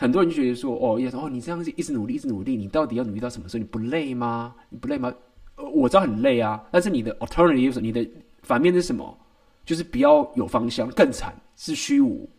[0.00, 3.58] 很多人就觉得说：“哦，要说哦，你这样子一直努力，一直努力，你到底要努力到什么时候？
[3.58, 4.54] 你不累吗？
[4.68, 5.12] 你不累吗？
[5.56, 8.08] 我知道很累啊，但是你的 alternative，你的
[8.42, 9.18] 反面是什么？
[9.64, 12.30] 就是不要有方向，更惨是虚无。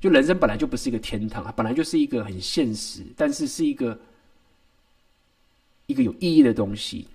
[0.00, 3.98] 就人生本来就不是一个天堂，它本来就是一个很现实，但是是一个
[5.86, 7.06] 一个有意义的东西。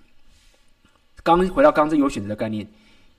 [1.22, 2.66] 刚回到刚刚这有选择的概念，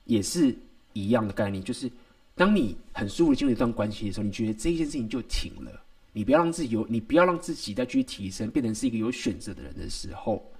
[0.04, 0.54] 也是
[0.92, 1.90] 一样的概念，就是
[2.34, 5.82] 当你很舒服的进入一段关系的时候，你觉得这件事情就停了。”
[6.16, 10.50] 你不要让自己有，你不要让自己再去提升，变成是一个有选择的人的时候，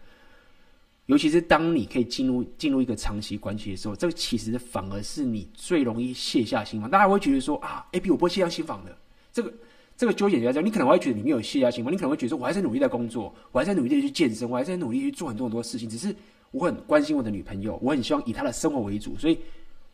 [1.06, 6.90] 尤其是当你可以进入进入一个长期关系的时候，这个其实反而是你最容易卸下心防。
[6.90, 8.96] 大家会觉得说啊，A B 我不会卸下心防的。
[9.32, 9.54] 这个
[9.96, 15.88] 这个纠结就在这，你可能会觉得你没有卸下心防，你可能会觉得说我还在努力在工作，我还在努力的去健身，我还在努力去做很多很多事情。
[15.88, 16.14] 只是
[16.50, 19.38] 我很关心我的女朋友，我很希望以她的生活为主，所以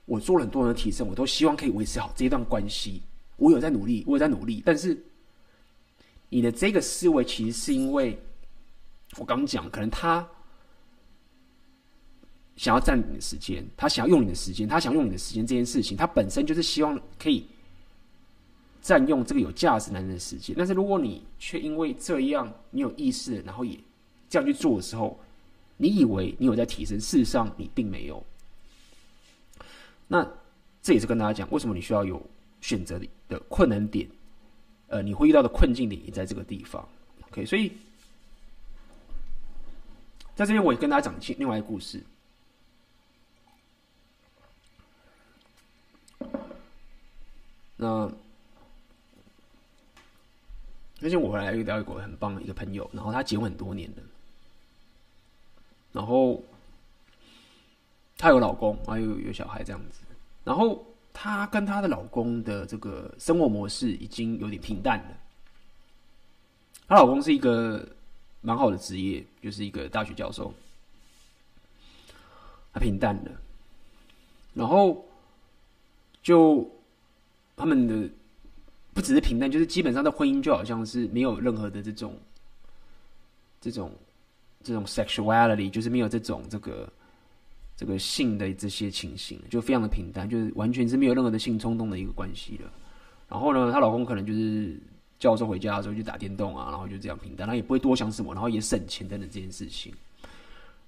[0.06, 3.02] 我做了很多人的提升，我都希望可以维持好这一段关系。
[3.36, 4.96] 我有在努力，我有在努力，但是。
[6.34, 8.18] 你的这个思维其实是因为，
[9.18, 10.26] 我刚讲，可能他
[12.56, 17.44] 想要占你的时间，他想要用你的时间，他想用你的时间这件事情，他本身就是希望可以
[18.82, 20.54] 占用这个有价值男人的时间。
[20.58, 23.78] 但是如果你却因为这样，你有意识，然后也
[24.28, 25.18] 这样去做的时候，
[25.76, 28.22] 你以为你有在提升，事实上你并没有。
[30.06, 30.28] 那
[30.82, 32.20] 这也是跟大家讲，为什么你需要有
[32.60, 34.06] 选择的困难点。
[34.88, 36.86] 呃，你会遇到的困境点也在这个地方
[37.28, 37.72] ，OK，所以
[40.34, 42.02] 在这边我也跟大家讲另外一个故事。
[47.82, 48.08] 那
[50.94, 54.02] 最近我回来遇到一个很棒的一个朋友，然后他结婚很多年了，
[55.90, 56.40] 然后
[58.16, 60.00] 她有老公，还有有小孩这样子，
[60.44, 60.86] 然后。
[61.14, 65.16] 她跟她的老公的这个生活模式已经有点平淡了。
[66.88, 67.86] 她老公是一个
[68.40, 70.54] 蛮好的职业，就是一个大学教授，
[72.72, 73.30] 他平淡了。
[74.54, 75.04] 然后
[76.22, 76.66] 就
[77.62, 78.08] 他们的
[78.92, 82.14] 不只是平淡，就是基本上的婚姻就好像是没有任何的这种
[83.60, 83.90] 这种
[84.62, 86.88] 这种 sexuality，就是没有这种这个。
[87.74, 92.70] 这个性的这些情形就非常的平淡，就是完全是没有任何的性冲动的一个关系了。
[93.28, 94.78] 然后呢，她老公可能就是
[95.18, 99.92] 教授回家的时候就打电动啊，然后就这样平淡，他也不会多想什么，然后也省钱等等这件事情。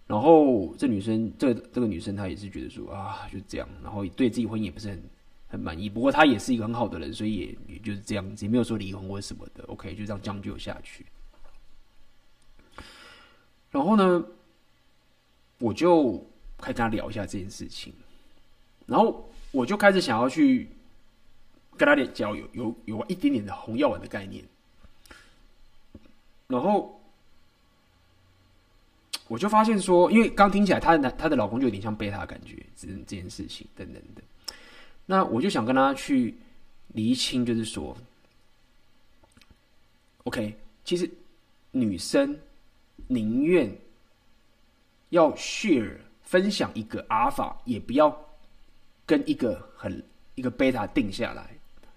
[0.07, 5.03] 然后这女生，这、这个女生她也是觉得说啊，就这样，然后对自己婚姻也不是很
[5.55, 5.89] 很满意。
[5.89, 9.65] 不过他也是一个很好的人，所以也也就是这样子，也没有说离婚或什么的。
[9.65, 11.07] OK，就这样将就下去。
[13.71, 14.25] 然后呢，
[15.59, 16.25] 我就。
[16.57, 17.93] 开始跟他聊一下这件事情，
[18.87, 20.69] 然后我就开始想要去
[21.77, 24.43] 跟他点，交有有有一点点的红药丸的概念，
[26.47, 26.99] 然后
[29.27, 34.23] 我就发现说，因为刚听起来，她的男她的老公就有点像贝塔感觉，这这件事情等等的，
[35.07, 36.35] 那我就想跟他去
[36.89, 37.97] 厘清，就是说
[40.25, 41.11] ，OK，其实
[41.71, 42.39] 女生
[43.09, 43.71] 宁愿
[45.11, 45.99] 要 share。
[46.27, 48.11] 分享一个阿尔法，也不要
[49.05, 50.03] 跟一个很
[50.37, 51.51] 一个贝塔定下来。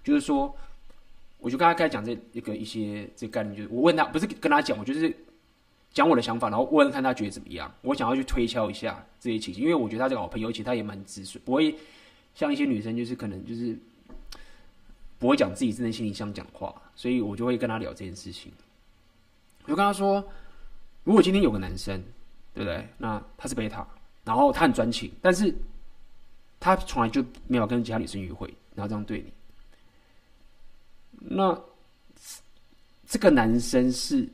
[0.03, 0.53] 就是说，
[1.39, 5.15] 我就跟他开讲这一个一些这个概念，就是我问他，不是跟他讲，我就是
[5.93, 7.73] 讲我的想法，然后问看他觉得怎么样。
[7.83, 11.73] 我想要去推敲一下这些情形，因为我觉得他这个好朋友，其实他也蛮直率，不会
[12.37, 13.75] 像一些女生，就是可能就是
[15.17, 18.51] 不会讲自己真的心里想讲话，所以我就会跟他聊这件事情。
[19.63, 20.23] 我就跟他说，
[21.03, 21.99] 如果今天有个男生，
[22.53, 22.87] 对不对？
[22.99, 23.85] 那他是贝塔。
[24.23, 25.51] 然后他很专情，但是
[26.59, 29.33] 他从来就没有跟其他女生约会，然后这样对你。
[31.17, 31.59] 那
[33.07, 34.29] 这个男生是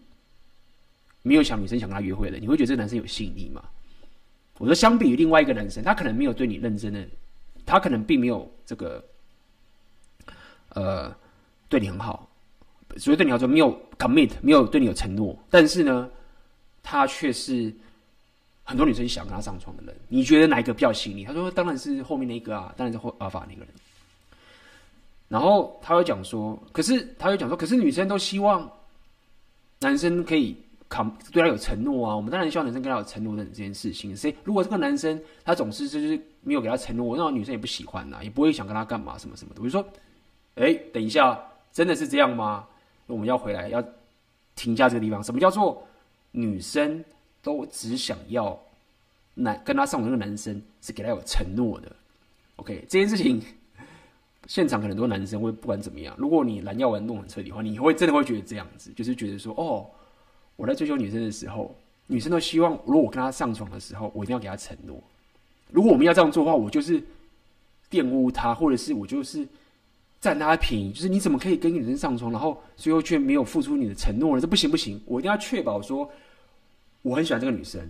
[1.21, 3.63] 没有想女生想跟他约会的，你会觉得这个男生有吸引力吗？
[4.57, 7.07] 我说，相比于另外一个男生，他可能没有对你认真的，
[7.65, 9.03] 他可能并没有这个，
[10.69, 11.15] 呃，
[11.69, 12.29] 对你很好，
[12.97, 16.09] 所以对你来说没有 commit，没有对你有承诺，但是呢，
[16.81, 17.73] 他却是
[18.63, 19.95] 很多女生想跟他上床的人。
[20.07, 21.25] 你觉得哪一个比较吸引你？
[21.25, 23.69] 他说：“当然是后面那个啊，当然是后阿法那个人。”
[25.27, 28.71] 然后他会讲说：“可是他会讲说，可是女生都希望
[29.79, 30.55] 男生可以
[30.93, 32.15] 扛对他有承诺啊。
[32.15, 34.15] 我们当然希望男生跟他有承诺的这件事情。
[34.15, 39.61] 所以如果这个男生他总是就是没有给他承诺，那女生也不喜欢呐、啊，也不会想跟他干嘛什么什么的。
[39.61, 39.83] 我就说：
[40.55, 41.39] 哎，等一下，
[41.71, 42.67] 真的是这样吗？
[43.07, 43.83] 我们要回来要
[44.55, 45.23] 停下这个地方。
[45.23, 45.83] 什么叫做？”
[46.35, 47.05] 女生
[47.43, 48.59] 都只想要
[49.35, 51.95] 男跟他上床，那个男生是给他有承诺的。
[52.55, 53.39] OK，这件事情
[54.47, 59.85] 现场很多男生会不管怎么样，如果你蓝药丸弄很彻底的话，你会真的会觉得这样子，就是觉得说，哦，
[60.55, 61.75] 我在追求女生的时候，
[62.07, 65.01] 女生都希望，如果我跟她上床的时候，我一定要给她承诺。
[65.71, 67.01] 如果我们要这样做的话，我就是
[67.89, 69.47] 玷污她，或者是我就是
[70.21, 74.41] 占她的便宜，就是你怎么可以跟女生上床，然后最后却没有付出你的承诺呢？
[74.41, 76.09] 这不行不行，我一定要确保说。
[77.01, 77.81] 我很喜欢这个女生，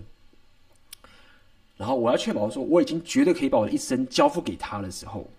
[1.78, 5.30] 然后我要确保说我已经绝对可以把我的一生交付给她的时候，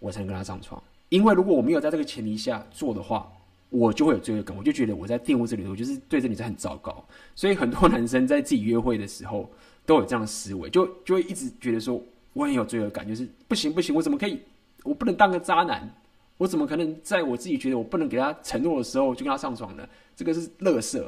[0.00, 0.82] 我才能跟她上床。
[1.08, 3.30] 因为如果我没有在这个前提下做的话，
[3.70, 7.04] 我就会有罪恶感，我就觉得我在玷污这里头，我就是对这女生很糟糕。
[7.34, 9.48] 所以很多男生在自己约会的时候
[9.86, 12.02] 都有这样的思维，就就会一直觉得说
[12.32, 14.40] 我很有罪恶感，就是不行不行，我怎么可以，
[14.82, 15.88] 我不能当个渣男，
[16.36, 19.88] 我怎么可能在我自己觉得我不能给他承诺的时候就跟他上床呢？
[20.16, 21.02] 这个是垃圾。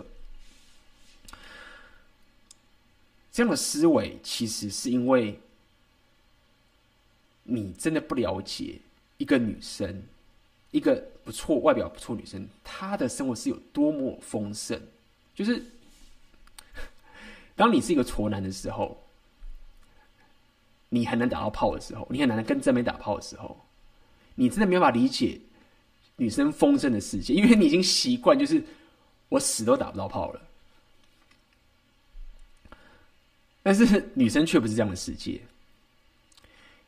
[3.33, 5.41] 这样的思维其实是因为
[7.45, 8.79] 你真的不了解
[9.17, 10.03] 一个女生，
[10.71, 14.81] 一个不错、外表不错女生，她的生活是有多么丰盛。
[15.35, 15.64] 就是
[17.57, 19.03] 当你是一个挫男的时候，
[20.89, 23.64] 你很难打到炮的时候，你很难跟正面打炮的时候，
[24.35, 25.41] 你真的没有办法理解
[26.16, 28.62] 女生丰盛的世界，因为你已经习惯，就是
[29.29, 30.41] 我死都打不到炮了。
[33.62, 35.41] 但是女生却不是这样的世界，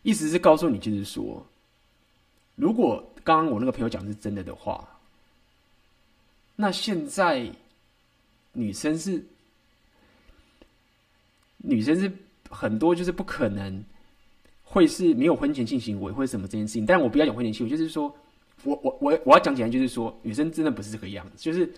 [0.02, 1.46] 意思是告诉你，就是说，
[2.56, 4.86] 如果刚刚我那个朋友讲的是真的的话，
[6.54, 7.50] 那现在
[8.52, 9.24] 女生是
[11.56, 12.12] 女生是
[12.48, 13.82] 很多就是不可能
[14.62, 16.86] 会是没有婚前性行为或者什么这件事情。
[16.86, 18.14] 但我不要讲婚前性行为，就是说
[18.62, 21.68] 我我我我要讲起来，就是说女生真的不是这个样子，就是。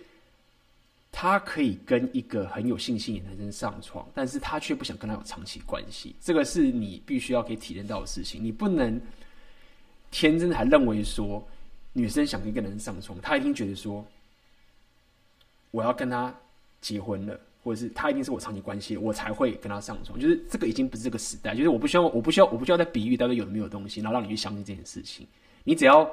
[1.18, 6.14] 她可以跟一个很有性吸引的男生上床，但是她却不想跟他有长期关系。
[6.20, 8.44] 这个是你必须要可以体验到的事情。
[8.44, 9.01] 你不能
[10.11, 11.46] 天真的还认为说，
[11.92, 14.04] 女生想跟一个男生上床，他一定觉得说，
[15.70, 16.34] 我要跟他
[16.80, 20.18] 结婚了，或者是他一定是我长期关系，我才会跟他上床。
[20.18, 25.26] 就是这个已经不是这个时代，就是我不需要，我不需要，我不需要再比喻到底有没有东西，然后让你去相信这件事情。
[25.64, 26.11] 你只要。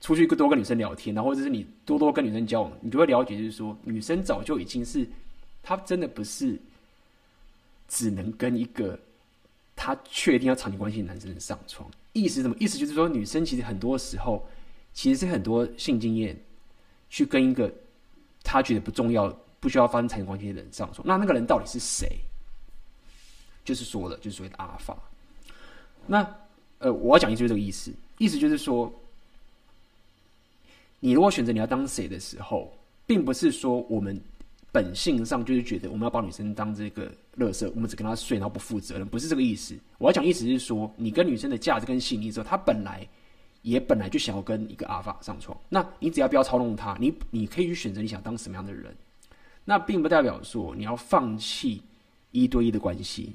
[0.00, 5.06] 出去多跟女生聊天，然后或者是你多多跟女生交往，你就会了解，就是说女生早就已经是，
[5.62, 6.58] 她真的不是
[7.88, 8.98] 只能跟一个
[9.76, 11.90] 他确定要长期关系男生上床。
[12.12, 12.56] 意思是什么？
[12.58, 14.46] 意思就是说，女生其实很多时候
[14.92, 16.38] 其实是很多性经验
[17.10, 17.72] 去跟一个
[18.42, 19.28] 她觉得不重要、
[19.60, 21.06] 不需要发生长期关系的人上床。
[21.06, 22.18] 那那个人到底是谁？
[23.64, 24.96] 就是说的，就是所谓的阿法。
[26.06, 26.36] 那
[26.78, 28.92] 呃，我要讲的就是这个意思，意思就是说。
[31.00, 32.72] 你如果选择你要当谁的时候，
[33.06, 34.18] 并不是说我们
[34.74, 37.08] 本性上就是觉得我们要把女生当这个
[37.38, 39.78] 垃圾，我们只跟她睡，然后不负责任，不是这个意思。
[39.98, 43.06] 我要讲意思是说，你跟女生的价值跟吸引力之后，她本来
[43.62, 48.92] 也本来就想要跟一个阿法上床，那你只要不要操弄她，你你可以去选择你想当什么样的人。
[49.64, 51.80] 那并不代表说你要放弃
[52.32, 53.32] 一对一的关系，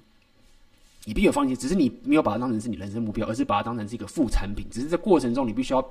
[1.06, 4.68] 你必须有放弃，只是你没有把它当成是你人生目标，而是把它当成是一个副产品。
[4.70, 5.82] 只是在过程中，你必须要。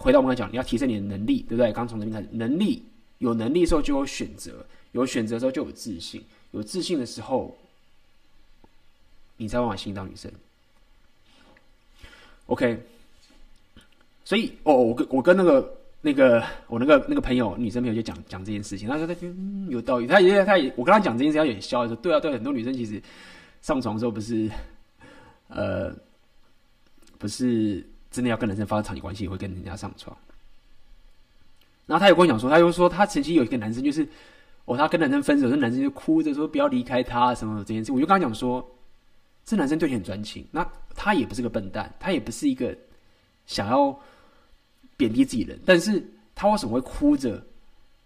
[0.00, 1.72] 回到我们刚才讲，你要提升你的能力，对不对？
[1.72, 2.84] 刚从这边开始，能力
[3.18, 7.56] 有能力的时候就有选择，有选择的时候就有自信，有自信的时候，
[9.36, 10.30] 你才有办法吸引到女生。
[12.46, 12.80] OK，
[14.24, 23.02] 所以哦，我跟我跟那个那个我那个那个朋友，女生朋友就讲讲这件事情，他说他嗯有道理，他也他也我跟他讲这件事情，他也笑说对啊对，很多女生其实
[23.62, 24.50] 上床的时候不是
[25.48, 25.94] 呃
[27.18, 27.84] 不是。
[28.10, 30.16] 真的要跟男生发生长期关系，会跟人家上床。
[31.88, 34.06] 然后他有跟我讲说，他又说他曾经有一个男生，就是
[34.66, 37.90] 哦，他跟男生分手，那男生就哭着说不要离开他什么这件事。
[37.90, 38.64] 我就跟他讲说，
[39.44, 40.64] 这男生对你很专情，那
[40.94, 42.76] 他也不是个笨蛋，他也不是一个
[43.46, 43.98] 想要
[44.96, 47.42] 贬低自己人，但是他为什么会哭着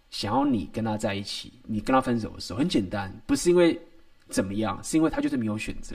[0.09, 1.51] 想要你跟他在一起？
[1.65, 3.77] 你跟他分手的时候，很简单，不是因为
[4.29, 5.93] 怎么样，是因为他就是没有选择，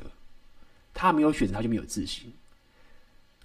[0.93, 2.30] 他没有选择，他就没有自信。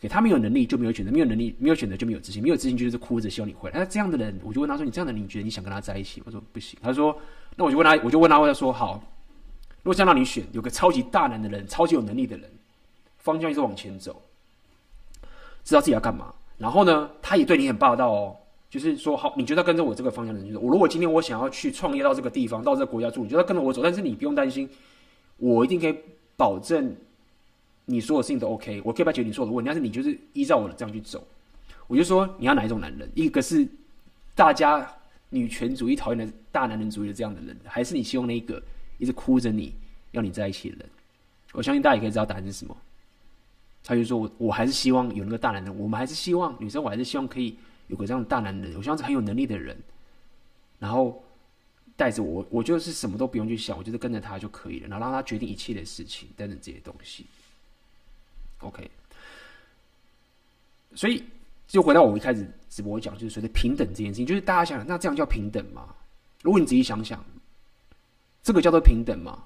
[0.03, 3.79] 给他没有能力就没有选择，没有能力没有选择就没有自信，没有自信就是哭着希望你回来。
[3.79, 7.17] 那这样的人，我就问他说：“你这样的人，你觉得你想跟他在一起？”我说：“不行。”他说
[7.55, 9.01] ：“那我就问他，我就问他，我就说：好，
[9.81, 12.49] 如果想让你选，有个超级大男的人，超级有能力的人，
[13.17, 14.21] 方向一直往前走，
[15.63, 16.33] 知道自己要干嘛。
[16.57, 18.35] 然后呢，他也对你很霸道哦，
[18.69, 23.81] 就是说好，你觉得跟着我这个方向的人，就是我如果今天我想要去创业到这个地方，到这个国家住，你就要跟着我走。
[23.81, 24.69] 但是你不用担心，
[25.37, 25.95] 我一定可以
[26.35, 26.93] 保证。”
[27.85, 31.25] 你所有事情都 OK，我可以不解决你所有的问题，但是你就是依照我的这样去走。
[31.87, 33.09] 我就说你要哪一种男人？
[33.13, 33.67] 一个是
[34.33, 34.89] 大家
[35.29, 38.61] 女权主义讨厌的大男人主义的这样的人，还是你希望那一个
[38.97, 39.73] 一直哭着你
[40.11, 40.89] 要你在一起的人？
[41.51, 42.75] 我相信大家也可以知道答案是什么。
[43.83, 47.57] 他就说我我还是希望有那个大男人，我们还是希望女生，我还是希望可以
[47.87, 49.77] 有个这样的大男人，我希望是很有能力的人，
[50.79, 51.21] 然后
[51.97, 57.25] 带着我，我就是什么都不用去想，我就是跟着他就可以了，然后让他决定一切的事情等等这些东西。
[58.63, 58.89] OK，
[60.95, 61.23] 所以
[61.67, 65.93] 就回到我一开始直播讲，就是说的平等这件事情，就是大家想想，那这样叫平等吗？
[66.41, 67.23] 如果你仔细想想，
[68.41, 69.43] 这个叫做平等吗？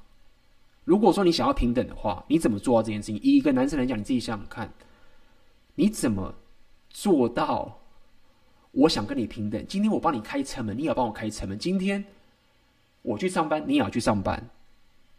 [0.83, 3.19] 如果说你想要平等的话，你怎么做到这件事情？
[3.21, 4.71] 以一个男生来讲，你自己想想看，
[5.75, 6.33] 你怎么
[6.89, 7.79] 做到？
[8.71, 9.65] 我想跟你平等。
[9.67, 11.57] 今天我帮你开车门，你也要帮我开车门。
[11.57, 12.03] 今天
[13.01, 14.49] 我去上班，你也要去上班。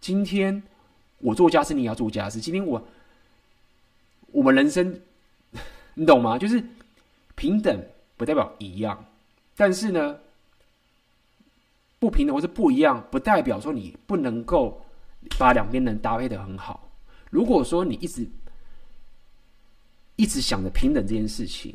[0.00, 0.62] 今天
[1.18, 2.40] 我做家事，你也要做家事。
[2.40, 2.80] 今天我。
[4.32, 5.00] 我们人生，
[5.94, 6.38] 你懂吗？
[6.38, 6.62] 就是
[7.34, 7.82] 平等
[8.16, 9.04] 不代表一样，
[9.56, 10.18] 但是呢，
[11.98, 14.84] 不平等或是不一样，不代表说你不能够
[15.38, 16.88] 把两边人搭配的很好。
[17.30, 18.26] 如果说你一直
[20.16, 21.74] 一直想着平等这件事情，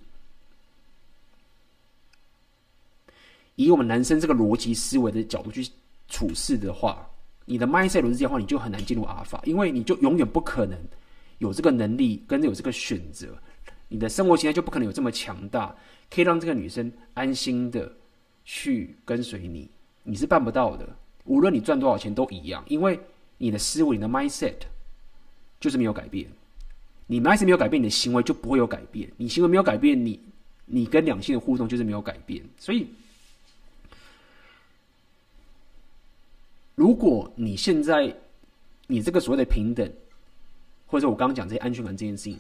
[3.55, 5.69] 以我们男生这个逻辑思维的角度去
[6.07, 7.09] 处事的话，
[7.45, 10.77] 你的 mindset 逻辑的话，你就很难进入阿尔法，因为你就永远不可能。
[11.43, 13.37] 有这个能力跟有这个选择，
[13.89, 15.75] 你的生活形态就不可能有这么强大，
[16.09, 17.91] 可以让这个女生安心的
[18.45, 19.69] 去跟随你，
[20.03, 20.87] 你是办不到的。
[21.25, 22.97] 无论你赚多少钱都一样，因为
[23.37, 24.55] 你的思维、你的 mindset
[25.59, 26.25] 就是没有改变。
[27.07, 29.11] 你 mindset 没有改变，你的行为就不会有改变。
[29.17, 30.17] 你行为没有改变，你
[30.65, 32.41] 你跟两性的互动就是没有改变。
[32.57, 32.87] 所以，
[36.75, 38.15] 如果你现在
[38.87, 39.91] 你这个所谓的平等，
[40.93, 42.37] 或者我刚刚讲这些安全感这件事情，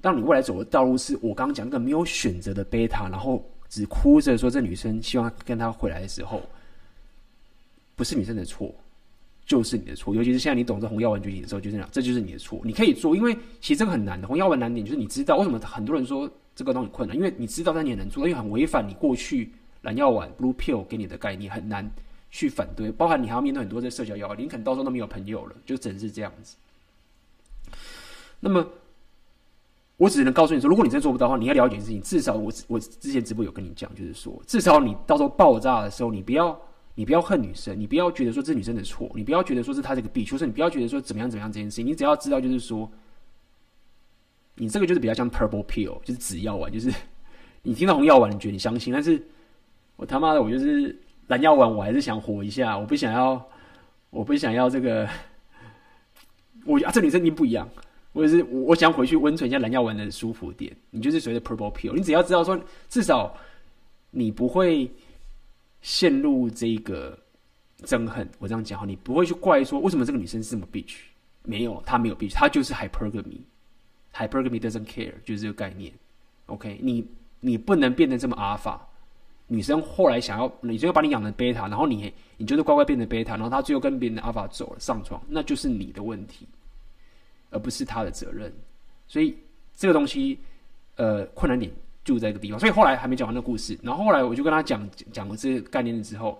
[0.00, 6.42] 当你未来走的道路是我刚刚讲那个没有选择的贝塔，然后只哭着说这女生希望跟他回来的时候，
[7.94, 8.74] 不是女生的错，
[9.46, 10.12] 就是你的错。
[10.16, 12.60] 尤其是现在你懂这红药丸剧情的时候，就是这样，这就是你的错。
[12.64, 14.26] 你可以做，因为其实这个很难的。
[14.26, 19.48] 红药丸难点就是你知道为什么很多人说这个东西很困难，因为你知道但你也能做，因为很违反你过去
[19.82, 21.88] 蓝药丸 Blue Pill 给你的概念，很难
[22.32, 22.90] 去反对。
[22.90, 26.56] 包含你还要面对很多这社交压力，你可能到时候都没有朋友了，就只能是这样子。
[28.44, 28.62] 那么，
[29.96, 31.98] 我只能告诉你说，如果你真做不到的话，你要了解事情。
[32.02, 36.60] 至少我我之前直播有跟你讲，就是说，至少你到时候爆炸的时候，你不要
[36.94, 42.86] 你不要恨女生，你不要觉得说这女生的错，你不要觉得说是她这个必须，说你不要觉得说怎么样怎么样这件事情，你只要知道就是说，
[44.56, 46.92] 你这个就是比较像 purple pill，就是紫药丸，就是
[47.62, 49.26] 你听到红药丸，你觉得你相信，但是
[49.96, 50.94] 我他妈的我就是
[51.28, 53.42] 蓝药丸，我还是想活一下，我不想要，
[54.10, 55.08] 我不想要这个，
[56.66, 57.66] 我啊，这女生一定不一样。
[58.14, 61.92] 或者是我我想回去温存一下蓝药丸的舒服点，你就是所谓的 purple pill。
[61.92, 62.58] 你只要知道说，
[62.88, 63.36] 至少
[64.12, 64.88] 你不会
[65.82, 67.18] 陷入这个
[67.82, 68.26] 憎恨。
[68.38, 70.94] 我这样讲哈，你不会去怪说为什么这个女生是这么 bitch。
[71.42, 73.40] 没有，她没有 bitch，她就是 hypergamy。
[74.14, 75.92] hypergamy doesn't care，就是这个概念。
[76.46, 77.04] OK，你
[77.40, 78.78] 你不能变得这么 alpha。
[79.46, 86.46] 女生后来想要，女生要把你养成 beta，然后你你就是乖乖变成 beta，然后她最后跟别人的 alpha 走了上床，那就是你的问题。
[87.54, 88.52] 而不是他的责任，
[89.06, 89.36] 所以
[89.76, 90.36] 这个东西，
[90.96, 91.70] 呃，困难点
[92.04, 92.58] 就在这个地方。
[92.58, 96.36] 所以后来还没讲完那故事，然后后来我就跟他讲讲了这个概念之后，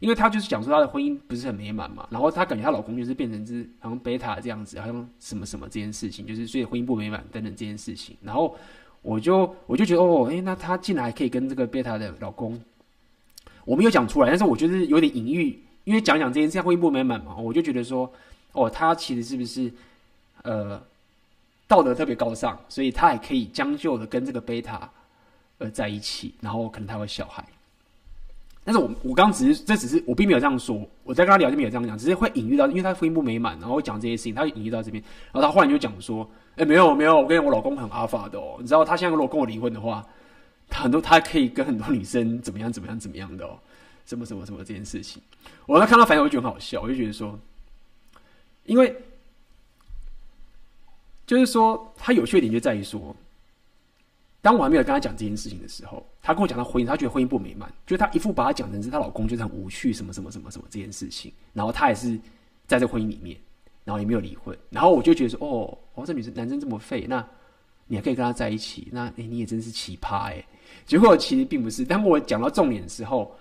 [0.00, 8.16] 因为他就是讲说他的婚姻不是很美满嘛，然后他感觉她老公就是变成是好像贝塔这样子，好像什么什么这件事情，就是所以婚姻不美满等等这件事情。
[8.20, 8.56] 然后
[9.00, 12.60] 我就我就觉得哦，哎，那他竟然还可以跟这个贝塔的老公，
[13.64, 18.12] 我没有讲出来，但是我觉得有点隐喻，因为讲讲这件事情婚姻不美满嘛，我就觉得说，
[18.50, 19.72] 哦，他其实是不是？
[20.42, 20.82] 呃，
[21.66, 24.90] 道德特别高尚，所以他也可以将就的跟这个贝塔
[25.58, 27.44] 呃在一起，然后可能他会小孩。
[28.64, 40.06] 但是我我刚只是这只是我并没有这样说，我在跟他聊天没有这样讲，只是会隐喻到，因为他婚姻不美满，然后讲这些事情，他会隐喻到这边，然后他忽然就讲说，哎，没有没有，我跟我老公很阿法的哦，你知道他现在如果跟我离婚的话，
[40.68, 43.58] 他很多他可以跟很多女生怎么样怎么样怎么样的哦，
[44.06, 45.20] 什么什么什么这件事情，
[45.66, 47.38] 我在看到反应我就觉得很好笑，我就觉得说，
[48.64, 48.94] 因为。
[51.26, 53.14] 就是说，他有趣的点就在于说，
[54.40, 62.18] 当我还没有跟他讲这件事情的时候，他跟我讲到婚姻，他觉得婚姻不美满，就他一副把他讲成是她老公就是很无趣，什么什么什么什么这件事情，然后他也是
[62.66, 63.36] 在这婚姻里面，
[63.84, 67.24] 然后也没有离婚，然后我就觉得说，哦，哦，这女生男生这么废，那
[67.86, 70.44] 你还可以跟他在一起，那诶你也真是奇葩哎。
[70.86, 73.34] 结果其实并不是，当我讲到重点的时候。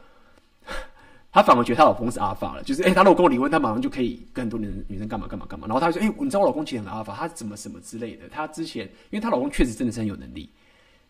[1.32, 5.65] 她反而觉得她老公是阿法了，就是哎，她、欸、如果跟我离婚，她马上就可以跟很多女女生干嘛干嘛干嘛。
[5.65, 8.27] 然后她就说：“哎、你知道我老公其实很阿法，他怎么什么之类的。
[8.27, 10.49] 他之前，因为她老公确实真的是很有能力，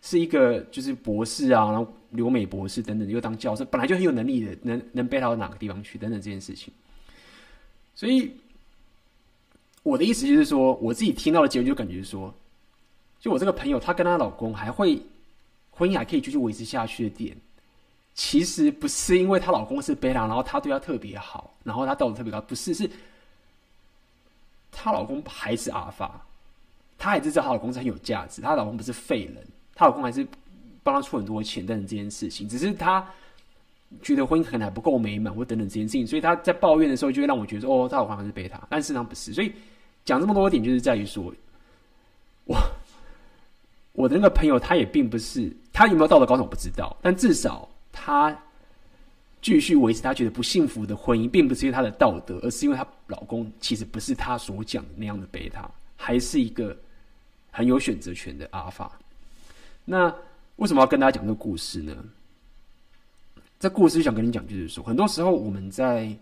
[0.01, 6.72] 是一个就是博士啊，然后留美博士等等，又当教授，本来就很有能力的，能能背到哪个地方去等等这件事情。
[7.95, 8.32] 所以
[9.82, 12.32] 我的意思就是说，我自己听到的结论就感觉说，
[13.19, 15.01] 就我这个朋友，她跟她老公还会
[15.72, 17.36] 婚姻还可以继续维持下去的点。”
[18.14, 22.89] 其实不是因为她老公是贝拉，然后她对她特别好，然后她道德特别高，不是，是
[24.72, 26.22] 她老公还是阿尔法，
[26.97, 29.38] 她还是知道她老公是很有价值，她老公不是废人，
[29.74, 30.28] 她老公还是
[30.84, 33.05] 帮她出很多钱等等这件事情，只是她
[34.01, 39.53] 觉得婚姻可能还不够美满或等等这件事情，所以她在抱怨的时候就会让我觉得哦，她老公还是贝塔，但事实上不是，所以
[40.03, 41.34] 讲这么多点就是在于说，
[42.45, 42.57] 我
[43.93, 47.68] 我的那个朋友他也并不是他有没有道德高尚我不知道，但至少。
[47.92, 48.38] 她
[49.42, 56.78] 继续维持她觉得不幸福的婚姻，并不是因为她的道德，而是因为她老公其实不是她所讲的那样的贝塔，还是一个
[57.50, 59.00] 很有选择权的阿法。
[59.84, 60.14] 那
[60.58, 61.96] 为什么要跟大家讲这个故事呢？
[63.60, 66.16] 这故事想跟你讲，就是说，很多时候我们在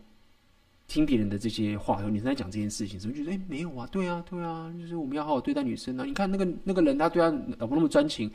[0.88, 6.04] 听别人的这些话，和女生在讲这件事情的时候，就觉得哎，没有啊，对啊，对啊，就是我们要好好对待女生啊。
[6.04, 8.32] 你看那个那个人，他对他老婆那么专情。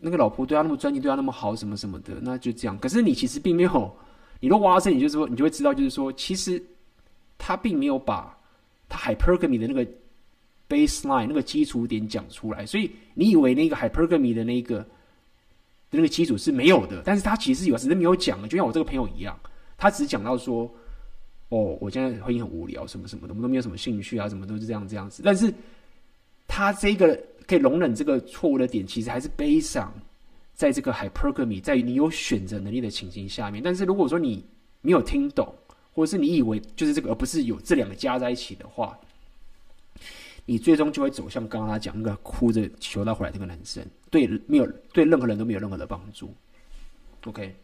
[0.00, 2.78] 那个老婆对他那么专情，对他那么好，什么什么的，那就这样。
[2.78, 3.94] 可是你其实并没有，
[4.40, 6.62] 你若挖深，你就说，你就会知道，就是说，其实
[7.36, 8.34] 他并没有把
[8.88, 9.86] 他 hypergamy 的那个
[10.68, 12.64] baseline 那个基础点讲出来。
[12.64, 14.86] 所以你以为那个 hypergamy 的那个的
[15.90, 18.48] 那个基础是没有的，但是他其实有，只是没有讲。
[18.48, 19.38] 就像我这个朋友一样，
[19.76, 20.62] 他只讲到说，
[21.50, 25.22] 哦，我现在婚姻很无聊，什么什么的，我们都没有什么兴趣啊，什么都是这样这样子。
[25.24, 25.52] 但是
[26.48, 27.22] 他这个。
[27.46, 29.92] 可以容忍这个错误的点，其实还是悲伤，
[30.54, 33.62] 在这个 hypergamy，在于你有选择能力的情形下面。
[33.62, 34.44] 但是如果说你
[34.80, 35.54] 没有听懂，
[35.92, 38.98] 或者是你以为就是这个，而不是有这两个加在一起的话，
[40.46, 46.32] 你最终就会走向刚刚他讲那个哭着求他回来这个男生，对，没有对任何人都没有任何的帮助。
[47.24, 47.54] OK，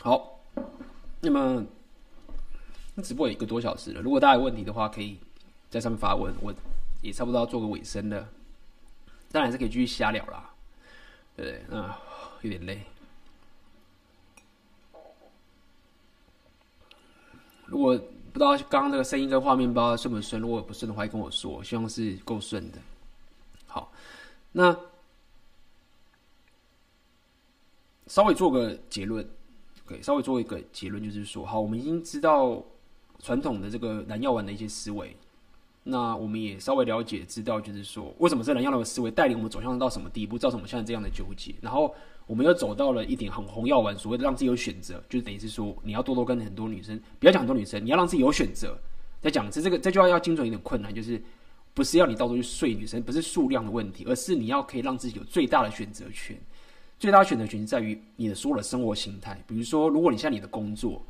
[0.00, 0.39] 好。
[1.20, 1.66] 那么，
[2.94, 4.00] 那直播有一个多小时了。
[4.00, 5.18] 如果大家有问题的话，可以
[5.68, 6.34] 在上面发问。
[6.40, 6.54] 我
[7.02, 8.28] 也差不多要做个尾声了，
[9.30, 10.50] 当然是可以继续瞎聊啦。
[11.36, 11.64] 对不对？
[11.68, 11.98] 那
[12.42, 12.82] 有点累。
[17.66, 17.96] 如果
[18.32, 21.62] 不知道刚刚这个声音跟画面不知道顺不顺，如果不顺的话，跟我说。
[21.62, 22.78] 希望是够顺的。
[23.66, 23.92] 好，
[24.52, 24.76] 那
[28.06, 29.28] 稍微做个结论。
[29.90, 32.64] 对，稍微做一个结论，就是说，好，我们已经知道
[33.18, 35.16] 传统的这个蓝药丸的一些思维，
[35.82, 41.52] 那我们也稍微了解知道，就是说，为什么这蓝药丸的思维带领我们走向到什么地步，造成我们现在这样的纠结。
[41.60, 41.92] 然后，
[42.28, 48.78] 我们又走到了一点很红药丸，所谓的让自己有选择，就是等于是说，你要多多跟很多女生，不要讲很多女生，你要让自己有选择。
[49.20, 51.20] 再讲一次，这个这句话要精准一点困难，就是
[51.74, 56.38] 不是要你到处去睡女生，不是数量的问题，而是你要可以让自己有最大的选择权。
[57.00, 61.02] 最大选择权在于你的所有的生活形态，比如说，如果你现在你的工作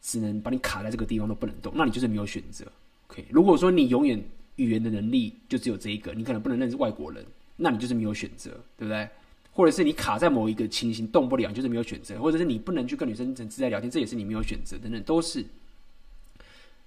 [0.00, 2.64] 只能把你卡在这个地方都不能动，那你就是没有选择。
[3.08, 4.22] OK，如果说你永远
[4.54, 7.26] 语言的能力就只有这一个，你可能不能认识外国人，
[7.56, 9.08] 那你就是没有选择，对不对？
[9.52, 15.44] 或者是你卡在某一个情形动不了，就是没有选择，或者是你不能去跟女生很自在聊天，这也是你没有选择等等，都是，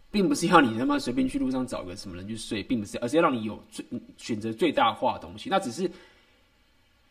[0.10, 3.86] 并不是要你他妈随便去路上找个什么人去睡，并不是，而是要让你有最
[4.16, 5.92] 选择最大化的东西，那只是。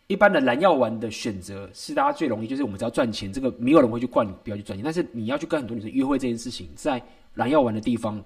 [0.08, 4.82] 一般的蓝药丸的选择是大家最容易，就是我们只要赚钱，这个没有人会去怪你不要去赚钱。
[4.82, 7.00] 但是你要去跟很多女生约会这件事情，在
[7.34, 8.22] 蓝药丸的地方，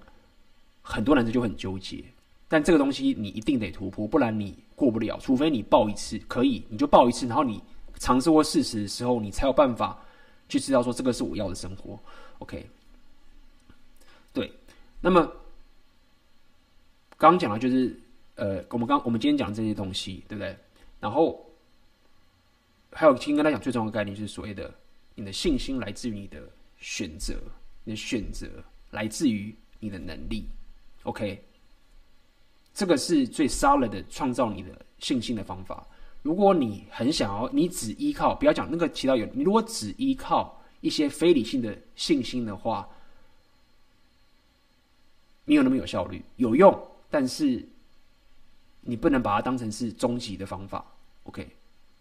[0.81, 2.01] 很多男生就很纠结。
[2.47, 5.19] 但这个东西你一定得突破，不然你过不了。
[5.19, 7.61] 除非你报一次，可以你就报一次，然后你
[7.99, 10.01] 尝试过事实的时候，你才有办法
[10.47, 11.99] 去知道说这个是我要的生活。
[12.39, 12.65] OK，
[14.31, 14.49] 对。
[15.01, 15.21] 那么
[17.17, 17.93] 刚刚讲的就是
[18.35, 20.55] 呃，我们刚我们今天讲这些东西，对不对？
[21.01, 21.45] 然后。
[22.93, 24.73] 还有，听跟他讲最重要的概念，就是所谓的
[25.15, 26.41] 你的信心来自于你的
[26.77, 27.35] 选择，
[27.83, 28.47] 你的选择
[28.91, 30.45] 来自于你的能力。
[31.03, 31.43] OK，
[32.73, 35.85] 这个是最 solid 的创造你的信心的方法。
[36.21, 42.87] 如果你很想要，你只依靠，不要讲那个其他有，你如果只依靠一些非理性的信心的话，
[45.43, 47.67] 没有那么有效率，有用，但是
[48.79, 50.85] 你不能把它当成是终极的方法。
[51.23, 51.49] OK，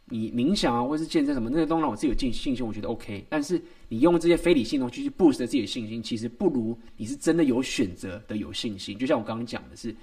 [0.06, 3.24] 你冥想啊，或是健身什么，那些都让我自己有信信心，我觉得 OK。
[3.30, 8.98] 但是你用这些非理性东西去 boost 自己的信心，其实不如你是真的有选择的有信心。
[8.98, 9.94] 就像我刚刚讲的是，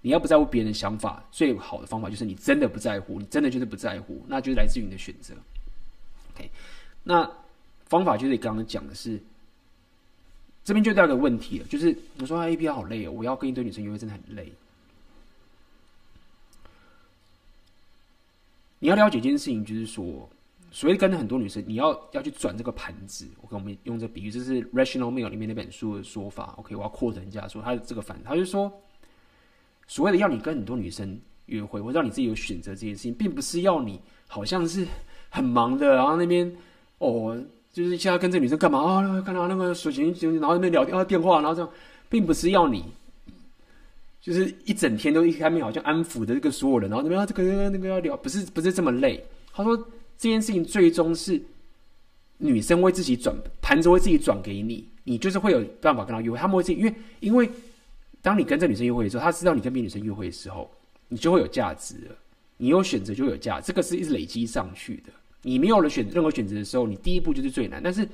[0.00, 5.34] 你要不在乎别人的想法，最好的方法就是你真的不在乎，你真的就是不在乎，那就是来自于你的选择。
[6.34, 6.50] OK，
[7.04, 7.30] 那
[7.84, 9.20] 方法就是你刚刚讲的是，
[10.64, 14.52] 这边就第二个问题了，就是我说 APR 好累哦，我要跟一堆女生约会真的很累。
[18.86, 20.30] 你要了解一件事情，就是说，
[20.70, 23.26] 所谓跟很多女生，你要要去转这个盘子。
[23.42, 26.54] 我跟我们用这比喻，这是《Rational Male》里面那本书的说法。
[26.56, 28.72] OK，我要扩人家说，他的这个反，他就说，
[29.88, 34.86] 所谓的要你跟很多女生约会，或让你自己有选择这件事情，并不是要你好像是
[35.30, 36.48] 很忙的，然后那边
[36.98, 37.36] 哦，
[37.72, 39.20] 就是现在跟这女生干嘛啊？
[39.22, 41.68] 看到那个手机，然后那边聊电话电话，然后这样，
[42.08, 42.84] 并不是要你。
[44.26, 49.24] 就是一整天都一开面，好像安抚的这个所有人，然后怎么样这个那个要聊，不是不是这么累。
[49.52, 49.76] 他说
[50.18, 51.40] 这件事情最终是
[52.38, 53.32] 女生会自己转
[53.62, 56.36] 盘子，会自己转给你，你就是会有办法跟她约会。
[56.36, 57.48] 他们会自己，因为因为
[58.20, 60.68] 当你跟这女生约会的时候，他知道你跟别女生约会的时候，
[61.06, 62.16] 你就会有价值了。
[62.56, 65.12] 你有选择就有价值，这个是一直累积上去的。
[65.42, 67.80] 你没有了选任何选择的时候，你第一步就是最难。
[67.80, 68.08] 但是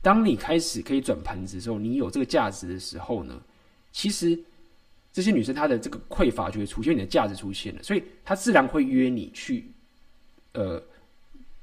[0.00, 3.42] 当你开始可以转盘子的时候，你有这个价值的时候呢，
[3.90, 4.38] 其实。
[5.16, 9.64] 这些女生她的这个匮乏就会出现，你的价值出现了，所以她自然会约你去，
[10.52, 10.78] 呃，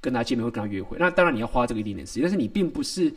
[0.01, 0.97] 跟她见面，会跟她约会。
[0.99, 3.13] 那当然你要花这个一点点时间，但是你并不是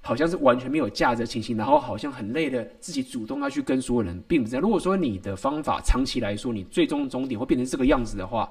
[0.00, 4.62] 好像是完全没有价值的情形，然后好像很累的自己主动要去跟所有人，并不是这样。
[4.62, 8.48] 如果说你的方法长期来说，你最终终点会变成这个样子的话，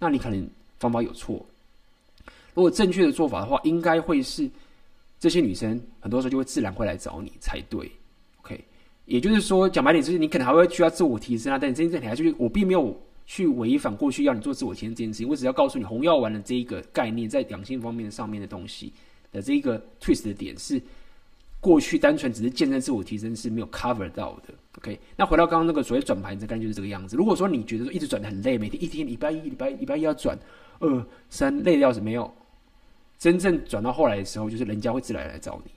[0.00, 1.46] 那你可能方法有错。
[2.54, 4.50] 如果正确的做法的话，应该会是
[5.20, 7.88] 这些女生很多时候就会自然会来找你才对。
[9.06, 11.58] 也就是说，讲白点，就是你可能还会需要自我提升啊。
[11.58, 15.28] 但你真正你还是，我并没有去违反过去要你做自我提升这件事情。
[15.28, 18.92] 我只要告诉你，红药丸的这一个概念，在两性方面上面的东西
[19.30, 20.82] 的这一个 twist 的点，是
[21.60, 24.52] 过去单纯只是健身自我提升是没有 cover 到的。
[24.78, 27.16] OK，那回到刚刚那个所谓转盘这概念就是这个样子。
[27.16, 30.36] 如果说你觉得说一直转得很累，每天一天礼拜一礼拜一礼拜一要转
[30.80, 32.28] 二三累的要死，没有
[33.18, 35.70] 真正转到后来的时候，就是人家会自然来找你。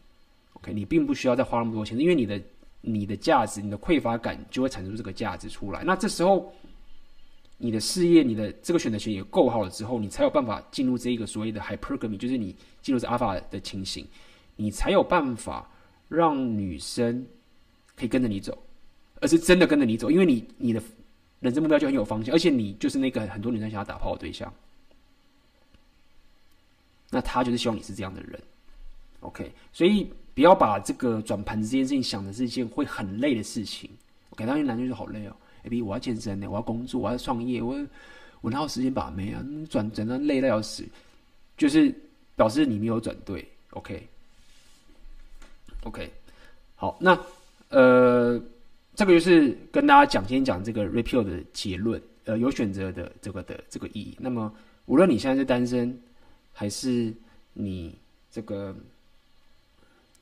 [0.53, 2.41] OK，你并不需要再花那么多钱，因为你的。
[2.81, 5.83] 你的价值，你的匮乏感就会产生这个价值出来。
[5.83, 6.53] 那这时候，
[7.57, 14.07] 你的事业，你的这个选择权也够好了之后，你才有办法进入这一个所谓的 hypergamy，就是你进入这阿法的情形，
[14.55, 15.69] 你才有办法
[16.07, 17.25] 让女生
[17.97, 18.57] 可以跟着你走，
[19.19, 20.81] 而是真的跟着你走，因为你你的
[21.41, 24.53] 人生目标就很有方向，而且你就是那个很多女生想要打炮的对象。
[27.09, 28.41] 那他就是希望你是这样的人
[29.19, 30.09] ，OK，所以。
[30.39, 33.89] 不要把这个转盘这件事情想的是一件会很累的事情。
[34.29, 35.35] OK，当然男生就好累哦。
[35.65, 37.77] 哎，B，我要健身呢，我要工作，我要创业，我
[38.39, 39.45] 我哪有时间把妹啊？
[39.69, 40.85] 转转的累得要死，
[41.57, 41.93] 就是
[42.37, 43.45] 表示你没有转对。
[43.71, 44.09] OK，OK，
[46.73, 47.19] 好，那
[47.67, 48.41] 呃，
[48.95, 54.15] 这个就是跟大家讲，今天讲这个 repeal 的结论，呃，有选择的这个的这个意义。
[54.17, 54.49] 那么，
[54.85, 55.93] 无论你现在是单身，
[56.53, 57.13] 还是
[57.51, 57.93] 你
[58.31, 58.73] 这个。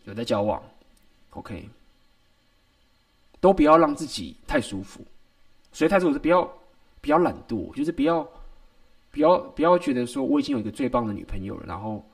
[0.08, 0.64] 有在交往
[1.32, 1.68] ，OK，
[3.42, 5.06] 都不要让自己太舒服，
[5.74, 6.50] 所以太舒服是不要
[7.02, 8.26] 不要懒惰，就是不要
[9.12, 12.06] 不要不要觉得说我已经有一个最棒的女朋友了，然后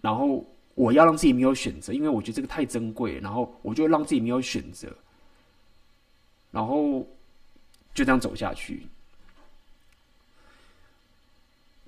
[0.00, 0.44] 然后
[0.74, 4.92] 我要让自己没有选择，因为我觉得这个太珍贵，然后我就让自己没有选择，
[6.50, 7.06] 然后
[7.94, 8.84] 就这样走下去，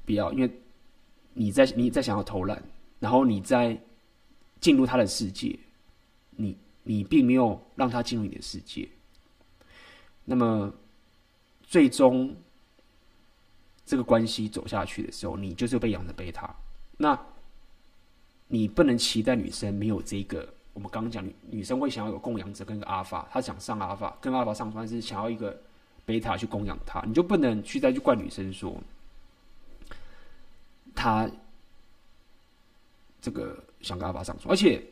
[0.07, 0.51] 不要，因为
[1.33, 2.63] 你在你在想要偷懒，
[3.01, 3.77] 然后你在。
[4.61, 5.59] 进入他的世界，
[6.31, 8.89] 你你并没有让他进入你的世界，
[10.25, 10.73] 那么
[11.63, 12.35] 最终
[13.85, 16.55] 这个关系走下去的时候，你就是被养的贝塔。
[16.97, 17.19] 那
[18.49, 20.49] 你不能期待女生没有这个。
[20.73, 25.61] 我们刚刚讲女生会想要有供养者跟个阿法，她想上阿法，跟阿法上床是想要一个
[26.05, 28.81] 贝塔去供养她，你就不能去再去怪女生说
[30.95, 31.29] 她
[33.21, 33.57] 这个。
[33.81, 34.83] 想跟阿法上床，而且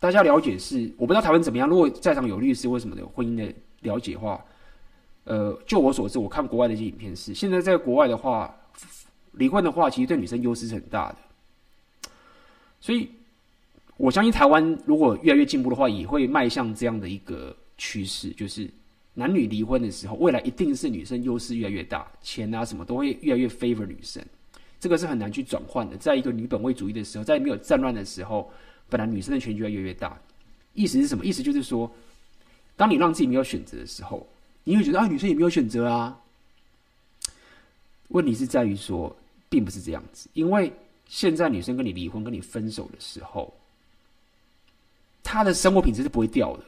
[0.00, 1.68] 大家了解是，我不知道台湾怎么样。
[1.68, 4.44] 如果在场有律师或什么的婚姻的了解的话，
[5.22, 8.52] 呃，就我所知，我看国外的一些影片是，现在在国外的话，
[9.34, 12.10] 离婚的话，其实对女生优势是很大的。
[12.80, 13.08] 所以，
[13.96, 18.68] 我相信台湾如果越来越进步的话，也会迈向这样的一个趋势，就是
[19.14, 24.20] 男女离婚的时候，未来一定是女生优势越来越大，钱啊什么都会越来越 favor 女生。
[24.82, 25.96] 这个是很难去转换的。
[25.96, 28.50] 在一个女本位主义的时候，在没有战乱的时候，
[28.90, 30.18] 本来女生的权就会越来越大。
[30.74, 31.24] 意思是什么？
[31.24, 31.88] 意思就是说，
[32.76, 34.26] 当你让自己没有选择的时候，
[34.64, 36.18] 你会觉得啊，女生也没有选择啊。
[38.08, 39.14] 问题是在于说，
[39.48, 40.72] 并不是这样子，因为
[41.06, 43.54] 现在女生跟你离婚、跟你分手的时候，
[45.22, 46.64] 她的生活品质是不会掉的，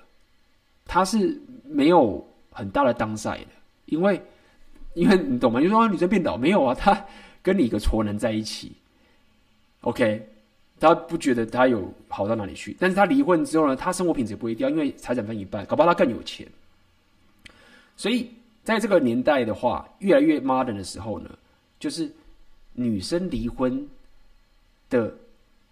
[0.86, 3.46] 她是没有很大的当赛的，
[3.86, 4.22] 因为，
[4.94, 5.60] 因为你懂吗？
[5.60, 7.04] 就说女生变老没有啊，她
[7.44, 8.72] 跟你一个挫男在一起
[9.82, 10.28] ，OK，
[10.80, 16.44] 他不觉得他有好到哪里去，但是他离婚之后呢，他生活品质也不会掉，因为财产分一半，搞不好他更有钱，
[17.96, 18.28] 所以。
[18.64, 21.28] 在这个年代的话，越来越 modern 的时候呢，
[21.78, 22.10] 就是
[22.72, 23.86] 女生离婚
[24.88, 25.14] 的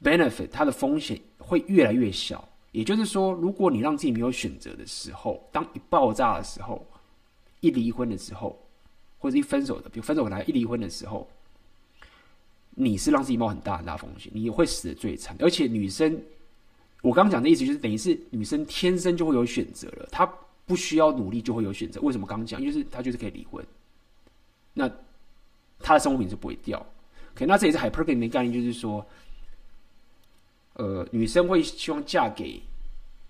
[0.04, 2.46] benefit，它的风险会越来越小。
[2.72, 6.86] 也就是说，如果你让自己没有选择的时候，当一爆炸的时候，
[7.60, 8.62] 一离婚的时候，
[9.18, 11.26] 或者一分手的，比如分手来一离婚的时候，
[12.74, 15.36] 你是让自己冒很大很大风险，你会死得最惨。
[15.40, 16.20] 而且女生，
[17.02, 20.30] 我刚刚讲的意思就是，等于是女生天生就会有选择了，她。
[20.64, 22.00] 不需要努力就会有选择。
[22.02, 22.58] 为什么刚讲？
[22.60, 23.62] 因为是她就是可以离婚，
[24.72, 24.88] 那
[25.80, 26.78] 她的生活品质不会掉。
[27.34, 29.04] OK，那这也是 hypergamy 的概念，就是说，
[30.74, 32.62] 呃，女生会希望嫁给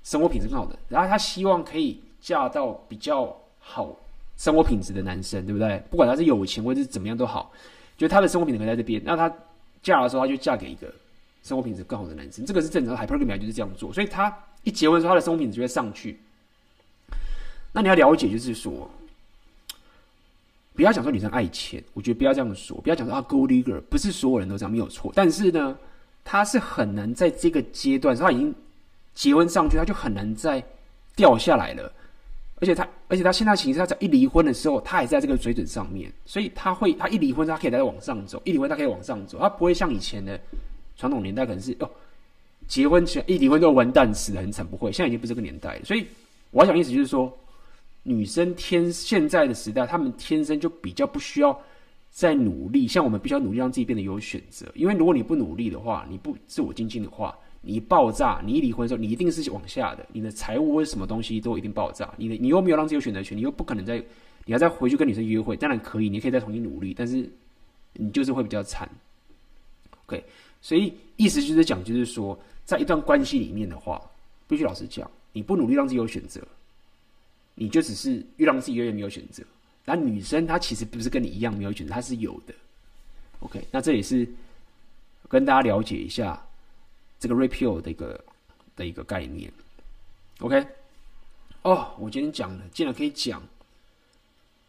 [0.05, 3.99] 生活品质更好的，然后她希望可以嫁到比较好
[4.37, 5.83] 生活品质的男生，对不对？
[5.91, 7.51] 不管他是有钱或者是怎么样都好，
[7.97, 9.01] 就他的生活品质可以在这边。
[9.05, 9.33] 那他
[9.83, 10.93] 嫁的时候，他就嫁给一个
[11.43, 13.93] 生活品质更好的男生，这个是正常的 hypergamy 就是这样做。
[13.93, 16.19] 所以他一结婚的时候，他的生活品质就会上去。
[17.73, 18.91] 那你要了解，就是说，
[20.75, 25.11] 不要讲说女生爱钱，我觉得不要这样说，不要讲说啊 g o l d i g g e r 不是所有人都这样，没有错。
[25.15, 25.77] 但是呢，
[26.25, 28.55] 他是很难在这个阶段，他已经
[29.15, 30.63] 结婚上去，他就很难再
[31.17, 31.93] 掉下来了。
[32.63, 40.41] 而且他，而且他现在其实他在一离婚的时候，他还在这个水准上面，所以他会，他一离婚，他可以再往上走，一离婚他可以往上走，他不会像以前的
[40.97, 41.91] 传统年代，可能是哦，
[42.67, 45.79] 结婚前一离婚就完蛋死的很惨，不会，现在已经不是这个年代。
[45.85, 46.07] 所以
[46.53, 47.31] 我要讲意思就是说。
[48.05, 51.57] 女生天现在的时代，她们天生就比较不需要
[52.11, 54.67] 再努力，像我们必须要努力让自己变得有选择。
[54.75, 62.13] 因为如果你不努力的话，你不自我精进的话，你一爆炸，你一离婚的时候，你一定是往下的，你的财务或者什么东西都一定爆炸。
[62.17, 63.97] 你的你又没有让自己有选择权，你又不可能再，
[64.45, 67.29] 你要再回去跟女生约会，当然可以，你可以再重新努力，但是
[67.95, 68.89] 你就是会比较惨。
[70.07, 70.23] OK，
[70.61, 74.03] 所以意思就是讲，就是说，在一段关系里面的话，
[74.49, 76.41] 必须老实讲，你不努力让自己有选择。
[77.55, 79.43] 你就只是越让自己越没有选择，
[79.85, 82.55] 那女生她其实不是跟你一样没有选择，她是有的。
[83.41, 84.27] OK，那这也是
[85.29, 86.43] 跟大家了解一下
[87.23, 88.25] 这个 repeal 的一个
[88.75, 89.53] 的一个概念。
[90.41, 90.67] OK，
[91.63, 93.41] 哦，我今天讲了，竟然可以讲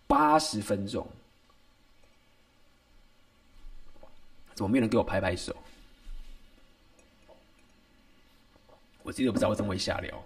[0.05, 1.09] 八十分钟，
[4.53, 5.55] 怎么没有人给我拍拍手？
[9.01, 10.23] 我自己都不知道我怎么会瞎聊。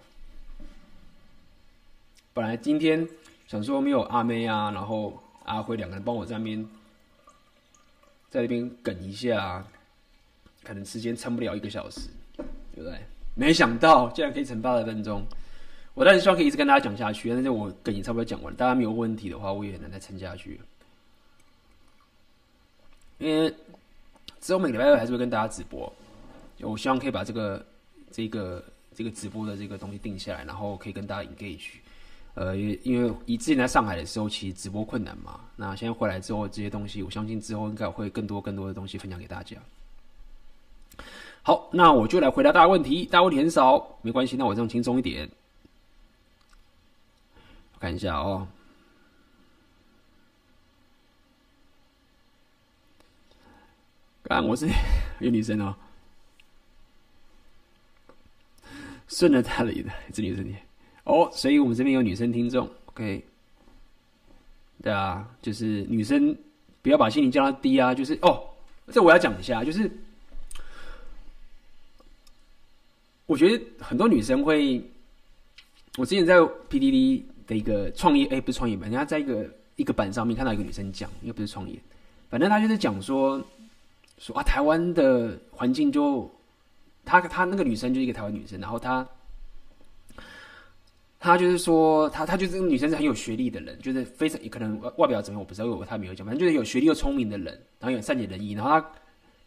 [2.34, 3.08] 本来今天
[3.46, 6.68] 想说没有阿妹啊，然后阿辉两个人帮我在那边，
[8.28, 9.66] 在那边梗一下，
[10.68, 12.98] 可能时间撑不了一个小时，对不对？
[13.34, 15.24] 没想到竟然可以撑八十分钟，
[15.94, 20.60] 我当然希望可以一直跟大家讲下去，但是我跟你差不多讲完，大家没有问题的话，我也很难再撑下去。
[23.16, 23.52] 因为
[24.42, 25.90] 之后每个礼拜二还是会跟大家直播，
[26.60, 27.64] 我希望可以把这个
[28.10, 28.62] 这个
[28.94, 31.70] 这个直播的这个东西定下来，然后可以跟大家 engage。
[32.34, 35.40] 呃，因为因为以之前在上海的时候，其实直播困难嘛。
[35.56, 39.56] 那现在回来之后，这些东西，我相信之后应该会更多更多的东西分享给大家。
[41.42, 43.04] 好，那我就来回答大家问题。
[43.06, 45.28] 大家问题很少，没关系，那我这样轻松一点。
[47.80, 48.46] 看一下哦。
[54.24, 54.68] 刚我是
[55.20, 55.74] 有女生哦，
[59.06, 60.54] 顺着他的意思，这女生。
[61.04, 63.24] 哦，所以我们这边有女生听众，OK，
[64.82, 66.36] 对啊，就是女生
[66.82, 68.46] 不要把心情降到低啊，就是哦，
[68.92, 69.90] 这我要讲一下，就是
[73.28, 74.82] 我觉得很多女生会，
[75.98, 76.38] 我之前在
[76.70, 79.46] PDD 的一个创业，哎，不是创业板，人家在一个
[79.76, 81.78] 一个板上面看到一个女生讲，又不是创业，
[82.30, 83.38] 反正她就是讲说，
[84.16, 86.28] 说啊，台湾的环境就，
[87.04, 89.06] 她她那个女生就是一个台湾女生，然后她。
[91.20, 97.46] 他就是说，他他就是这个女生是很有学历的人，就是非常可能外表怎么样我不知道，因为他没有讲，反正就是有学历又聪明的人，
[97.80, 98.90] 然后有善解人意，然后他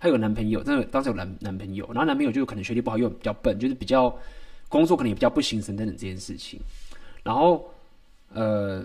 [0.02, 4.14] 她有男朋友，真的当时有男男朋友，然后男朋友就可能学历不好又比较笨，就是比较
[4.68, 6.60] 工作可能也比较不行神等等这件事情，
[7.22, 7.72] 然后
[8.34, 8.84] 呃，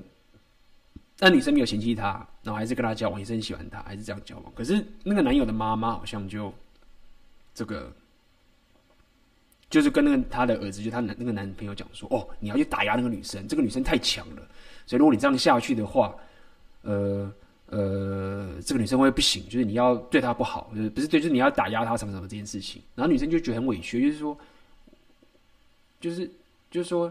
[1.19, 4.53] 那女生没有嫌弃他，然后还是跟他交往，也是很喜欢他，还是这样交往。
[4.55, 6.53] 可是那个男友的妈妈好像就
[7.55, 7.91] 这个，
[9.71, 14.43] 就是跟那个他的儿子，就他男那个男朋友讲说：“哦，你要去打压那个女生，这个女生太强了，
[14.85, 16.15] 所以如果你这样下去的话，
[16.83, 17.33] 呃
[17.69, 24.39] 呃，这个女生会不行，就是你要对她不好，就是不是对，就是你要打压她什么什么这件事情。”然后女生就觉得很委屈，就是说，
[26.01, 26.31] 就是
[26.71, 27.09] 就是说，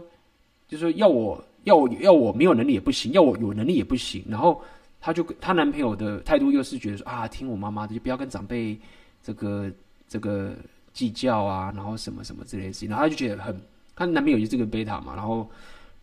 [0.68, 1.42] 就是说要我。
[1.66, 4.24] 要我要我没有能力也不行，要我有能力也不行。
[4.28, 4.62] 然后
[5.00, 8.78] 她就她男朋友的态度又是觉得说啊，听我妈妈的，就不要跟长辈
[9.20, 9.68] 这个
[10.06, 10.54] 这个
[10.92, 12.88] 计较啊，然后什么什么之类的事情。
[12.88, 13.60] 然后她就觉得很，
[13.96, 15.50] 她男朋友就是这个贝塔嘛，然后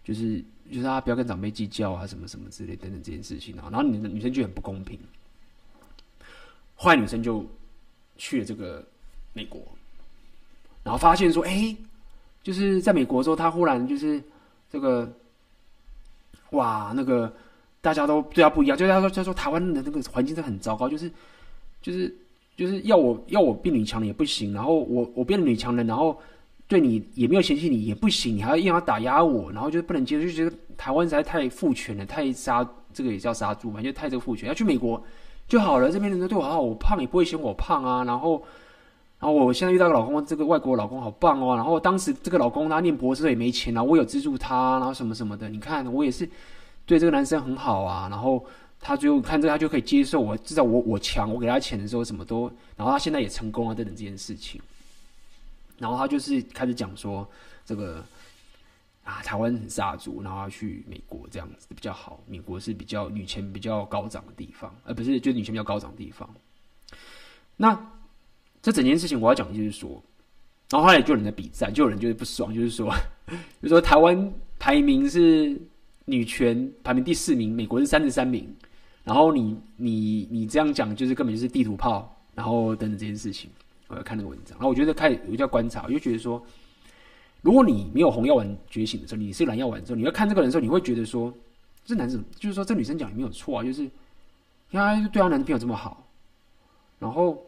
[0.03, 0.43] 就是
[0.73, 3.55] 就是她不要跟长辈计较啊，什么什么之类等等这件事情。
[3.55, 4.99] 然后然后女女生就很不公平。
[6.75, 7.45] 坏女生就
[8.17, 8.83] 去了这个
[9.31, 9.61] 美国，
[10.83, 11.73] 然后发现说，哎，
[12.41, 14.21] 就是在美国的时候，她忽然就是
[14.71, 15.07] 这个。
[16.51, 17.33] 哇，那个
[17.81, 21.11] 大家都对他不一样，就他说他说台湾的那个环境真的很糟糕，就是
[21.81, 22.15] 就是
[22.55, 26.15] 就是要我要我变女强人也不行，然后我我变女强人，然后
[26.67, 34.47] 对你也没有嫌弃你也不行，你还要硬要打压我，然后就不能接受，就觉得台湾实在太父权了，太杀这个也叫杀猪嘛，就太这个父权。
[34.47, 35.01] 要去美国
[35.47, 38.43] 就好了，这边人都对我好，我胖也不会嫌我胖啊，然后
[39.19, 46.29] 然后我现在遇到个老公，这个外国老公好棒哦，然后当时这个老公他念博士也没钱啊，我有资助他，然后什么什么的，你看我也是。
[46.85, 48.45] 对这个男生很好啊，然后
[48.81, 54.59] 他最后看这，他就可以接受我，至少我我强，我给他钱的时候什么都，然后他现在也成功啊等等这件事情，
[55.77, 57.25] 然后他就是开始讲说
[57.65, 58.03] 这个
[59.03, 66.30] 啊台湾很杀足，然后要去美国这样子比较好，美国是比较女权比较高涨的地方，而不是就是女权比较高涨的地方。
[67.55, 67.91] 那
[68.61, 70.01] 这整件事情我要讲的就是说，
[70.69, 72.93] 然后后来就有人在比赛，就有人就是不爽，就是说，
[73.61, 75.59] 就说台湾排名是。
[76.05, 78.53] 女权排名第四名，美国是三十三名。
[79.05, 83.49] 然后你你你这样讲，就是根本就是地图炮，然后等等这件事情。
[83.88, 86.45] 我要看那个文章，然后我觉得开始有叫观察，我就觉得说，
[87.44, 91.32] 如果你没有红药丸觉醒的时候，你是蓝药丸的时候，你要看这个人的时候，你会觉得说，
[91.86, 93.88] 这男生就是说这女生讲也没有错啊，就是
[94.72, 96.03] 他对他男朋友这么好，
[96.98, 97.40] 然后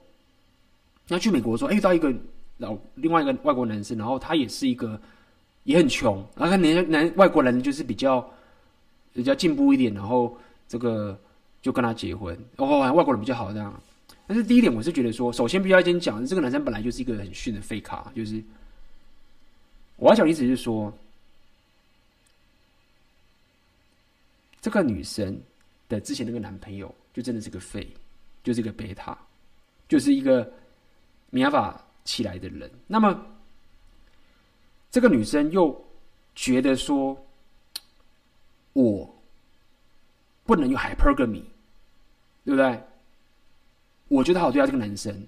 [1.07, 2.13] 要去美国说，哎，遇到一个
[2.57, 5.01] 老另外一个外国男生，然后他也是一个
[5.63, 8.23] 也很穷，然后看男男外国人就是比较。
[9.15, 11.17] 比较进步一点，然后这个
[11.61, 13.73] 就跟他结婚哦，外国人比较好这样。
[14.27, 18.43] 但是第一点，我是觉得说，首先必须要先讲，这个男生本来就是一个很逊的废卡，就是
[19.97, 20.91] 我要讲的意思就是说，
[24.61, 25.39] 这个女生
[25.87, 27.87] 的之前那个男朋友就真的是个废，
[28.43, 29.17] 就是个贝塔，
[29.87, 30.51] 就是一个
[31.29, 32.69] 没法起来的人。
[32.87, 33.25] 那么
[34.91, 35.85] 这个女生又
[36.35, 37.17] 觉得说。
[38.75, 39.23] 我
[40.43, 41.41] 不能用 hypergamy，
[42.43, 42.83] 对不对？
[44.09, 45.25] 我觉得好对啊，这个男生，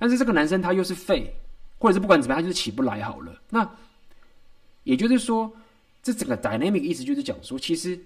[0.00, 1.32] 但是这个男生他又是废，
[1.78, 3.40] 或者是不管怎么样，他就是起不来好了。
[3.50, 3.68] 那
[4.84, 5.50] 也就是说，
[6.02, 7.98] 这整个 dynamic 意思就是讲说，其实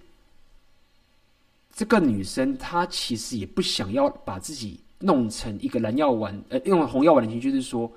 [1.74, 7.90] 这个女生她其实也不想要把自己弄成一个蓝药丸，呃，用红药丸的情绪，就是说，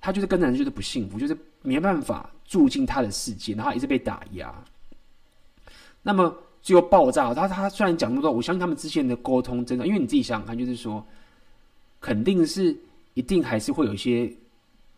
[0.00, 4.54] 她就是跟男人就是不幸福，就是没办法住进他的世界，然后一直被打压。
[6.02, 6.32] 那么
[6.62, 11.04] 最后爆炸，他他虽然讲那么多，我相信他们之间的沟通真的，因为你自己想想看，就是说，
[12.00, 12.76] 肯定是
[13.14, 14.32] 一定还是会有一些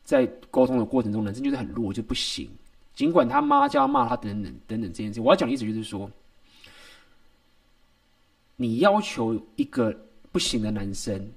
[0.09, 2.48] 在沟通的过程中，男生就是很弱就不行。
[2.94, 6.10] 尽管他妈叫他骂他等等等等这件事，我要讲的意思就是说，
[8.56, 9.94] 你要求一个
[10.32, 11.30] 不行的男生。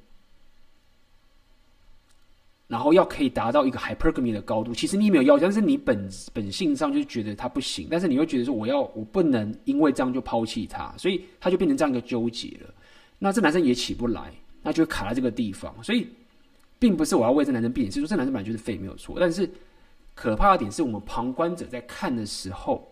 [2.69, 12.73] 然后要可以达到一个 hypergamy 的高度，其实你没有要求，但是你本本性上就觉得他不行，但是你会觉得说我要我不能因为这样就抛弃他，所以他就变成这样一个纠结了。
[13.19, 14.33] 那这男生也起不来，
[14.63, 15.75] 那就卡在这个地方。
[15.83, 16.07] 所以
[16.81, 19.15] 并不是我要为这男生辩解，是说这男生本来就是废没有错。
[19.19, 19.47] 但是
[20.15, 22.91] 可怕的点是我们旁观者在看的时候，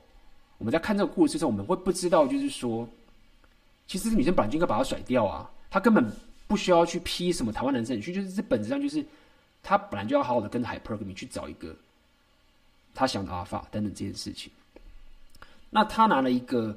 [0.60, 2.88] 我们在看这个故事的时候，我们会不知道，就是说，
[3.88, 6.06] 其实这女生本来就应该把他甩掉啊，他根本
[6.48, 9.04] 不需要去批什么台湾男生去，就是这本质上就是。
[9.62, 11.76] 他本来就要好好的跟 hypergamy 去找一个
[12.96, 14.50] 他想的阿法等等这件事情。
[15.70, 16.74] 那他拿了一个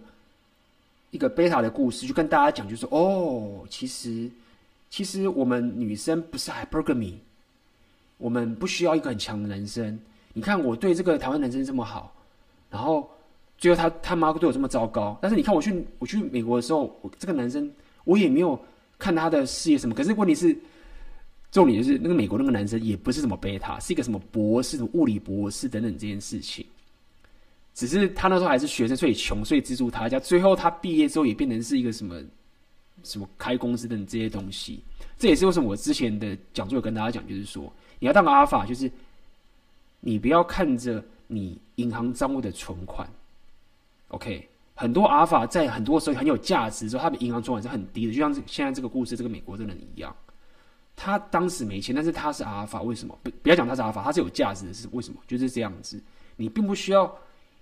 [1.13, 4.29] 一个贝塔的故事，就跟大家讲，就说哦，其实
[4.93, 7.15] 其实我们女生不是 hypergamy，
[8.19, 9.99] 我们不需要一个很强的男生。
[10.35, 12.15] 你看我对这个台湾男生这么好，
[12.69, 13.11] 然后
[13.57, 15.19] 最后他他妈对我这么糟糕。
[15.23, 17.73] 但是你看我去我去美国的时候，我这个男生
[18.05, 18.63] 我也没有
[18.99, 20.55] 看他的事业什么，可是问题是。
[21.51, 26.65] 重点就是那个美国那个男生也不是什么贝塔，是一个什么博士、物理博士等等这件事情。
[27.75, 30.19] 只是他那时候还是学生，所以穷，所以资助他家。
[30.19, 32.19] 最后他毕业之后也变成是一个什么
[33.03, 34.83] 什么开公司等这些东西。
[35.19, 38.91] 这也是为什么我之前的讲座有跟大家讲，就是说你要当个阿法，就是
[40.01, 43.09] 你不要看着你银行账户的存款。
[44.09, 50.15] OK，很多阿尔法在很多时候很有价值的时候，他的银行存款是很低的，就像现在这个故事，这个美国这个人一样。
[50.95, 53.19] 他当时没钱，但是他是阿尔法，为什么？
[53.23, 55.21] 不不要讲他是阿尔法，他是有价值的，是为什么？
[55.27, 56.03] 就是这样子，
[56.37, 57.13] 你并不需要。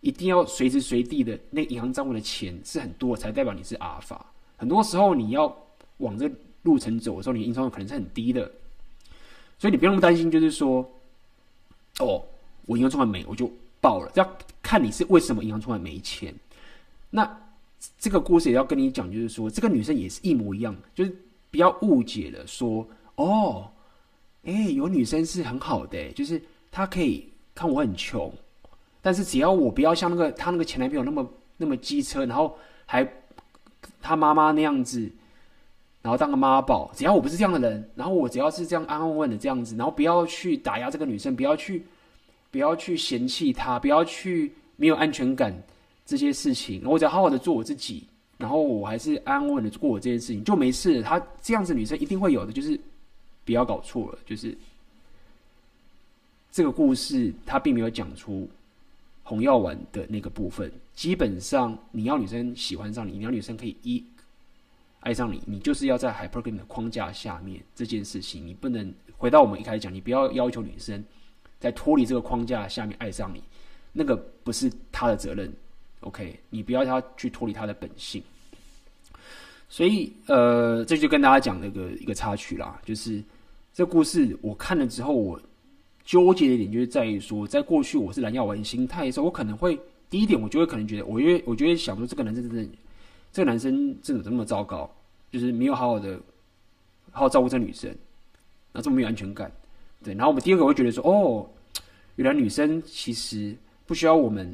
[0.03, 4.25] 一定要随时随地的那银行账户的钱是很多，才代表你是阿尔法。
[4.61, 5.57] 很多时候你要
[5.97, 6.31] 往这
[6.65, 8.43] 路程走的时候，你银行账户可能是很低的，
[9.59, 10.31] 所以你不用那么担心。
[10.31, 10.87] 就是说，
[12.01, 12.23] 哦，
[12.67, 13.51] 我银行账户没，我就
[13.81, 14.13] 爆了。
[14.17, 16.35] 要看你是为什么银行账户没钱。
[17.09, 17.41] 那
[17.99, 21.17] 这个故事也要跟你讲，就是说，这个女生也是一模一样，就是
[21.51, 22.47] 不要误解了。
[22.47, 23.67] 说，哦，
[24.45, 28.31] 哎、有女生是很好的、就是她可以看我很穷。
[29.01, 31.27] 但是只要我不要像那个他那个前男朋友那么
[31.57, 32.55] 那么机车，然后
[32.85, 33.03] 还
[34.01, 35.11] 他妈妈那样子，
[36.03, 41.85] 然后当个妈宝，只要我不是这样的人，然后我只要是这样安安稳稳的这样子，然后不要去打压这个女生，不要去
[42.51, 45.55] 不要去嫌弃她，不要去没有安全感
[46.07, 48.05] 这些事情，我只要好好的做我自己，
[48.39, 51.03] 然后我还是安稳稳的过我这件事情就没事。
[51.03, 52.79] 她这样子女生一定会有的，就是
[53.45, 54.57] 不要搞错了，就是
[56.51, 58.49] 这个故事他并没有讲出。
[59.23, 64.05] 红药丸的那个部分，基本上你要女生喜欢上你，你要女生可以一
[65.01, 71.03] 爱上你，你就是要在 hypergamy 的框架下面这件事情，你不能回到我们一开始讲，你不要要求女生
[71.59, 73.43] 在脱离这个框架下面爱上你，
[73.93, 75.53] 那个不是她的责任
[76.01, 76.39] ，OK？
[76.51, 78.23] 你不要她去脱离她的本性。
[79.69, 83.23] 所以，呃，这就跟大家讲那个一个插曲啦，就是
[83.73, 85.41] 这故事我看了之后，我。
[86.11, 89.79] 纠结的一点就是在于说，在过去我是蓝药丸心态的时候，我可能会
[90.09, 92.69] 第一点，我就会可能觉得，我因为我就会想说，这个男生真的，
[93.31, 94.91] 这个男生真的这么糟糕，
[95.31, 96.21] 就是没有好好的
[97.13, 97.95] 好好照顾这女生，
[98.73, 99.53] 那这么没有安全感，
[100.03, 100.13] 对。
[100.15, 101.49] 然后我们第二个会觉得说，哦，
[102.17, 103.57] 原来女生其实
[103.87, 104.53] 不需要我们，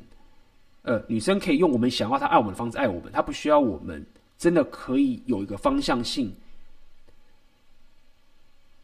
[0.83, 4.05] 呃，女生可以用我们想要她爱我们的方式爱我们，她不需要我们
[4.37, 6.31] 真的可以有一个方向性，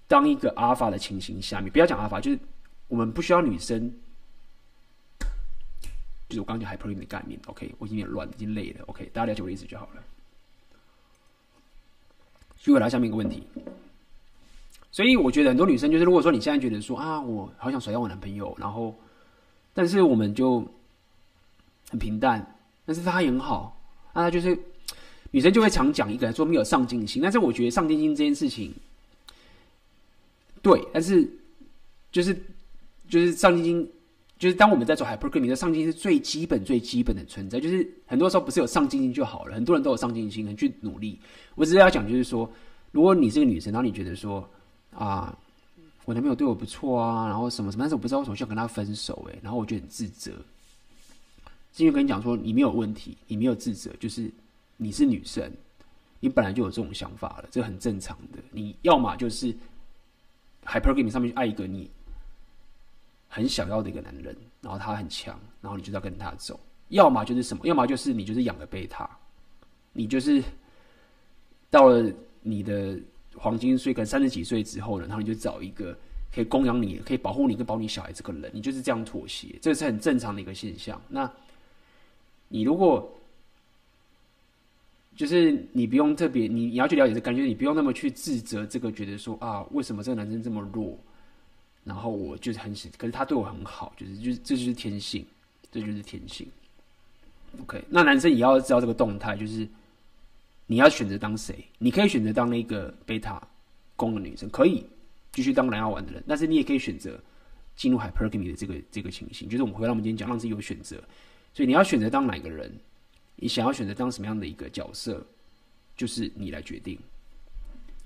[0.08, 2.38] 当一个阿法的情形下面，不要讲阿法，就是。
[2.92, 3.90] 我们不需要女生，
[6.28, 7.40] 就是我刚刚讲海平面的概念。
[7.46, 8.84] OK，我已经有点乱，已经累了。
[8.84, 10.02] OK，大家了解我的意思就好了。
[12.58, 13.44] 就回答下面一个问题。
[14.90, 18.94] 所以我觉得很多女生就是，如果说你现在觉得说啊，我好想甩掉我男朋友，然后，
[19.72, 20.62] 但是我们就
[21.88, 23.74] 很平淡，但是他也很好，
[24.12, 24.54] 那他就是
[25.30, 27.22] 女生就会常讲一个说没有上进心。
[27.22, 28.70] 但是我觉得上进心这件事情，
[30.60, 31.26] 对，但是
[32.10, 32.38] 就是。
[33.12, 33.92] 就是上进心，
[34.38, 37.60] 就是当我们在做 hypergamy 的上进心是最基本、最基本的存在。
[37.60, 41.20] 就是很多时候不是有上进心就好了，很多人都有上进心，很去努力。
[41.54, 42.50] 我只是要讲，就是说，
[42.90, 44.48] 如果你是个女生，然后你觉得说
[44.94, 45.36] 啊，
[46.06, 50.32] 我男朋友对我不错啊，然后什么什么，但是我不知道为什么需要跟他分手，诶，然后我就很自责。
[51.70, 54.30] 今天跟你讲说，你没有问题，你没有自责，就是
[54.78, 55.52] 你是女生，
[56.18, 58.38] 你本来就有这种想法了，这很正常的。
[58.50, 59.54] 你要么就是
[60.64, 61.90] hypergamy 上面去爱一个你。
[63.34, 66.60] 很想要的一个男人，然后他很强，然后你就要跟他走。
[66.90, 67.66] 要么就是什么？
[67.66, 69.08] 要么就是你就是养个贝塔，
[69.94, 70.42] 你就是
[71.70, 73.00] 到了你的
[73.34, 75.96] 黄金岁，跟三十几岁之后呢，然后你就找一个
[76.30, 81.00] 可以供养你、可以保护你跟保你小孩这个人，你就是这样妥协，这是很正常的一个现象。
[81.08, 81.32] 那
[82.48, 83.10] 你如果
[85.16, 90.98] 就是你不用特别，你你要去了解这感觉，你不用那么去自责这个，觉得说啊，为什么这个男生这么弱？
[91.84, 95.26] 然后我就是很喜，可是他对我很好，就是就是这就是天性，
[95.70, 96.46] 这就是天性。
[97.60, 99.68] OK，那男生也要知道这个动态，就是
[100.66, 101.64] 你要选择当谁？
[101.78, 103.42] 你可以选择当那个贝塔
[103.96, 104.86] 攻的女生，可以
[105.32, 107.20] 继续当蓝药丸的人，但是你也可以选择
[107.76, 109.48] 进入 hypergamy 的这个这个情形。
[109.48, 110.96] 就是我们回到我们今天讲，让自己有选择。
[111.52, 112.72] 所以你要选择当哪个人？
[113.36, 115.24] 你想要选择当什么样的一个角色？
[115.96, 116.98] 就是你来决定。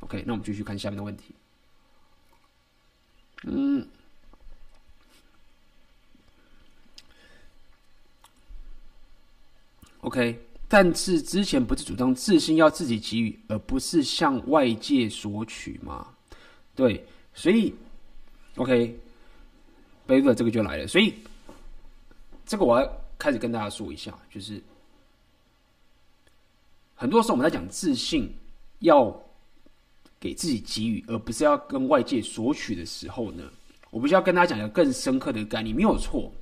[0.01, 1.35] OK，那我们继续看下面的问题。
[3.45, 3.87] 嗯
[10.01, 16.09] ，OK，但是之前不是主张自信要自己给予，而不是向外界索取吗？
[16.75, 17.75] 对，所以
[18.57, 18.99] OK，
[20.07, 21.15] 贝勒这个就来了，所以
[22.47, 24.61] 这个我要开始跟大家说一下，就是
[26.95, 28.35] 很多时候我们在讲自信
[28.81, 29.26] 要。
[30.19, 33.45] 给自己给予，而不是要跟外界索取的时候呢，
[33.91, 36.33] 我必须要跟大家讲一个更深刻的概念，没有错。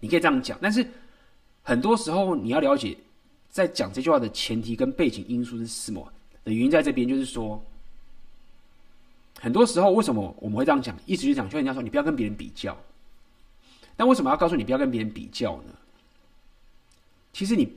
[0.00, 0.86] 你可以这样讲，但是
[1.62, 2.96] 很多时候你要了解，
[3.48, 6.12] 在讲这句话的前提跟背景因素是什么
[6.44, 7.62] 的原因，在这边就是说，
[9.40, 10.96] 很多时候为什么我们会这样讲？
[11.06, 12.76] 一直就讲，就人家说你不要跟别人比较。
[13.96, 15.72] 但为什么要告诉你不要跟别人比较呢？
[17.32, 17.72] 其实你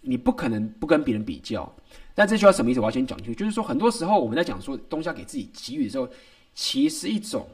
[0.00, 1.70] 你不可能不跟别人比较。
[2.18, 2.80] 但这句话什么意思？
[2.80, 6.08] 我要先讲清楚，就是说，很多时候我们在讲说东西要给自己给予的时候，
[6.52, 7.46] 其实一种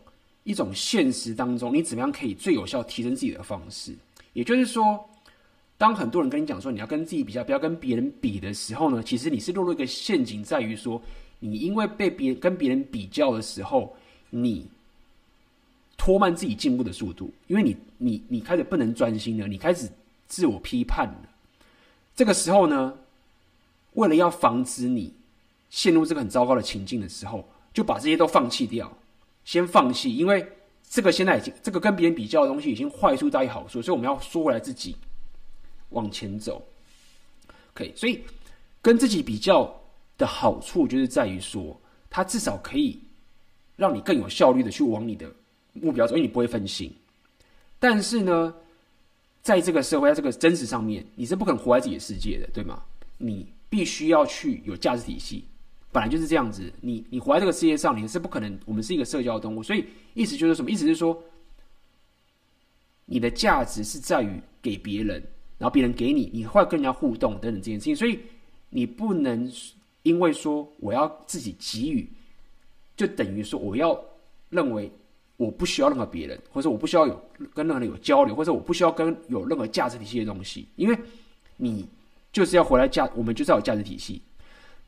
[0.44, 3.94] 一种现实当中，你怎么样可以最有效提升自己的方式。
[4.32, 5.06] 也就是说，
[5.76, 10.98] 当很多人跟你讲说你要跟自己比较，不要跟别人比的时候呢，其实你是落入一个陷阱，在于说
[11.40, 13.94] 你因为被别人跟别人比较的时候，
[14.30, 14.66] 你
[15.98, 19.86] 拖慢自己进步的速度，因为你你你开始不能专心了，你开始
[20.26, 21.28] 自我批判了。
[22.16, 22.94] 这个时候呢，
[23.94, 25.12] 为了要防止你
[25.70, 28.96] 陷入这个很糟糕的情境的时候，就把这些都放弃掉，
[29.44, 30.46] 先放弃，因为
[30.88, 34.94] 这个现在已经这个跟别人比较的东西已经坏处大于好处，所以我们要说回来自己
[35.90, 36.64] 往前走。
[37.72, 38.22] 可以，所以
[38.80, 39.74] 跟自己比较
[40.16, 41.76] 的好处就是在于说，
[42.08, 43.00] 它至少可以
[43.76, 45.28] 让你更有效率的去往你的
[45.72, 46.94] 目标走，因为你不会分心。
[47.80, 48.54] 但是呢，
[49.42, 52.82] 在这个社会，在这个真实上面，你是不可能活在自己的世界的，对吗？
[53.18, 53.46] 你。
[53.68, 55.44] 必须要去有价值体系，
[55.90, 56.72] 本来就是这样子。
[56.80, 58.56] 你你活在这个世界上，你是不可能。
[58.64, 59.84] 我们是一个社交动物，所以
[60.14, 60.70] 意思就是什么？
[60.70, 61.20] 意思是说，
[63.04, 65.20] 你的价值是在于给别人，
[65.58, 67.96] 然后别人给你，你会跟人家互动等等这件事情。
[67.96, 68.20] 所以
[68.70, 69.50] 你不能
[70.02, 72.08] 因为说我要自己给予，
[72.96, 74.00] 就等于说我要
[74.50, 74.90] 认为
[75.36, 77.20] 我不需要任何别人，或者我不需要有
[77.52, 80.96] 跟任何人有交流，或者我不需要跟有任何价值体系的东西，因为
[81.56, 81.84] 你。
[82.34, 84.20] 就是要回来价，我们就是要有价值体系。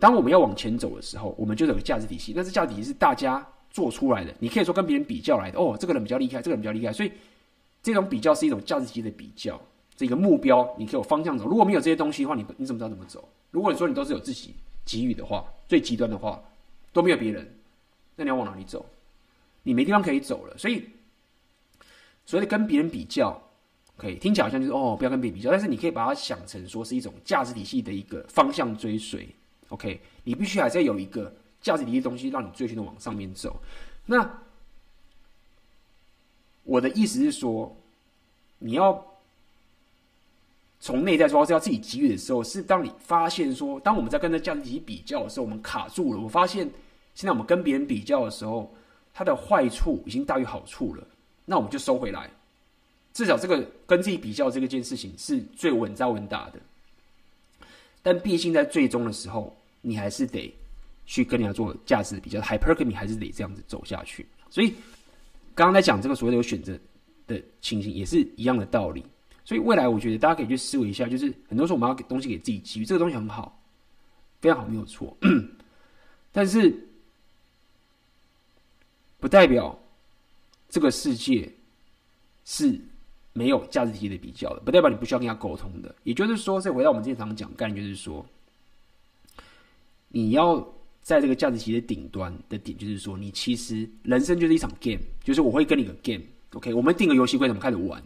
[0.01, 2.33] 当我们要往前走的时候，我们就是有个价值体系。
[2.35, 5.57] 但是价值体系是大家做出来的，你可以说跟别人比较来的。
[5.57, 6.93] 哦，这个人比较厉害，这个人比较厉害。
[6.93, 7.13] 所以
[7.85, 9.61] 这种比较是一种价值体系的比较，
[9.95, 11.47] 这个目标你可以有方向走。
[11.47, 13.29] 如果没有这些东西的话，你你怎么知道怎么走？
[13.53, 14.53] 如果你说你都是有自己
[14.85, 16.43] 给予的话，最极端的话
[16.93, 17.49] 都没有别人，
[18.17, 18.85] 那你要往哪里走？
[19.63, 20.59] 你没地方可以走了。
[20.59, 20.83] 所以
[22.25, 23.41] 所以跟别人比较。
[23.97, 29.27] 可以听起来好像就是哦，不要跟别人比较，但是你可以把它想成说是一种价值体系的一个方向追随。
[29.71, 33.59] OK，你必须还是要有一个价值体系的东西让你追寻的往上面走。
[34.05, 34.39] 那
[36.63, 37.75] 我的意思是说，
[38.59, 39.05] 你要
[40.79, 46.21] 从内在说是要自己给予的时候，是当你发现说，当我们在跟这价值体系比较的时候，我们卡住了。
[46.21, 46.71] 我发现
[47.15, 48.73] 现在我们跟别人比较的时候，
[49.15, 51.03] 它的坏处已经大于好处了，
[51.45, 52.31] 那我们就收回来。
[53.17, 56.61] 至少这个跟自己比较这个件事情是最稳扎稳打的，
[58.03, 60.55] 但毕竟在最终的时候，你还是得
[61.07, 64.27] 去跟人家做价值比较，hypergamy 还是得这样子走下去。
[64.51, 64.75] 所以
[65.55, 66.79] 刚刚在讲这个所谓的有选择
[67.27, 69.03] 的情形，也是一样的道理。
[69.47, 73.59] 所以未来我觉得大家可以去思维一下，就是很多时候我们要给东西给自己给予，这个东西很好，
[74.43, 75.17] 非常好，没有错。
[76.33, 76.87] 但是
[79.19, 79.79] 不代表
[80.69, 81.51] 这个世界
[82.45, 82.79] 是。
[83.37, 85.95] 没有价值体系的比较的，不代表你不需要跟他沟通的。
[86.05, 88.25] 也就是说，再回到我们今天常讲概念，就是说，
[90.09, 90.67] 你要
[91.03, 98.03] 在这个价值体系的顶端的点，就是说，你其实人生就是一场 game，就是我会跟你个 game，OK，、我们定个游戏规则，我们开始玩。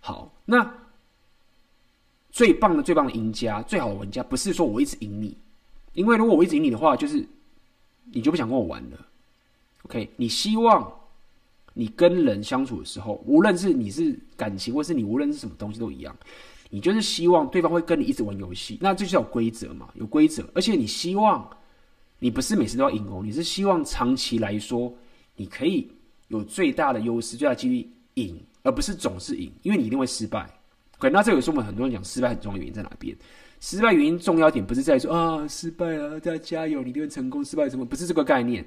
[0.00, 0.74] 好，那
[2.32, 5.36] 最棒的、最棒的赢家、最好的玩家，不是说我一直赢你，
[5.94, 7.24] 因为如果我一直赢你的话，就是
[8.12, 9.06] 你就不想跟我玩了。
[9.84, 10.97] OK，你希望。
[11.80, 16.16] 你跟人相处的时候，无论是你是感情，或是你无论是什么东西都一样，
[16.70, 21.48] 你就是希望对方会跟你一直玩游戏，那这就是有规则嘛，有规则，而且你希望
[22.18, 24.92] 你不是每次都要赢哦，你是希望长期来说
[25.36, 25.88] 你可以
[26.26, 30.50] 有最大的优势、最大几率赢，而不是总是赢，因为你一定会失败。
[30.98, 33.16] OK，那这个是我们很多人讲失败很重要的原因在哪边？
[33.60, 37.44] 失败原因重要点不是在说啊失败了，大家加油，你一定会成功。
[37.44, 37.84] 失败什么？
[37.84, 38.66] 不是这个概念，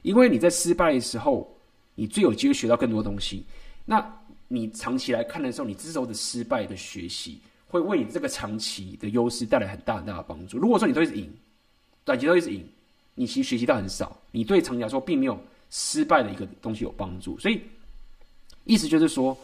[0.00, 1.54] 因为你在失败的时候。
[1.94, 3.44] 你最有机会学到更多东西。
[3.84, 4.04] 那
[4.48, 7.38] 你长期来看的时候，你之后的失败的学习，
[7.68, 10.58] 会为你这个长期的优势带来很大很大的帮助。
[10.58, 11.30] 如果说你都一直赢，
[12.04, 12.64] 短期都一直赢，
[13.14, 15.38] 你其实学习到很少，你对长期来说并没有
[15.70, 17.38] 失败的一个东西有帮助。
[17.38, 17.60] 所以，
[18.64, 19.36] 意思就是说，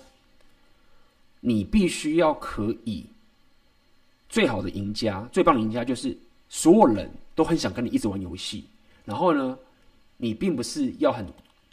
[1.41, 3.05] 你必须要可以
[4.29, 6.17] 最好的赢家、最棒的赢家，就是
[6.49, 8.65] 所有人都很想跟你一直玩游戏。
[9.05, 9.59] 然后呢，
[10.17, 11.27] 你并不是要很。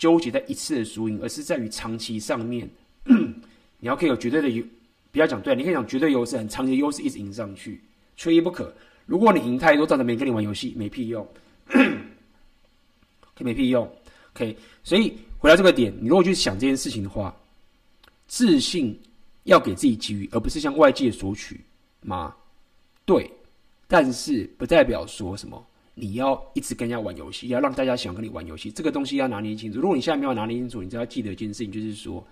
[0.03, 2.69] 纠结在一次的输赢，而是在于长期上面，
[3.07, 4.61] 你要可以有绝对的优，
[5.13, 7.79] 不要讲对，你可以讲绝对优势，很长期的优势一直赢上去，
[8.17, 8.75] 缺一不可。
[9.05, 11.25] 如果你赢太多，造成别人跟你玩游戏，没屁用，
[11.67, 11.79] 可
[13.39, 13.89] 以没屁用。
[14.33, 17.33] OK，所以回到这个点，你如果去想这件事情的话，
[18.27, 18.99] 自信
[19.43, 21.61] 要给自己给予，而不是向外界索取
[22.01, 22.35] 吗？
[23.05, 23.31] 对，
[23.87, 29.79] 但是不代表说什么你要一直跟人家玩游戏，要让大家喜欢跟你玩游戏，这个东西要拿捏清楚。
[29.79, 32.25] 如果你现在没有拿捏清楚，你只要记得一件事情，就是说，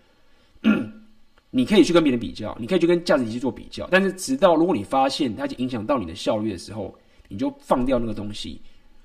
[1.51, 6.97] 你可以去跟别人比较，你可以去跟价值体系做比较，但是直到如果你发现它已经影响到你的效率的时候，
[7.27, 8.59] 你就放掉那个东西，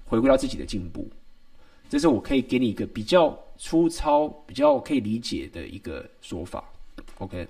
[0.07, 1.07] 回归到自己的进步。
[1.89, 6.65] 这是我可以给你一个比较粗糙、比较可以理解的一个说法。
[7.19, 7.47] OK。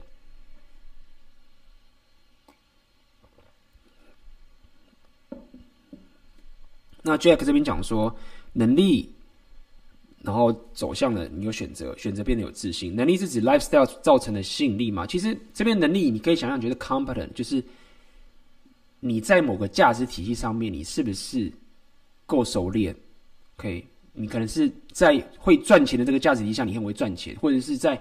[7.07, 8.13] 那 Jack 这边讲说，
[8.53, 9.09] 能力，
[10.23, 12.97] 然后走向了你有选择，选择变得有自信。
[12.97, 15.07] 能力是指 lifestyle 造成的吸引力吗？
[15.07, 17.63] 其实这边能力，你可以想象觉得 competent，就是
[18.99, 21.53] 你在某个价值体系上面，你是不是
[22.27, 22.93] 够熟练
[23.57, 27.97] ？OK，你可能是在会赚钱的这个价值体系下，你很会赚钱，或者是在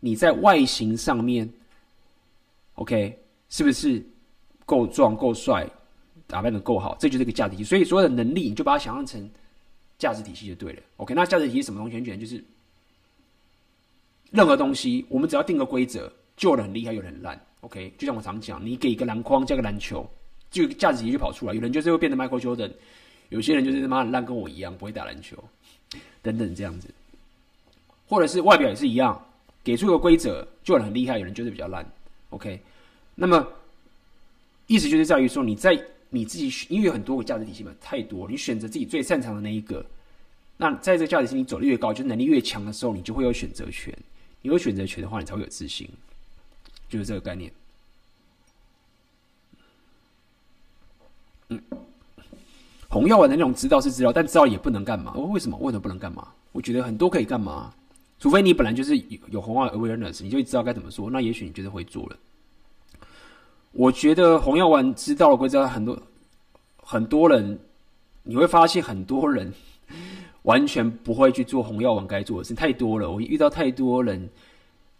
[0.00, 1.46] 你在外形上面
[2.76, 3.18] ，OK，
[3.50, 4.02] 是不是
[4.64, 5.68] 够壮够帅？
[6.28, 7.68] 打扮的够好，这就是一个价值体系。
[7.68, 9.28] 所以所有的能力，你就把它想象成
[9.98, 10.82] 价值体系就对了。
[10.98, 11.96] OK，那价值体系什么东西？
[11.96, 12.44] 很简单，就是
[14.30, 17.40] 任何东西，我们只要定个规则，就有人很厉害，有人很烂。
[17.62, 20.06] OK，就像我常讲，你给一个篮筐加个篮球，
[20.50, 21.54] 就价值体系就跑出来。
[21.54, 22.70] 有人就是会变成 Michael Jordan，
[23.30, 25.42] 有些人就是他妈很烂，跟我一样不会打篮球，
[26.20, 26.88] 等等这样子。
[28.06, 29.18] 或者是外表也是一样，
[29.64, 31.90] 给出一个规则，就有人很厉害，有人就是比较烂。
[32.28, 32.60] OK，
[33.14, 33.46] 那么
[34.66, 35.82] 意思就是在于说你在。
[36.10, 39.84] 你自己选，因为有很多个价值体系嘛，太多，你选择自己最擅长的那一个。
[40.56, 43.96] 那在这个价值体系你走得越高，就能力越强的时候，你就会有选择权。
[44.40, 45.88] 你有选择权的话，你才会有自信，
[46.88, 47.52] 就是这个概念。
[51.48, 51.60] 嗯，
[52.88, 55.12] 红药丸的那种知道是知道，但知道也不能干嘛？
[55.14, 55.56] 为什么？
[55.58, 56.28] 为什么不能干嘛？
[56.52, 57.74] 我觉得很多可以干嘛，
[58.18, 61.10] 除非你本来就是有有红药丸 awareness，你就知道该怎么说。
[61.10, 62.16] 那也许你就是会做了。
[63.72, 66.02] 我觉得红药丸知道了，会知道很多
[66.82, 67.58] 很多人，
[68.22, 69.52] 你会发现很多人
[70.42, 73.10] 完全不会去做红药丸该做的事，太多了。
[73.10, 74.28] 我遇到太多人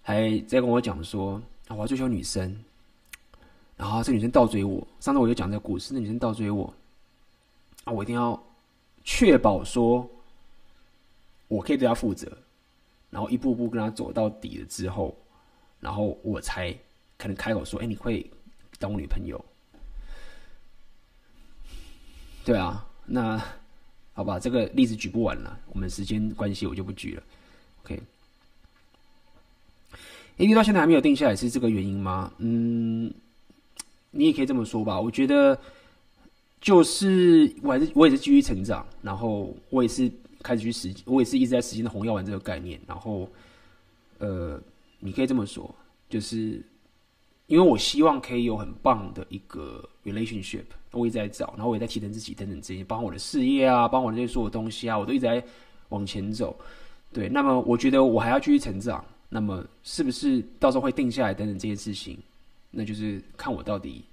[0.02, 2.56] 还在跟我讲说，我要追求女生，
[3.76, 4.86] 然后这女生倒追我。
[5.00, 6.72] 上次我就讲这个故事，那女生倒追我，
[7.84, 8.40] 啊，我一定要
[9.02, 10.08] 确保说
[11.48, 12.30] 我可以对她负责，
[13.10, 15.16] 然后一步步跟她走到底了之后，
[15.80, 16.70] 然后我才
[17.16, 18.30] 可能开口说，哎，你会。
[18.78, 19.44] 当我女朋友，
[22.44, 23.36] 对啊，那
[24.14, 27.22] 好吧，这个例子举不完了，我们时间关系我就不举了。
[27.82, 28.00] OK，
[30.36, 32.32] 因为到现在还没有定下来，是这个原因吗？
[32.38, 33.12] 嗯，
[34.12, 35.00] 你也可以这么说吧。
[35.00, 35.60] 我觉得
[36.60, 40.09] 就是我还是我也是继续成长，然后我也是
[40.40, 42.80] 开始去实，我也是一直在实践的红药丸这个概念。
[42.86, 43.28] 然后，
[44.18, 44.60] 呃，
[45.00, 45.74] 你可以这么说，
[46.09, 46.62] 就是。
[47.48, 55.42] 因为我希望可以有很棒的一个 relationship，我一直在找，然后我也在提升自己等等这些，包括我的事业啊，包括我这些所有东西啊，我都一直在
[55.88, 56.54] 往前走。
[57.10, 62.18] 对，那么我觉得我还要继续成长，那么是不是到时候会定下来等等这些事情，
[62.70, 64.04] 那就是看我到底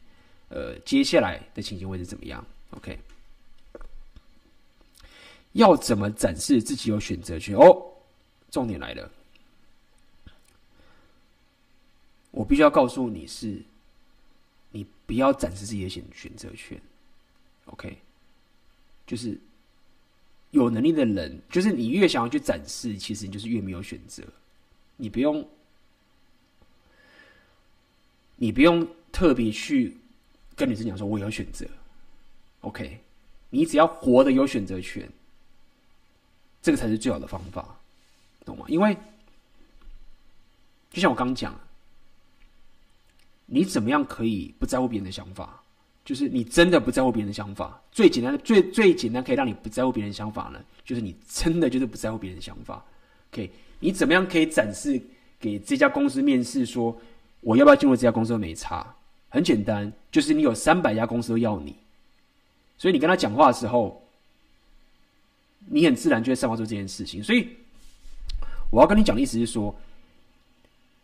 [0.47, 2.43] 呃接下来的情形会是怎么样。
[2.71, 2.97] OK，
[5.51, 7.53] 要怎么展示自己有选择权？
[7.57, 7.75] 哦，
[8.49, 9.11] 重点来了。
[12.35, 13.61] 我必须要告诉你是，
[14.69, 16.77] 你不要展示自己的选选择权
[17.67, 17.97] ，OK？
[19.07, 19.39] 就是
[20.51, 24.21] 有能力的人，就是你越想要去展示，其实你就是越没有选择。
[24.97, 25.47] 你不用，
[28.35, 29.95] 你不用特别去
[30.57, 31.65] 跟女生讲说“我有选择
[32.61, 32.99] ”，OK？
[33.49, 35.09] 你只要活得有选择权，
[36.61, 37.79] 这个才是最好的方法，
[38.43, 38.65] 懂吗？
[38.67, 38.93] 因为
[40.91, 41.57] 就像我刚讲。
[43.45, 45.61] 你怎么样可以不在乎别人的想法？
[46.03, 47.81] 就是你真的不在乎别人的想法。
[47.91, 52.83] 最简单的、最最简单可以让你不在乎别人的想法呢，就是你真的就是不在乎别人的想法。
[53.31, 53.49] OK，
[53.79, 55.01] 你怎么样可以展示
[55.39, 56.95] 给这家公司面试说，
[57.41, 58.85] 我要不要进入这家公司都没差？
[59.29, 61.75] 很简单，就是你有三百家公司都要你，
[62.77, 63.99] 所以你跟他讲话的时候，
[65.67, 67.23] 你很自然就会散发出这件事情。
[67.23, 67.49] 所以
[68.69, 69.75] 我要跟你讲的意思是说。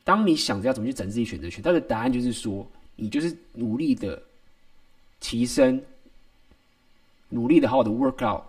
[0.03, 4.21] 当你想着要怎么去展示自己选择权，他的答案就是说，你就是努力的
[5.19, 5.81] 提升，
[7.29, 8.41] 努力的好好的 work out，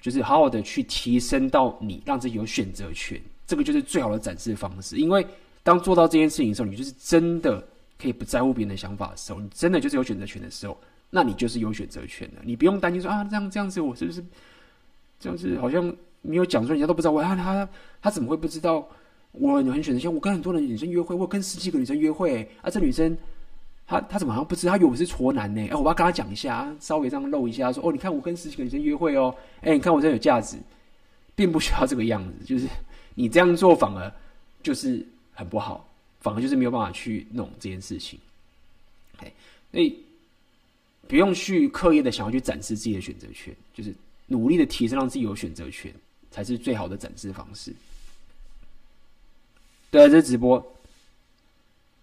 [0.00, 4.96] 就是好好的去提升到你让自己有选择权，这个就是最好的展示方式。
[4.96, 5.26] 因为
[5.64, 7.62] 当做到这件事情的时候，你就是真的
[8.00, 10.78] 可以不在乎别人的想法的时候，你真的就是有选择权的时候，
[11.10, 12.40] 那你就是有选择权的。
[12.44, 14.24] 你不用担心说啊，这样这样子我是不是
[15.18, 17.68] 这样子好像没有讲出来，人家都不知道我啊，他
[18.00, 18.88] 他怎么会不知道？
[19.32, 23.16] 我很选择性，我跟很多的女生约会，我跟十几个女生约会，啊，这女生
[23.86, 24.72] 她她怎么好像不知道？
[24.72, 25.60] 她以为我是挫男呢？
[25.70, 30.58] 哎，我要跟她讲一下，稍微这样露一下，说哦，你看我跟十几个女生约会哦，哎，你看我真有价值，
[31.34, 32.68] 并不需要这个样子， 就是
[33.14, 34.12] 你这样做反而
[34.62, 35.88] 就是很不好，
[36.20, 38.18] 反而就是没有办法去弄这件事情。
[39.18, 39.32] 哎，
[39.70, 39.98] 所以
[41.08, 43.94] 不用去刻意的想要去展示自己的选择权，就是
[44.26, 45.90] 努力的提升，让自己有选择权，
[46.30, 47.72] 才是最好的展示方式。
[49.92, 50.74] 对，这直播。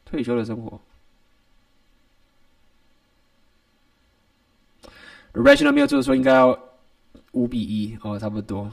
[0.06, 0.80] 退休的生活。
[5.34, 6.58] Rational 没有做的时候，应该要
[7.32, 8.72] 五比一哦，差不多。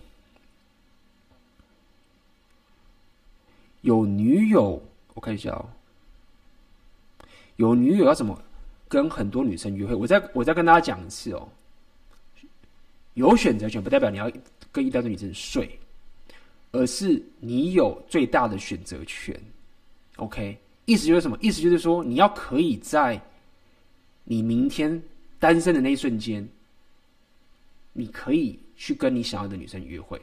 [3.80, 4.82] 有女友，
[5.14, 5.66] 我看一下哦。
[7.56, 8.38] 有女友要怎么
[8.86, 9.94] 跟很多女生约会？
[9.94, 11.48] 我再我再跟大家讲一次哦。
[13.14, 14.30] 有选择权不代表你要
[14.70, 15.80] 跟一大堆女生睡。
[16.72, 19.34] 而是你有最大的选择权
[20.16, 20.56] ，OK？
[20.84, 21.36] 意思就是什么？
[21.40, 23.20] 意思就是说，你要可以在
[24.24, 25.02] 你明天
[25.38, 26.47] 单身的那一瞬间，
[27.93, 30.20] 你可以去跟你想要的女生约会，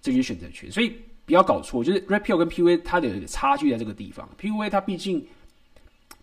[0.00, 0.70] 这就是选择权。
[0.70, 0.92] 所以
[1.26, 4.28] 不要搞错，就是 Red Pill 跟 PUA 它的差距在这个地方。
[4.40, 5.24] PUA 它毕竟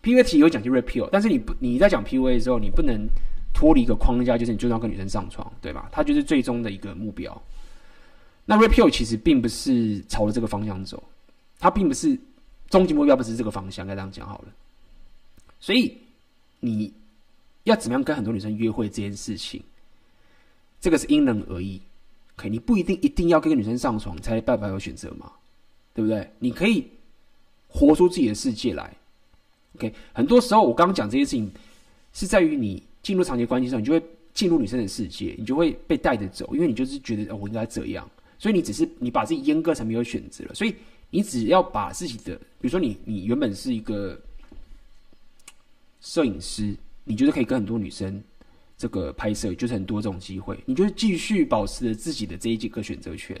[0.02, 3.08] PUA 其实有讲究 Red Pill，但是你不你在讲 PUA 的时候，你不能
[3.54, 5.88] 脱离一个框架，就是你就要跟女生上床，对吧？
[5.92, 7.40] 它就是最终的一个目标。
[8.46, 11.02] 那 Red Pill 其实并不是朝着这个方向走，
[11.58, 12.18] 它并不是
[12.70, 14.48] 终极目标，不是这个方向，该这样讲好了。
[15.60, 15.98] 所以
[16.60, 16.92] 你
[17.64, 19.62] 要怎么样跟很多女生约会这件事情，
[20.80, 21.80] 这个是因人而异。
[22.36, 25.32] 可以，你不一定一定要跟女生上床才办法有选择嘛，
[25.94, 26.30] 对不对？
[26.38, 26.86] 你可以
[27.66, 28.94] 活出自己的世界来。
[29.76, 31.50] OK，很多时候我刚刚讲这些事情，
[32.12, 34.02] 是在于你进入长期关系上，你就会
[34.34, 38.06] 进入女生的世界，你就会被带着走，因为你就是觉得哦，我应该这样。
[38.38, 40.74] 所以你只是你把自己阉割成没有选择了，所以
[41.10, 44.18] 你只要把自己的，比如说你你原本是一个
[46.00, 48.22] 摄影师，你觉得可以跟很多女生
[48.76, 53.40] 这个拍摄，就是很多这种机会，你就是继续保持着自己的这一几个选择权。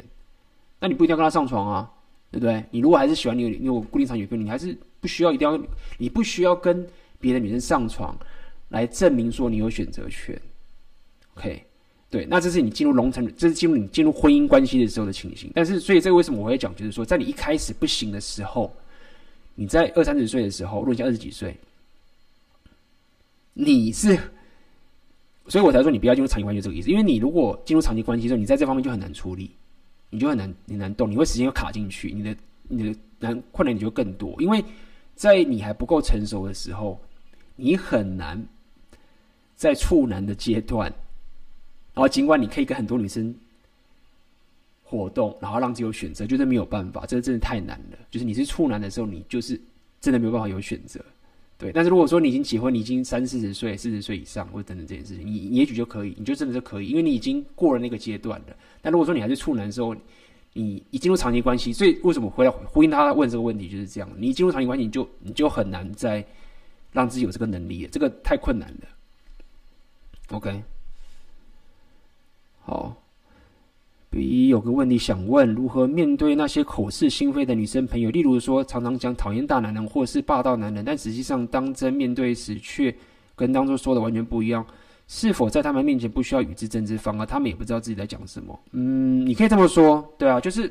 [0.80, 1.90] 那你不一定要跟他上床啊，
[2.30, 2.64] 对不对？
[2.70, 5.60] 你如果还是喜欢你，你有固定场女朋友，你还是不需要一定要，
[5.98, 6.86] 你不需要跟
[7.18, 8.16] 别的女生上床
[8.70, 10.40] 来证明说你有选择权。
[11.34, 11.64] OK。
[12.16, 15.50] 对，那这是你进入龙城，这是进入你进入婚姻关系的时候的情形。
[15.54, 18.74] 但是，所以这个为什么我会讲，就是说，在你一开始不行的时候，
[19.54, 21.54] 你在二三十岁的时候，如果你二十几岁，
[23.52, 24.18] 你是，
[25.46, 26.88] 所以我才说你不要进入长期关系这个意思。
[26.88, 29.50] 因为你如果进入长期关系之后，你在这方面就很难处理，
[30.08, 34.34] 你就很难，你难动，你会时间又卡进去，你的你的难困难你就更多。
[34.40, 34.64] 因为
[35.14, 36.98] 在你还不够成熟的时候，
[37.56, 38.42] 你很难
[39.54, 40.90] 在处男的阶段。
[41.96, 43.34] 然后，尽管你可以跟很多女生
[44.84, 47.96] 活动，然后让自己有选择，就是没有办法，这个真的太难了。
[48.10, 49.58] 就是你是处男的时候，你就是
[49.98, 51.02] 真的没有办法有选择，
[51.56, 51.72] 对。
[51.72, 58.56] 但是如果说你已经结婚，你已经三四十岁、四十岁以上，或者等等这件事情，你也许就可以，你就真的是可以，因为你已经过了那个阶段了。
[58.82, 59.96] 但如果说你还是处男的时候，
[60.52, 64.10] 你一进入长期关系，所以为什么回来呼应他问这个问题就是这样？
[64.18, 66.22] 你一进入长期关系，你就你就很难再
[66.92, 70.36] 让自己有这个能力了，这个太困难了。
[70.36, 70.62] OK。
[72.66, 72.92] 好
[74.10, 78.10] ，B 有个问题想问：如何面对那些口是心非的女生朋友？
[78.10, 82.92] 例如说，常常讲讨厌大男人或是霸道男人，但实际上当真面对时，却
[83.36, 84.66] 跟当初说的完全不一样。
[85.06, 88.58] 是否在他们面前不需要与之争之，反而他们也不知道自己在讲什么？
[88.72, 90.68] 嗯，你可以这么说，对啊，就是，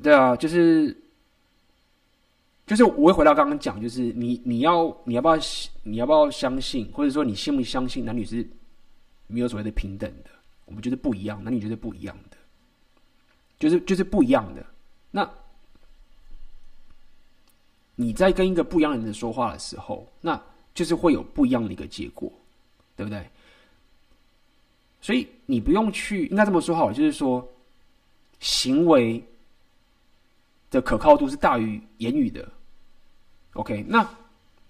[0.00, 0.96] 对啊，就是，
[2.64, 5.36] 就是我会回到刚刚讲，就是你你要你要不要
[5.82, 8.46] 你要不要相信，或者说你信不相信男女是？
[9.26, 10.30] 没有所谓的平等的，
[10.64, 12.36] 我们觉得不一样，那你觉得不一样的，
[13.58, 14.64] 就是就是不一样的。
[15.10, 15.28] 那
[17.94, 20.40] 你在跟一个不一样的人说话的时候，那
[20.74, 22.32] 就是会有不一样的一个结果，
[22.96, 23.24] 对不对？
[25.00, 27.46] 所以你不用去，应该这么说好，就是说
[28.40, 29.22] 行为
[30.70, 32.50] 的可靠度是大于言语的。
[33.52, 34.04] OK，那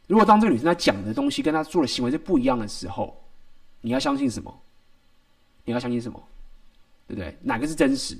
[0.07, 3.24] 如果当这个女生她讲的东西跟她做的行为是不一样的时候，
[3.85, 4.63] 你要相信什么？
[5.67, 6.19] 你要相信什么？
[7.07, 7.37] 对不对？
[7.43, 8.17] 哪个是真实？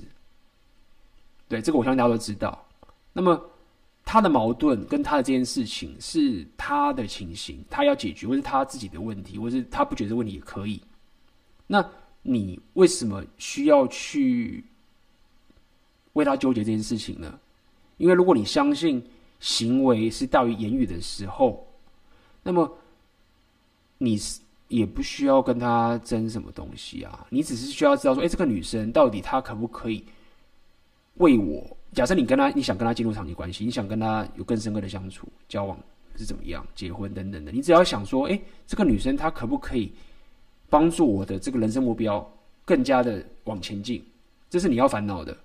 [1.47, 2.63] 对，这个我相信大家都知道。
[3.13, 3.49] 那么
[4.03, 10.79] 他的矛盾跟他的这件事情是他的情形，他要解决，或是他自己的问题，或是他不觉得问题也可以。
[11.65, 11.83] 那
[12.21, 14.63] 你为什么需要去
[16.13, 17.39] 为他纠结这件事情呢？
[17.97, 19.03] 因为如果你相信
[19.39, 21.67] 行为是大于言语的时候，
[22.43, 22.77] 那么
[23.97, 24.44] 你是。
[24.67, 30.03] 也不需要跟他争什么东西啊，你只是需要知道说，哎，这个女生到底她可不可以
[31.15, 35.77] 为我，假设你跟她，你想跟她进入长期关系，你想跟她有更深刻的相处、交往
[36.15, 39.91] 是怎么样，结婚等等的，你只要想说，诶，这个女生她可不可以
[40.69, 42.27] 帮助我的这个人生目标
[42.65, 44.03] 更加的往前进？
[44.49, 45.37] 这是你要烦恼的。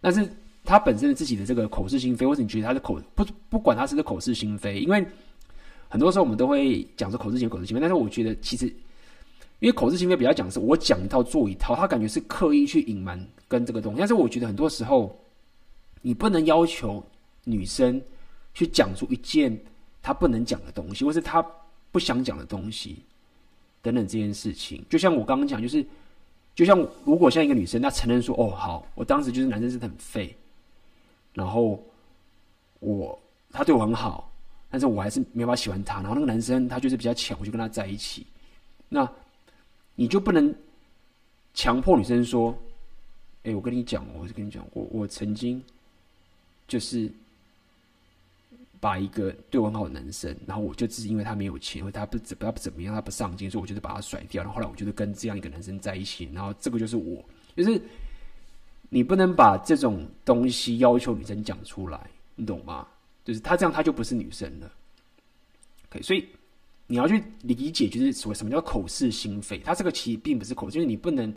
[0.00, 0.28] 但是
[0.64, 5.06] 她本身自己的这个口是心非，或者你觉得她的口不不管她是不是口是心非，因为
[5.92, 8.66] 很多时候我们都会讲说口是心非，口是心非，但是我觉得其实
[9.58, 15.14] 因为口是心非比较讲是我讲一套做一套，他感觉是刻意去隐瞒跟这个东西，但是我觉得很多时候。
[16.04, 17.00] 你不能要求
[17.44, 18.02] 女生
[18.54, 19.56] 去讲出一件
[20.02, 21.40] 她不能讲的东西，或是她
[21.92, 22.96] 不想讲的东西，
[23.80, 24.84] 等等这件事情。
[24.90, 25.86] 就像我刚刚讲，就是
[26.56, 30.36] 就像如果像一个女生，她承认说：“哦，好，我当时就是男生是很废，
[31.34, 31.80] 然后
[32.80, 33.16] 我
[33.52, 34.31] 他对我很好，
[34.72, 36.00] 但是我还是没法喜欢他。
[36.00, 38.26] 然后那个男生他就是比较强，我就跟他在一起。
[38.88, 39.08] 那
[39.94, 40.52] 你就不能
[41.54, 42.52] 强迫女生说
[43.44, 45.62] ：‘哎，我跟你讲，我是跟你讲，我我曾经。’
[46.68, 47.10] 就是
[48.80, 54.42] 把一个对我很好的男生，然后我就只是因为他没有钱，或他不怎他不怎么样，他不上进，所以我就是把他甩掉。
[54.42, 57.22] 然后后来我就是跟这样一个男生在一起，然后这个就是我，
[57.54, 57.78] 就是
[58.88, 62.88] 你不能把这种东西要求女生讲出来，你懂吗？
[63.24, 64.70] 就是他这样，他就不是女生了。
[65.90, 66.26] OK，所以
[66.86, 69.58] 你要去理解，就是所谓什么叫口是心非。
[69.58, 71.32] 他这个其实并不是口，就是你不能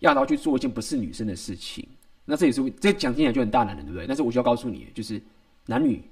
[0.00, 1.86] 要他去做一件不是女生的事情。
[2.24, 4.06] 那这也是这讲起来就很大男人，对不对？
[4.06, 5.20] 但是我就要告诉你，就是
[5.66, 6.02] 男女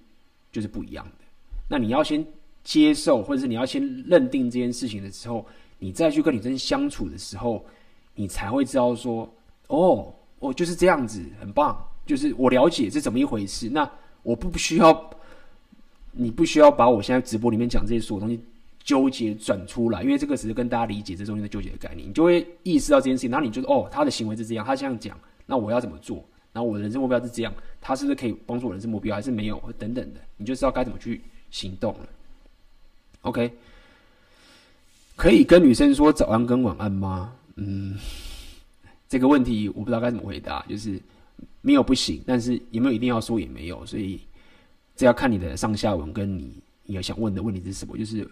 [0.51, 1.25] 就是不一样的。
[1.69, 2.25] 那你要先
[2.65, 5.47] 接受，或者是你要先认定这件事情的时候，
[5.79, 7.65] 你再去跟女生相处的时候，
[8.15, 9.33] 你才会知道说，
[9.69, 11.77] 哦，哦，就是这样子，很棒。
[12.07, 13.69] 就是我了解是怎么一回事。
[13.69, 13.89] 那
[14.23, 15.11] 我不需要，
[16.20, 18.40] 你不需要把我现在直播里面讲这些所有东西
[18.82, 23.31] 纠结转出来，因为这个只是跟大家理解这中间的纠结的概念，你就会意识到这件事情。
[23.31, 25.16] 然后你就，哦，他的行为是这样，他这样讲。
[25.47, 26.24] 那我要怎么做？
[26.53, 29.62] 然后我的人生目标是这样，他是不是可以帮助我人生目标，还是没有？
[29.78, 31.20] 等等的，你就知道该怎么去
[31.51, 32.09] 行动了。
[33.20, 33.53] OK，
[35.15, 37.32] 可以跟女生说早安跟晚安吗？
[37.57, 37.97] 嗯，
[39.09, 41.01] 这个问题我不知道该怎么回答，就是
[41.61, 44.19] 没有不行，但是有没有一定要说也没有，所以
[44.99, 46.53] 这要看你的上下文跟你
[46.83, 47.97] 你要想问的问题是什么。
[47.97, 48.29] 就是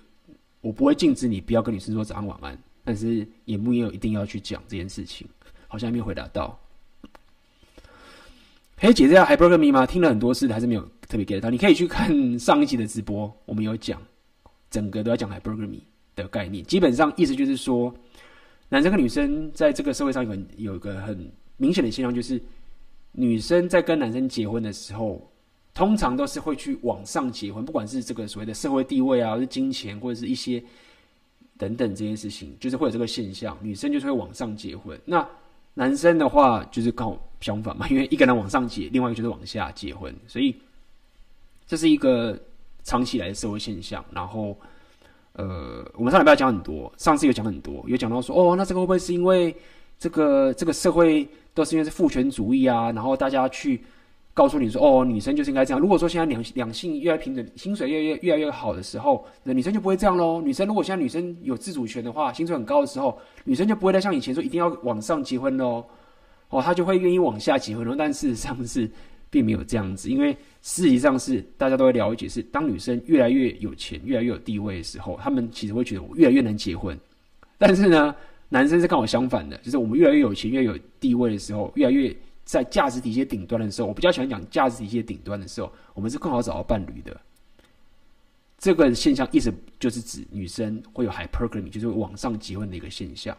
[0.61, 5.25] 我不会禁止你不要跟女生说早安晚安，但是也没有一定要去讲这件事情。
[5.69, 6.59] 好像还没有回答到。
[8.77, 9.87] 可以解释一下 hypergamy 吗？
[9.87, 11.51] 听了很多次，还是没有特别 get 到。
[11.51, 14.03] 你可以去看上一期的直播，我们有讲，
[14.69, 15.79] 整个都要讲 hypergamy
[16.17, 16.65] 的概念。
[16.65, 17.95] 基本上意思就是说，
[18.69, 22.43] 男生跟女生在这个社会上有很有一个很明显的现象，就是
[23.13, 25.31] 女生在跟男生结婚的时候，
[25.77, 30.61] 通常都是会去往上结婚，不管是这个所谓的社会地位啊，或是金钱，或者是一些
[31.59, 34.99] 等等这件事情，就是会有这个现象，女生就是会往上结婚。
[35.05, 35.29] 那
[35.75, 40.57] 男生的话就是刚好相反嘛，因为一个人往上结，另外一个就是往下结婚，所以
[41.67, 42.39] 这是一个
[42.83, 44.03] 长期以来的社会现象。
[44.11, 44.57] 然后，
[45.35, 49.55] 呃，我们上礼拜讲很多，上次有讲很多，有讲到说，哦，那这个会不会是因为
[49.99, 52.91] 这个这个社会都是因为是父权主义啊？
[52.93, 53.85] 然后大家去。
[54.37, 55.81] 告诉你说哦，女生就是应该这样。
[55.81, 60.43] 如果说现在两两性越来越平等，薪水越越越来越好的时候，那女生就不会这样喽。
[60.43, 65.83] 女生如果现在女生有自主权的话，薪水很高的时候，女生就不会再像以前说一定要往上结婚喽。
[66.51, 67.95] 哦，她就会愿意往下结婚喽。
[67.97, 68.87] 但事实上是
[69.31, 76.95] 并没有这样子，因为事实上是大家都会了解，是当女生越来越有钱、越来越有地位的时候，他们其实会觉得我越来越能结婚。
[77.57, 78.15] 但是呢，
[78.51, 82.15] 男生是刚好相反的，就是我们越来越有钱、越来越有地位的时候，越来越。
[82.47, 87.15] 在价值体系顶端的时候，我比较喜欢讲价值体系顶端的时候，我们是更好找到伴侣的。
[88.59, 93.37] 这个现象意思就是指女生会有 hypergamy，就是网上结婚的一个现象。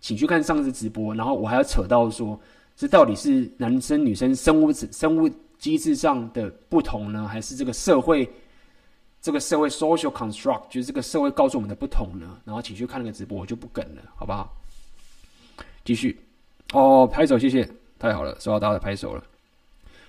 [0.00, 2.38] 请去看上次直播，然后我还要扯到说，
[2.76, 8.28] 这到底是男生女生生物生物机制上的不同呢，还是这个社会
[9.22, 12.38] 这个社会 social construct，就是这个社会告诉我们的不同呢？
[12.44, 14.52] 然后请去看那个直播，我就不梗了，好不好？
[15.84, 16.20] 继续。
[16.72, 17.68] 哦，拍手，谢谢，
[17.98, 19.24] 太好了，收到大家的拍手了。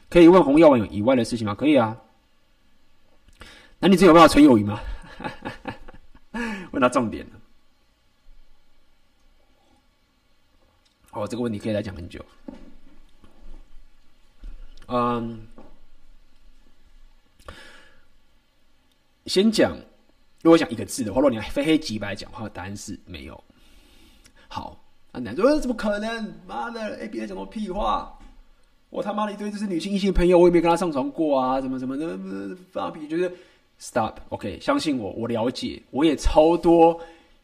[0.09, 1.53] 可以问红药丸以外的事情吗？
[1.53, 1.95] 可以啊。
[3.79, 4.79] 那你这有办法纯友谊吗？
[6.71, 7.33] 问到重点了。
[11.11, 12.25] 哦，这个问题可以来讲很久。
[14.87, 15.47] 嗯，
[19.25, 19.77] 先讲，
[20.41, 23.43] 如果讲一个字的话，如果你非黑即白讲话，答案是没有。
[24.47, 24.83] 好。
[25.23, 26.33] 男说：“，怎么可能？
[26.47, 28.13] 妈的！A B A 讲什么屁话？
[28.89, 31.59] 我他妈的一堆就是女性异性朋友，我也没跟他上床过啊！
[31.59, 32.17] 怎么怎么的？
[32.71, 33.05] 放屁！
[33.07, 33.29] 就是
[33.81, 36.97] stop，OK，相信我，我了解，我也超多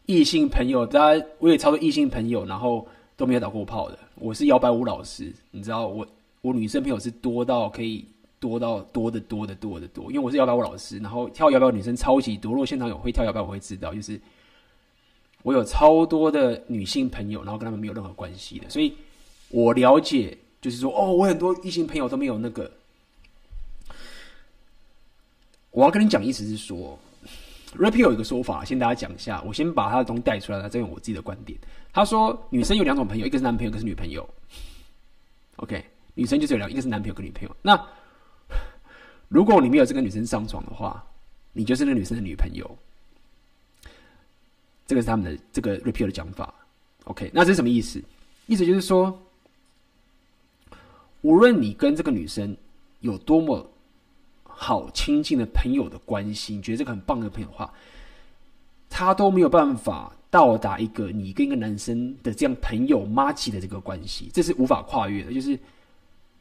[0.06, 2.86] 异性朋友，大家我也超多异性朋友，然后
[3.16, 3.98] 都没有打过炮的。
[4.14, 6.06] 我是摇摆舞老师，你知道我
[6.40, 8.04] 我女生朋友是多到可以
[8.40, 12.52] 多到多的多的多的多，因为我是摇摆舞老师，然后跳摇摆舞女生超级多。
[12.52, 14.18] 如果现场有会跳摇摆舞，我会知道，就是
[15.44, 18.94] 我有超多的女性朋友，然后跟他们没有任何关系的，所以
[19.50, 22.70] 我了解，就是说，哦，我很多异性朋友都没有那个。
[25.70, 26.98] 我要跟你讲，意思是说
[27.76, 29.42] ，Ray Peal 有一个说法，先大家讲一下。
[29.46, 31.58] 我先把他的东西带出来，再用我自己的观点。
[31.92, 34.26] 他说，女生有两种朋友，一个是男朋友，一个是女朋友。
[35.56, 35.84] OK，
[36.14, 37.54] 女生就是有两，一个是男朋友跟女朋友。
[37.60, 37.78] 那
[39.28, 41.04] 如果你没有这个女生上床的话，
[41.52, 42.78] 你就是那个女生的女朋友。
[44.86, 46.52] 这个是他们的这个 repeal 的讲法。
[47.04, 48.02] OK，那这是什么意思？
[48.46, 49.18] 意思就是说，
[51.22, 52.56] 无论你跟这个女生
[53.00, 53.70] 有多么。
[54.56, 57.74] 好亲近的朋友的关系，你觉得这个很棒的朋友的话，
[58.88, 65.32] 他都没有办法到达一个你跟一个男生的这样朋友 MACH 的这个关系，这是无法跨越的。
[65.32, 65.58] 就是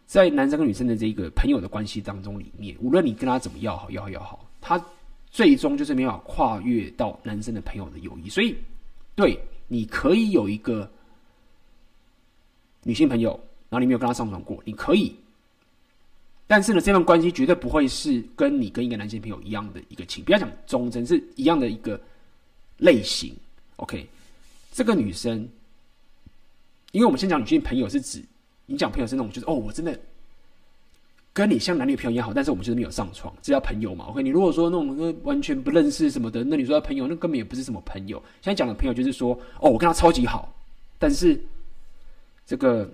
[0.06, 4.80] 在男生跟女生的这个朋友的关系当中里面，无论你跟他怎么要好要好要好，他
[5.34, 8.30] 最终就是没有跨越到男生的朋友的友谊。
[8.30, 8.56] 所以，
[9.16, 9.38] 对，
[9.68, 10.88] 你可以有一个
[12.84, 13.32] 女性朋友，
[13.68, 15.16] 然后你没有跟她上床过，你可以。
[16.46, 22.00] 但是呢，这段关系绝对不会是跟你跟一个男性朋友一样的一个情，不要讲忠贞，是一样的一个
[22.78, 23.36] 类型。
[23.78, 24.08] OK，
[24.72, 25.50] 这个女生，
[26.92, 28.24] 因为我们先讲女性朋友是指
[28.68, 30.00] 你讲朋友是那种，就是哦，我真的
[31.34, 38.18] 跟你像男女朋友一样好，但是我们就是没有上床，这叫朋友嘛？OK，你如果说那种完全不认识什么的，那你说朋友，那根本也不是什么朋友。
[38.42, 40.54] 现在讲的朋友就是说，哦，我跟他超级好，
[40.98, 41.38] 但是
[42.46, 42.90] 这个。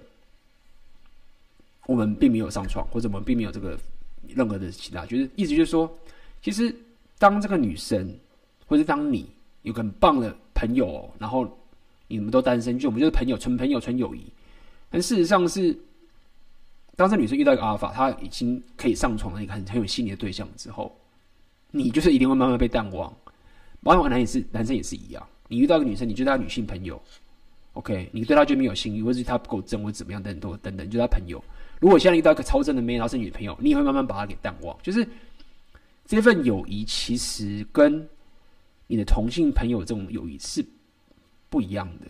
[1.85, 3.75] 我们并没有上床，或者我们并没有这个
[4.27, 5.91] 任何的其他，就是意思就是说，
[6.39, 6.71] 其实
[7.17, 8.13] 当这个女生，
[8.67, 9.27] 或者当你
[9.63, 11.51] 有个很棒的朋友，然后
[12.07, 14.21] 你们都单身，就我们就是朋友，纯朋友，纯友谊。
[14.91, 15.75] 但事实上是，
[16.99, 20.93] 当这女生遇到一个阿尔法，她已经可以上床的一个很很有吸引力的对象之后，
[21.71, 23.09] 你就是一定会慢慢被淡忘。
[23.81, 25.25] 包括男也是，男生也是一样。
[25.47, 27.01] 你遇到一个女生，你觉得她女性朋友
[27.71, 31.41] ，OK，你对她就没有性欲，或是她不够真，或怎么样等等等等，就她朋友。
[31.79, 34.77] 如果现在遇到一个超正的妹，然后是女朋友，你也会慢慢把她给淡忘。
[34.83, 35.07] 就是
[36.05, 38.05] 这份友谊，其实跟
[38.87, 40.65] 你的同性朋友这种友谊是
[41.49, 42.07] 不一样的。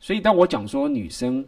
[0.00, 1.46] 所以，当我讲说女生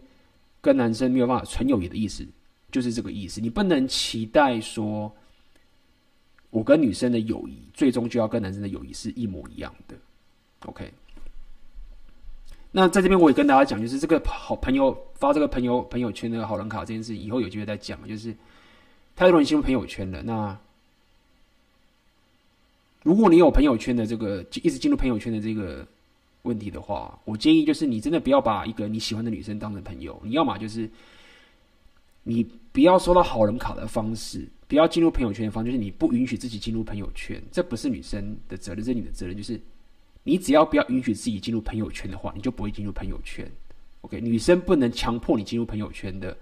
[0.61, 2.27] 跟男生没有办法纯友谊的意思，
[2.71, 3.41] 就是这个意思。
[3.41, 5.13] 你不能期待说，
[6.51, 9.95] 我跟女生的友谊最终就要跟男生的友谊是一模一样的。
[10.67, 10.93] OK。
[12.73, 18.07] 那在这边我也跟大家讲，就是这个好朋友发这个朋友朋友圈的好人卡这件事，以后有机会再讲。
[18.07, 18.35] 就是
[19.15, 20.59] 太多人进入朋友圈了，那
[23.03, 25.87] 如果你有朋友圈的这个一直进入朋友圈的这个
[26.43, 30.91] 问题的话，我建议就是你真的不要把一个你喜欢的女生当成朋友，你要么就是
[32.27, 39.59] 你不要收到好人卡的方式，不要进入朋友圈的方式，就是你不允许自己进入朋友圈，这不是女生的责任，这是你的责任，就是。
[40.29, 43.49] 你只要不要允许自己进入朋友圈的话，你就不会进入朋友圈。
[44.01, 46.37] OK，女生不能强迫你进入朋友圈的，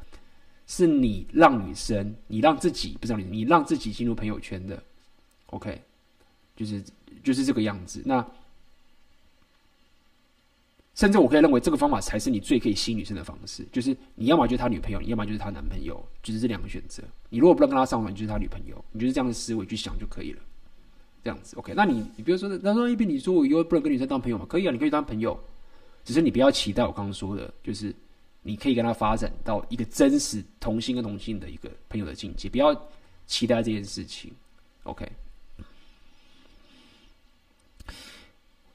[0.66, 4.82] 是你让女生，你让自己不是让你，你让自己进入朋友圈的。
[5.48, 5.78] OK，
[6.56, 6.82] 就是
[7.23, 8.02] 就是这个样子。
[8.06, 8.27] 那
[10.94, 17.02] 甚至我可以认为这个方法才是你最可以吸引女生的方式，就是你要么就是他女朋友，你要么就是他男朋友，就是这两个选择。
[17.28, 20.40] 你如果不能跟他上床，你就是他女朋友，你就是这样的思维去想就可以了。
[21.22, 21.72] 这样子，OK？
[21.74, 24.44] 那你，你比如说，那说一边你说我以后不能跟女生当朋友吗？
[24.46, 25.38] 可以啊，你可以当朋友，
[26.04, 27.94] 只是你不要期待我刚刚说的，就是
[28.42, 32.72] 你可以跟他发展到一个真实同性跟同性的一个朋友的境界，不要
[33.26, 34.30] 期待这件事情
[34.82, 35.10] ，OK？、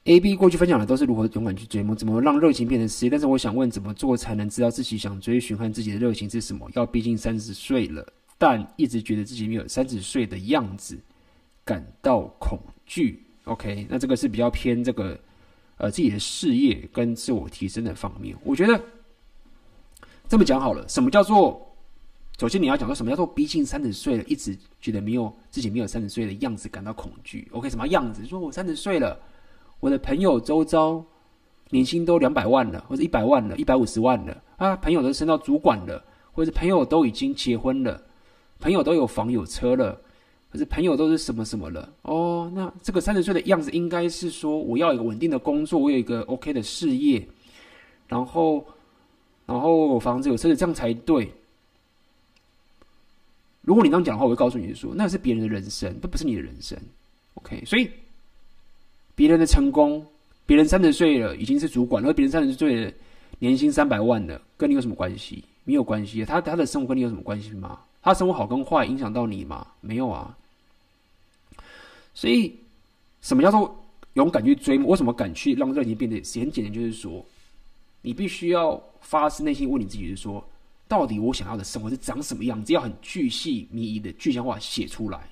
[0.04, 6.70] A、B 过去分享的都是如何勇敢去追梦，怎么让热情变成事业，但是我想问，怎么做才能知道自己想追寻和自己的热情是什么？
[6.74, 8.06] 要毕竟三十岁了，
[8.38, 10.98] 但一直觉得自己没有三十岁的样子。
[11.62, 15.16] 感到恐惧，OK，那这个是比较偏这个
[15.76, 18.36] 呃自己的事业跟自我提升的方面。
[18.42, 18.82] 我觉得
[20.28, 21.64] 这么讲好了，什么叫做？
[22.40, 27.46] 首先你要讲说什么叫做逼近三十岁了，一直觉得没有自己没有三十岁的样子感到恐惧。
[27.52, 28.26] OK，什么样子？
[28.26, 29.16] 说我三十岁了，
[29.80, 31.04] 我的朋友周遭
[31.70, 38.00] 年薪都两百万了，或者一百万了，一百五十万了啊，朋友都升到主管了，或者朋友都已经结婚了，
[38.58, 40.00] 朋友都有房有车了。
[40.52, 42.50] 可是朋友都是什么什么了哦？
[42.52, 47.24] 那这个三十岁的样子应该是说，我要一个稳定的工作，我有一个 OK 的事业，
[48.08, 48.66] 然后，
[49.46, 51.32] 然后有房子有车子，这样才对。
[53.60, 56.76] 如果你这样讲的话，我会告诉你说，那是别人的人生，这不是你的人生。
[57.34, 57.88] OK，所以
[59.20, 60.02] 别人的成功，
[60.46, 62.92] 别人三十岁了已经是主管，而别人三十岁了
[63.38, 66.24] 年薪三百万了，跟你有什么关系没有关系。
[66.24, 67.80] 他他的生活跟你有什么关系吗？
[68.00, 69.66] 他生活好跟坏影响到你吗？
[69.82, 70.34] 没有啊。
[72.14, 72.56] 所以，
[73.20, 73.78] 什么叫做
[74.14, 74.78] 勇敢去追？
[74.78, 76.72] 为什么敢去让热情变得很简单？
[76.72, 77.22] 就是说，
[78.00, 80.42] 你必须要发自内心问你自己，是说，
[80.88, 82.72] 到底我想要的生活是长什么样子？
[82.72, 85.28] 要很巨细靡遗的具象化写出来。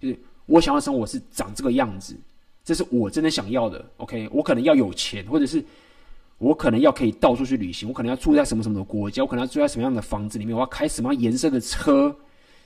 [0.00, 2.16] 就是我想要的生活是长这个样子，
[2.64, 3.84] 这是我真的想要的。
[3.96, 5.64] OK，我可能要有钱，或者是
[6.38, 12.14] 我可能要可以到处去旅行，我可能要住在什么什么的国家，我可能要住在什么样的房子里面，我要开什么样颜色的车，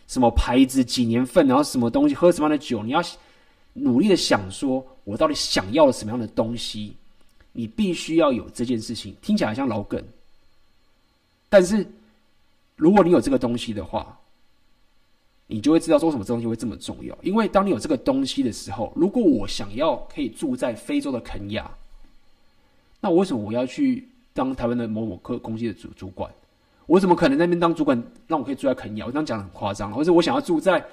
[0.07, 3.03] 什么牌子，几年份，然后什么东西，喝什么样的酒，你要。
[3.79, 6.97] 努力的想说，我到底想要什么样的东西？
[7.53, 10.03] 你必须要有这件事情，听起来像老梗。
[11.51, 11.87] 但是，
[12.75, 14.19] 如果你有这个东西的话，
[15.47, 17.17] 你就会知道说什么这东西会这么重要。
[17.23, 21.71] 因为当你有这个东西的时候，如果我想要可以住在非洲的肯亚，
[23.01, 26.31] 那为什么我要去当台湾的某某科公司的主主管？
[26.87, 29.07] 我怎么可能在那边当主管，让我可以住在肯亚？
[29.07, 30.85] 我这样讲很夸张，或者我想要住在。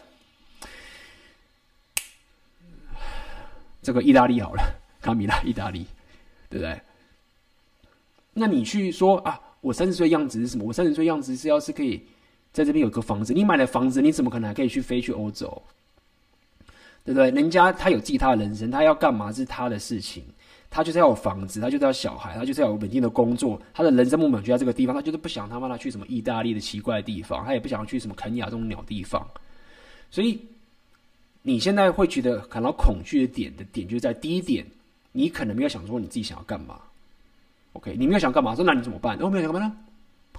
[3.82, 4.64] 这个意大利好了，
[5.02, 5.86] 卡米拉，意大利，
[6.50, 6.82] 对不对？
[8.34, 10.64] 那你去说啊，我三十岁样子是什么？
[10.64, 12.02] 我三十岁样子是要是可以
[12.54, 13.34] 在这边有个房子。
[13.34, 15.62] 你买了房子，你怎么可能还可以去飞去欧洲？
[17.04, 17.30] 对不对？
[17.32, 20.24] 人家他有自己他的人生，他要干嘛是他的事情。
[20.70, 23.62] 他就是要有房子，他就是要小孩，他就是要有稳定的工作。
[23.74, 29.28] 他的人生目标就在这个地方，他就是不想他妈的去什么意大利的奇怪的地方，他也不想去什么肯尼亚这种鸟地方，
[30.10, 30.40] 所以。
[31.46, 34.66] 你现在会觉得感到恐惧的点的点，就在第一点，
[35.12, 36.80] 你可能没有想说你自己想要干嘛。
[37.74, 39.18] OK，你没有想干嘛，说那你怎么办？
[39.20, 39.76] 哦，没有想干嘛呢？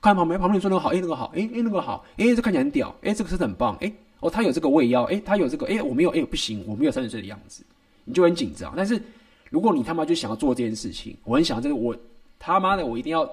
[0.05, 3.91] 看旁边，旁边说那个好，哎，那个好，哎哎，那个好，哎，这看起来很屌，哎，这个是很棒，哎，
[4.21, 7.65] 哦，他有这个我也要，哎，他有这个，哎，我没有，哎，不行，我没有三十岁的样子，
[8.05, 8.75] 你就很紧张。
[8.77, 9.01] 但是
[9.49, 11.97] 如果你他妈就想要做这件事情，我很想这个，我
[12.39, 13.27] 他妈的，我一定要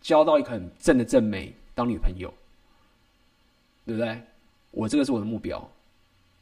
[0.00, 2.32] 交到一个很正的正妹当女朋友，
[3.84, 4.18] 对不对？
[4.70, 5.70] 我这个是我的目标。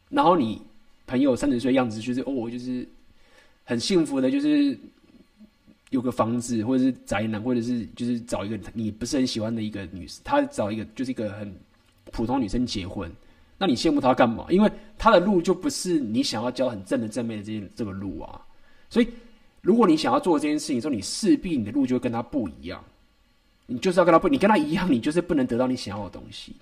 [0.09, 0.63] 然后你
[1.07, 2.87] 朋友三十岁样子，就是哦，我就是
[3.65, 4.79] 很幸福的，就是
[5.95, 11.55] 有个房子，或者是宅男，或者是就是找一个你不是很喜欢的一个女生，他找一个就是一个很
[12.11, 13.09] 普通女生结婚，
[13.57, 14.45] 那你羡慕他干嘛？
[14.51, 18.41] 因为他的路就不是你想要交很正的正面的这这个路啊。
[18.91, 19.09] 所以
[19.63, 22.83] 如果你想要做这件事情的时候，你势必你的路就会跟他不一样。
[23.67, 26.55] 你就是要跟他不，你跟他一样，你就是不能得到你想要的东西。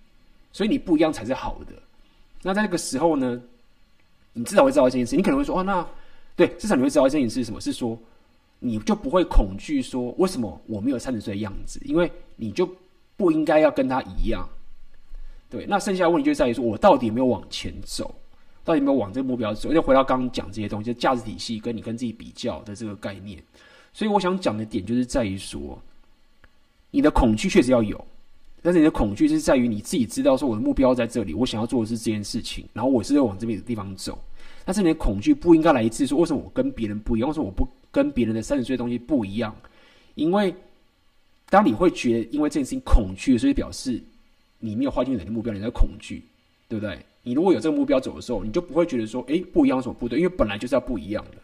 [0.52, 1.72] 所以你不一样才是好的。
[2.42, 3.40] 那在那个时候呢，
[4.34, 5.86] 你至少会知道一件事，你可能会说：“哦，那
[6.36, 7.60] 对，至少你会知道一件事是什么？
[7.60, 7.98] 是说，
[8.64, 12.68] 你就不会恐惧说为什么我没有三十岁的样子，因为你就
[13.16, 14.48] 不应该要跟他一样。
[15.50, 18.14] 对，那剩下的问题就在于说，我到底有没有往前走，
[18.64, 19.72] 到底有没有往这个目标走？
[19.72, 23.42] 就回到刚刚讲这些东西，就价值体系跟你跟自己比较的这个概念。
[23.92, 25.78] 所以我想讲的点就是在于说，
[26.92, 28.02] 你的恐惧确实要有。
[28.62, 34.16] 但是你的恐惧是在于你自己知道说我的目标在这里，我想要做的是这件事情，然后我是要往这边的地方走。
[34.64, 39.54] 但是你的恐惧不应该来自说为什么我跟别人不一样，为什么我不跟别人的三十岁东西不一样？
[40.16, 40.52] 因为
[41.48, 44.02] 当你会觉得因为这件事情恐惧，所以表示
[44.58, 46.24] 你没有划定你的目标，你在恐惧，
[46.68, 46.98] 对不对？
[47.22, 50.18] 你如果有这个目标走的时候，你就不会觉得说，哎，不一样有什么不对？
[50.18, 51.38] 因为本来就是要不一样的。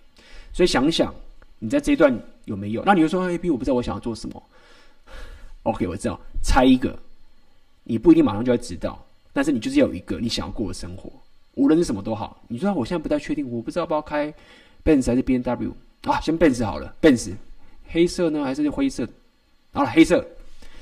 [0.53, 1.15] 所以想想
[1.59, 2.13] 你在这一段
[2.47, 2.83] 有没有？
[2.85, 4.43] 那你就说，哎，B，我不知道我想要做什么。
[5.65, 6.99] OK，我知道，猜一个。
[7.85, 9.03] 你不一定马上就会知道，
[9.33, 11.11] 但是你就是要有一个你想要过的生活，
[11.55, 12.43] 无论是什么都好。
[12.49, 14.33] 你说我现在不太确定，我不知道要不要开
[14.85, 15.75] Benz 还是 B N W
[16.13, 16.21] 啊？
[16.21, 17.33] 先 Benz 好了，Benz
[17.89, 19.09] 黑色呢还是灰色？
[19.73, 20.25] 好了，黑色，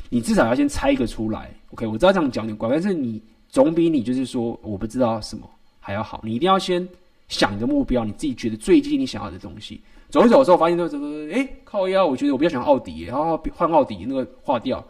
[0.09, 1.51] 你至少要先猜一个出来。
[1.71, 5.49] OK，我知道这样讲有点怪，但是你总比你就是说我不知道什么
[5.81, 6.21] 还要好。
[6.25, 6.87] 你一定要先
[7.29, 9.81] 想一个目标，你自己觉得最近你想要的东西。
[10.09, 14.85] 走一走的时候，发现说这个哎靠腰，我觉得我比较喜欢奥迪，然后换奥迪那个划掉，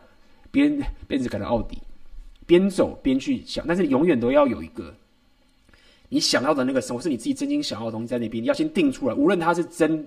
[0.50, 0.70] 边
[1.08, 1.78] Benz 改成奥迪。
[2.48, 4.94] 边走边去想，但是你永远都要有一个
[6.08, 9.14] 你想要的那个生活，是你自己真心想要的东西在那边，你要先定出来。
[9.14, 10.06] 无论它是真，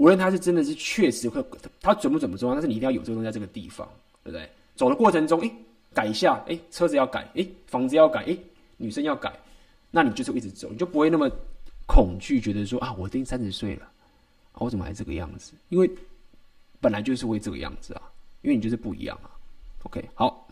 [0.00, 1.44] 无论他是真的是确实会，
[1.78, 3.86] 它准不准不重要，但是你一定要有这个东西在这个地方，
[4.24, 4.48] 对不对？
[4.74, 5.52] 走的过程中，诶，
[5.92, 8.38] 改一下，诶，车子要改，诶，房子要改，诶，
[8.78, 9.30] 女生要改，
[9.90, 11.30] 那你就是一直走，你就不会那么
[11.86, 13.86] 恐惧，觉得说啊，我已经三十岁了，
[14.54, 15.52] 我怎么还这个样子？
[15.68, 15.90] 因为
[16.80, 18.00] 本来就是会这个样子啊，
[18.40, 19.28] 因为你就是不一样啊。
[19.82, 20.48] OK，好。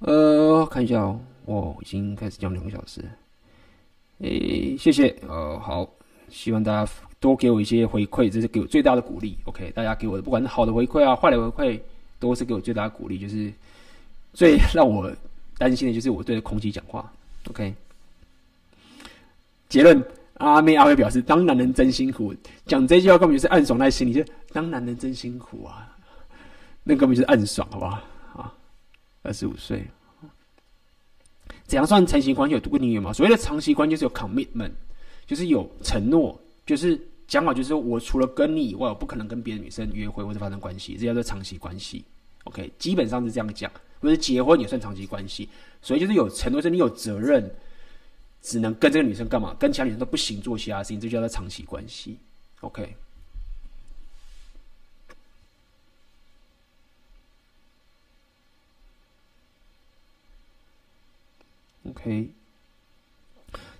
[0.00, 3.00] 呃，看一下哦，哦，已经开始讲两个小时。
[4.18, 5.88] 诶，谢谢，呃，好，
[6.30, 9.36] 希望大家多给我一些回馈，这是给我最大的鼓励。
[9.44, 11.80] OK，大家给我的不管是好的回馈啊，坏的回馈，
[12.18, 13.18] 都是给我最大的鼓励。
[13.18, 13.52] 就是
[14.32, 15.10] 最让我
[15.56, 17.10] 担心的就是我对着空气讲话。
[17.48, 17.74] OK，
[19.68, 20.02] 结论，
[20.34, 22.34] 阿妹阿辉表示，当男人真辛苦。
[22.66, 25.90] 讲这句话根本就是暗爽在心里，就当男人真辛苦啊。
[26.82, 28.02] 那根本就是暗爽，好不好？
[28.34, 28.52] 啊，
[29.22, 29.86] 二十五岁，
[31.66, 33.12] 怎样算长期关系有多个定义吗？
[33.12, 34.72] 所谓的长期关系就是有 commitment，
[35.26, 42.04] 就是有承诺，就是讲好，就是我除了跟你以外，我不可能跟别的女生约会或者发生关系，这叫做长期关系。
[42.44, 43.70] OK，基本上是这样讲，
[44.00, 45.48] 或者结婚也算长期关系，
[45.80, 47.50] 所以就是有承诺，是你有责任，
[48.42, 52.18] 只能跟这个女生干嘛，跟其他女生都不行做其他事情，这叫做长期关系。
[52.60, 52.94] OK。
[61.86, 62.30] OK，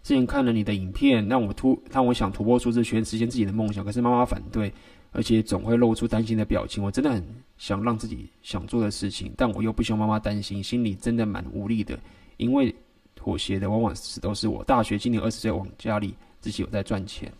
[0.04, 3.82] 之前看了你的影片，让我突让我想突破舒适圈，实现自己的梦想。
[3.82, 4.70] 可是妈妈反对，
[5.12, 6.84] 而且总会露出担心的表情。
[6.84, 7.24] 我真的很
[7.56, 11.98] 想让自己想做的事情，但我又不希望妈妈担心，心里真的蛮无力的。
[12.36, 12.74] 因为
[13.14, 14.62] 妥协的往往是都是我。
[14.64, 17.32] 大学今年二十岁，往家里自己有在赚钱。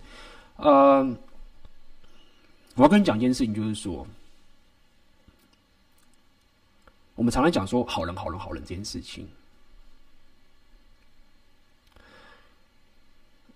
[0.57, 1.05] 呃，
[2.77, 4.07] 我要跟你讲一件事情，就是说，
[7.15, 9.29] 我们常常讲说好人、好人、好人这件事情。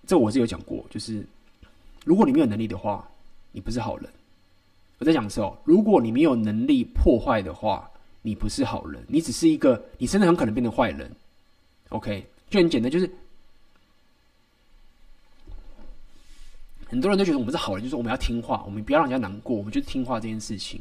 [0.09, 1.23] 这我是有讲过，就是
[2.07, 3.07] 如果你没有能力的话，
[3.53, 4.09] 你不是好人。
[4.99, 7.91] 我在讲的时候，如果你没有能力破坏的话，
[8.23, 11.15] 你不是好人，你只是一个，你真的很可能变成坏人。
[11.91, 13.11] OK，就很简单，就是
[16.87, 20.81] 很多人都觉得我们是好人，就是我们要听话，我们不要让人家难过，我们就听话这件事情，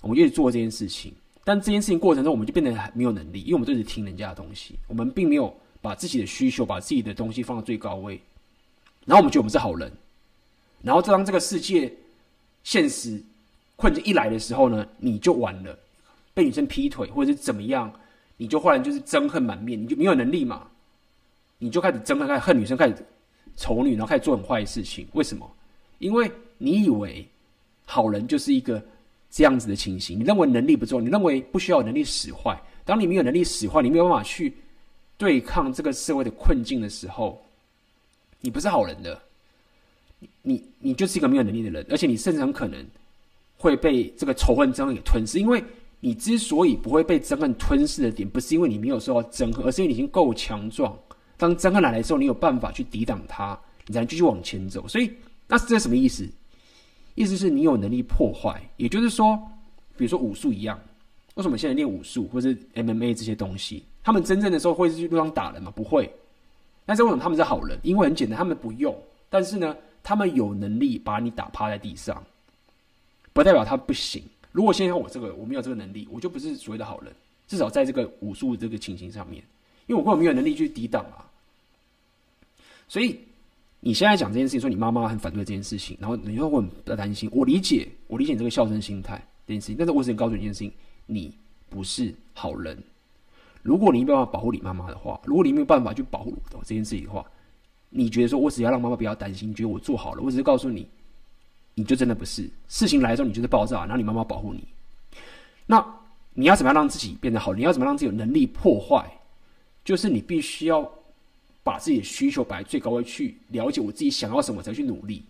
[0.00, 1.12] 我们就去做这件事情。
[1.42, 5.52] 但这件事情过程中，我们就变得很没有能力，因为我们都是听人家的东西，我们并没有
[5.82, 8.20] 把自己的需求、把自己的东西放到最高位。
[9.10, 9.90] 然后我们觉得我们是好人，
[10.82, 11.92] 然后当这个世界
[12.62, 13.20] 现实
[13.74, 15.76] 困境一来的时候呢，你就完了，
[16.32, 17.92] 被女生劈腿或者是怎么样，
[18.36, 20.68] 你就忽然就是憎恨满面，你就没有能力嘛，
[21.58, 22.94] 你就开始憎恨，开始恨女生，开始
[23.56, 25.04] 丑女，然后开始做很坏的事情。
[25.14, 25.50] 为什么？
[25.98, 27.26] 因为你以为
[27.86, 28.80] 好人就是一个
[29.28, 32.56] 这样子的情形，你认为能力不重要，你认为不需要能力使坏。
[32.84, 34.54] 当你没有能力使坏，你没有办法去
[35.18, 37.44] 对抗这个社会的困境的时候。
[38.40, 39.20] 你不是好人的，
[40.18, 42.84] 你你你就是一个没有能力的人，而且你甚至很可能
[43.56, 45.38] 会被这个仇恨、憎恨给吞噬。
[45.38, 45.62] 因为
[46.00, 50.96] 你之所以不会被憎恨吞噬的点，不是因为你没有受到憎恨，而是因为你已经够强壮。
[51.36, 54.86] 当憎恨来的时候，你有办法去抵挡它，你才能继续往前走。
[54.88, 55.10] 所以，
[55.46, 56.28] 那这什么意思？
[57.14, 59.38] 意思是你有能力破坏，也就是说，
[59.96, 60.78] 比如说武术一样，
[61.34, 65.70] 为什么现在练武术或是 MMA 这些东西，他们真正的时候会是去路上打人吗？
[65.74, 66.10] 不会。
[66.90, 67.78] 但是为什么他们是好人？
[67.84, 68.92] 因为很简单，他们不用，
[69.28, 72.20] 但是呢，他们有能力把你打趴在地上，
[73.32, 74.20] 不代表他不行。
[74.50, 77.14] 如果现在我这个我没有这个能力，我就不是所谓的好人。
[77.46, 79.40] 至少在这个武术这个情形上面，
[79.86, 81.24] 因为我根本没有能力去抵挡啊。
[82.88, 83.16] 所以
[83.78, 90.72] 你现在讲这件事情，说你妈妈很反对这件事情，然后你说我很担心，我理解，我理解你这个孝顺心态这件事情，但是我只能告诉你一件事情：
[91.06, 91.32] 你
[91.68, 92.76] 不是好人。
[93.62, 97.24] 如果你没办法保护你妈妈的话，如果你没有办法去保护这件事情的话，
[97.90, 100.88] 你觉得说我只要让妈妈不要担心，觉得我做好了，我只是告诉你，
[101.74, 102.48] 你就真的不是。
[102.68, 104.64] 事情来的时候，你就是爆炸，然后你妈妈保护你。
[105.66, 105.84] 那
[106.34, 107.52] 你要怎么样让自己变得好？
[107.52, 109.04] 你要怎么让自己有能力破坏？
[109.84, 110.88] 就是你必须要
[111.62, 115.24] 把自己的需求摆最高位，去了解我自己想要什么，才去努力。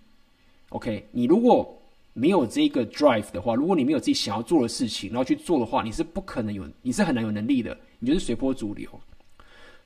[0.69, 1.77] OK，你如果
[2.13, 7.77] 没有这个 drive 的话，如果你没有自己想要做的事情，然后去做的话，你是不可能有，你是很难有能力的。
[8.01, 8.91] 你就是随波逐流，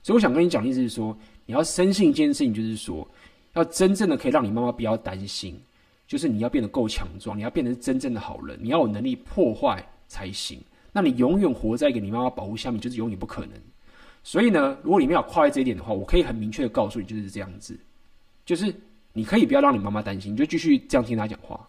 [0.01, 1.15] 所以我想跟你讲的意思是说，
[1.45, 3.07] 你要深信一件事情，就是说，
[3.53, 5.55] 要真正的可以让你妈妈不要担心，
[6.07, 10.59] 就是你要变得够强壮，你要变成真正的好人，你要有能力破坏才行。
[10.91, 13.51] 那你永远活在一个你妈妈保护下面，就是永远不可能。
[14.23, 17.77] 所以呢，如果你没有跨越这一点的话，我可以很明确的告诉你，就是这样子，
[18.45, 18.73] 就是
[19.11, 21.67] 你可以不要让你妈妈担心，你就继续这样听她讲话。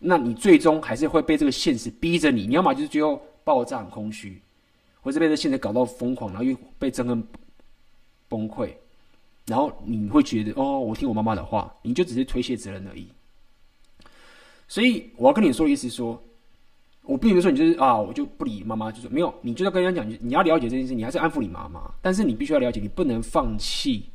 [0.00, 4.40] 那你最终还是会被这个现实逼着你，你要么就是最后爆炸很空虚。
[5.08, 7.26] 或者被这现在搞到疯狂，然后又被憎恨
[8.28, 8.70] 崩溃，
[9.46, 13.08] 然后你会觉得哦，我听我妈妈的话，你就只是推卸责任而已。
[14.68, 16.22] 所以我要跟你说的意思是说，
[17.04, 24.10] 我并不是说你就是啊，我就不理妈妈，就是没有，你就要跟人家讲，你要了解这件事，你还是安抚你妈妈，但是你必须要了解，你不能放弃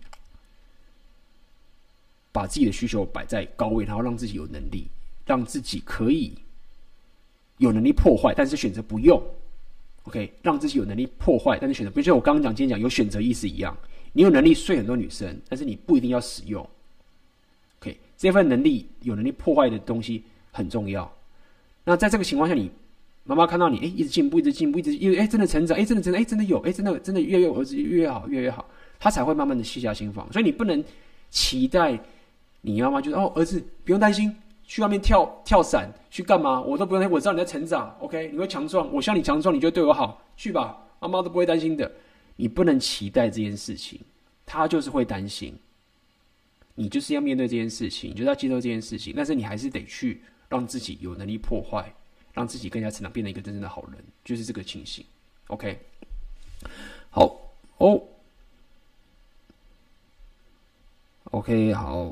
[2.31, 4.85] 把自己的需求摆在高位，然后让自己有能力，
[5.25, 6.35] 让自己可以
[7.57, 9.19] 有能力破坏，但是选择不用。
[10.03, 13.75] OK，让自己有能力破坏，但是选择，不就像我刚刚讲，今天讲有选择意识一样，
[14.11, 16.67] 你有能力睡很多女生，但是你不一定要使用。
[17.79, 21.09] OK，这份能力有能力破坏的东西很重要。
[21.85, 22.69] 那在这个情况下，你
[23.23, 28.69] 妈妈看到你，哎，一直进步，一直进步，一直因为哎，真的成长，哎，真的真的，哎，真的有，哎，真的真的越越儿子越越好，越越好，
[28.99, 30.31] 她才会慢慢的卸下心防。
[30.33, 30.83] 所以你不能
[31.29, 31.97] 期待
[32.59, 34.35] 你妈妈就是哦，儿子不用担心，
[34.73, 36.59] 去外面跳跳伞，去干嘛？
[36.59, 37.95] 我都不用，我知道你在成长。
[37.99, 41.91] OK，你会强壮，我希望你强壮，你就对我好，去吧，妈妈都不会担心的。
[42.37, 44.01] 你不能期待这件事情，
[44.47, 45.55] 他就是会担心。
[46.73, 51.93] 你就是要面对这件事情，你就是要接受这件事情，但是你还是得去让自己有能力破坏，
[52.33, 55.05] 让自己更加成长，变成一个真正的好人，就是这个情形。
[55.49, 55.77] OK，
[57.11, 57.39] 好
[57.77, 58.01] 哦
[61.25, 62.11] ，OK，好。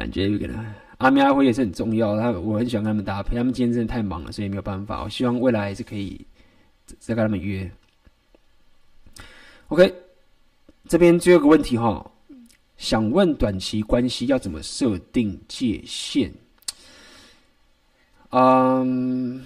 [0.00, 5.02] 感觉有个人阿咪阿辉也是很重要，他我很喜欢跟他们搭配，他们今天真的太忙了，所以没有办法。
[5.02, 6.26] 我希望未来还是可以
[6.98, 7.70] 再跟他们约。
[9.68, 9.94] OK，
[10.88, 12.10] 这边最后一个问题哈，
[12.78, 16.32] 想问短期关系要怎么设定界限？
[18.30, 19.44] 嗯，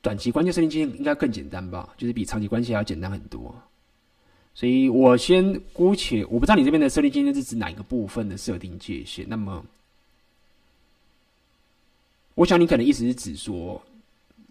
[0.00, 1.90] 短期关系设定界限应该更简单吧？
[1.98, 3.54] 就是比长期关系还要简单很多。
[4.54, 9.24] 所以我先姑且，我不知道你这边的设定界限是指哪一个部分的设定界限。
[9.28, 9.64] 那么，
[12.34, 13.82] 我想你可能意思是指说，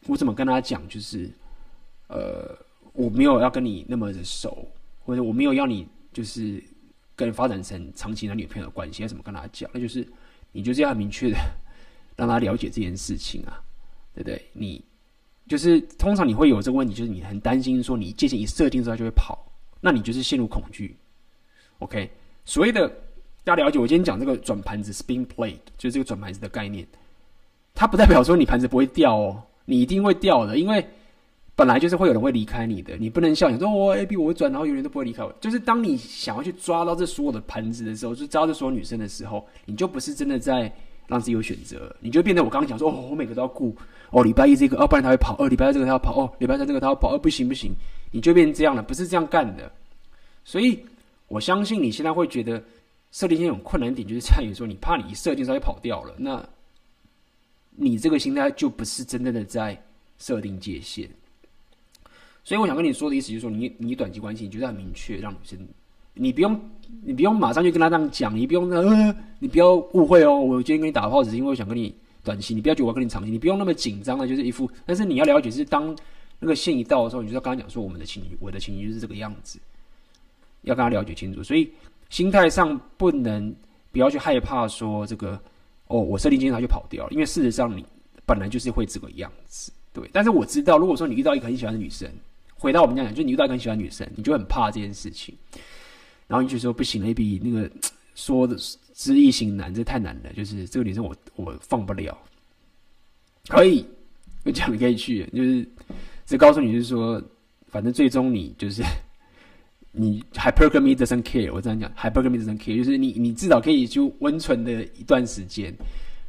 [0.08, 1.30] 我怎么跟他讲，就是
[2.08, 2.58] 呃。
[2.94, 4.68] 我没有要跟你那么的熟，
[5.06, 6.62] 或者我没有要你就是
[7.16, 9.70] 跟发展成长期男女朋友关系，要怎么跟他讲？
[9.74, 10.06] 那就是
[10.52, 11.38] 你就这样明确的
[12.18, 13.62] 让他了解这件事情啊，
[14.14, 14.44] 对不对？
[14.52, 14.84] 你
[15.48, 19.49] 就是通常你会有这个问题，就是你很担心说你界限一设定之后就会跑，
[19.80, 20.95] 那你就是陷入恐惧。
[21.80, 22.10] OK，
[22.45, 22.88] 所谓的
[23.43, 26.85] 大家了解，我今天讲这个转盘子 spin plate，就是这个转盘子的概念，
[27.73, 30.85] 它不代表说你盘子不会掉哦，你一定会掉的，因为。
[31.56, 35.35] 本来就是会有人会离开你的，你不能笑，你说我 A B 我会转，然后永远都不会离开我。
[35.41, 40.73] 就是当你想要去抓到这所有的盘子的时候，就抓到这所有女生的时候，你就不是真的在
[41.10, 43.76] 让自己有选择，你就变得我刚刚讲说，哦，我每个都要顾，
[44.11, 47.72] 哦，礼拜一这个，哦，不然他会跑，哦，礼拜二这个他要跑，哦，礼拜三这个他要跑，哦，不行不行，
[48.11, 49.69] 你就变成这样了，不是这样干的。
[50.45, 50.80] 所以
[51.27, 52.64] 我相信你现在会觉得
[53.11, 56.48] 设定一种困难点，就是在于说你怕你一设定他就跑掉了，那
[57.72, 59.76] 你这个心态就不是真正的在
[60.19, 61.10] 设定界限。
[62.44, 65.60] 所以我想跟你说的意思就是说，你你短期关系，你觉得很明确，让女生，
[66.20, 66.60] 你不用
[67.02, 74.70] 你不用马上就跟他这样讲，你不用呃，你不要误会哦，我今天跟你打炮只是因为我想跟你短期，你不要觉得我要跟你长期，你不用那么紧张的，就是一副。
[74.86, 75.96] 但是你要了解是当
[76.40, 79.58] 那个线一到的时候，你就要跟他讲说，我们的情绪，我的情绪就是这个样子，
[80.64, 81.41] 要跟他了解清楚。
[81.41, 81.72] 所以
[82.10, 83.56] 心态上不能
[83.91, 85.40] 不要去害怕说这个
[85.88, 87.86] 哦，我设定今天他就跑掉了，因为事实上你
[88.26, 89.72] 本来就是会这个样子。
[89.94, 92.08] 对，但是我知道，如果说你遇到一个很喜欢的女生，
[92.56, 95.34] 回到我们这样讲，就你遇到一个很喜欢的女生，你就很怕这件事情，
[96.30, 97.69] 然后你就说不行，AB 那个
[98.14, 98.56] 说的
[98.93, 102.15] 知易行难，这太难了，就是这个女生我我放不了。
[103.47, 103.84] 可以，
[104.45, 105.68] 我讲你可以去，就是
[106.27, 107.19] 只告诉你，就是说，
[107.68, 108.84] 反正最终你就是
[109.91, 115.76] 你 hypergamy doesn't care，我这样讲 hypergamy doesn't care，就是你你至少可以就温存的一段时间。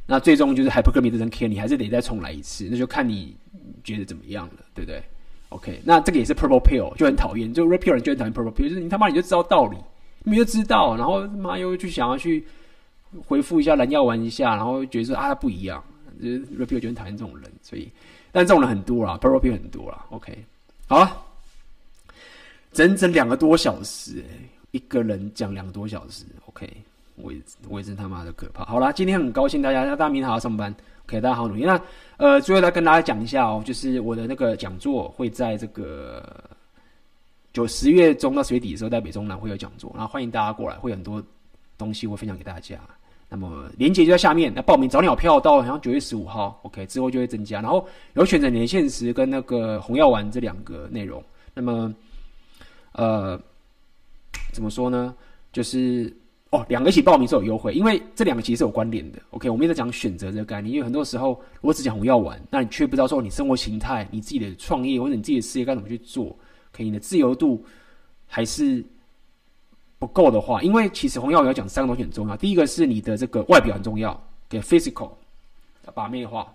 [0.07, 3.37] 那最终就是 hypergamy doesn't care，你还是得再重来一次，那就看你
[3.83, 5.01] 觉得怎么样了，对不对
[5.49, 9.77] ？OK，那这个也是 purple pill，就很讨厌，就 red pill 人就很讨厌 purple pill，就是你他妈你就知道道理，
[10.23, 12.45] 你就知道，然后妈又去想要去
[13.27, 15.83] 回复一下蓝药丸一下，然后觉得说啊不一样，
[16.21, 17.89] 就是 red pill 就很讨厌这种人，所以
[18.31, 20.05] 但这种人很多啦，purple pill 很多啦。
[20.09, 20.37] OK，
[20.87, 21.17] 好了，
[22.71, 24.23] 整整两个多小时，欸，
[24.71, 26.69] 一个人讲两个多小时，OK。
[27.17, 27.37] 我也
[27.69, 28.65] 我也真他妈的可怕。
[28.65, 30.73] 好啦，今天很高兴大家，大家明天还要上班
[31.05, 31.63] ，OK，大家好努力。
[31.63, 31.79] 那
[32.17, 36.23] 呃，最后再跟大家讲一下哦，就是我的那个讲座会在这个
[37.53, 41.21] 就十月中到十月底的时候，在北中南会有讲座，然后欢迎大家过来，会有很多
[41.77, 42.79] 东西会分享给大家。
[43.29, 51.23] 那么连接就在下面，那报名早鸟票到好像九月十五号，OK，之后就会增加，然后有选择年限时跟那个红药丸这两个内容。
[51.53, 51.93] 那么
[52.93, 53.39] 呃，
[54.53, 55.15] 怎么说呢？
[55.51, 56.13] 就是。
[56.51, 59.19] 哦，两个一起报名是有优惠，因为这两个其实是有关联的。
[59.29, 61.29] OK，我们也在讲选择这个概念，因为很多时候
[61.61, 66.37] 如果只讲红药丸，那你却不知道说你生活形态、你自己的创业或者你自己的事业该怎么去做，
[66.83, 67.63] 你的自由度
[68.27, 68.83] 还是
[69.99, 72.37] 不够的话，因为其实红药丸要讲三个东西很重要。
[72.37, 75.11] 第一个是你的这个外表很重要，给 physical
[75.93, 76.51] 把妹化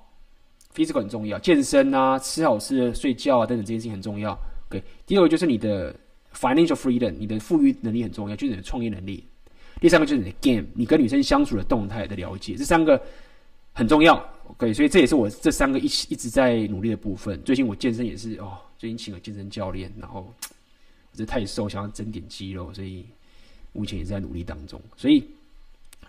[0.75, 4.39] ，physical 很重要，健身啊、吃好吃的、睡觉啊等等这些事情很重要。
[4.69, 5.95] OK，第二个就是你的
[6.35, 9.25] financial freedom，你的富裕能力很重要，就是你的创业能力。
[9.81, 13.01] 第三个就是你的 game，你跟女生相处的动态的了解，这三个
[13.75, 14.17] 很重要。
[14.49, 17.41] OK，所以这也是我这三个一起一直在努力的部分。
[17.43, 20.21] 最近我健身也是哦，最近请了健身教练，然后
[21.13, 23.05] 我这太瘦，想要增点肌肉，所以
[23.73, 24.81] 目前也是在努力当中。
[24.97, 25.25] 所以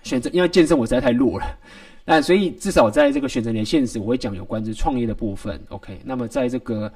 [0.04, 1.58] 选择，因为健身我实在太弱了，
[2.06, 5.62] 那所以至少在这个选择你的现实，我会讲有关这创业的部分。
[5.70, 6.92] OK，那么在这个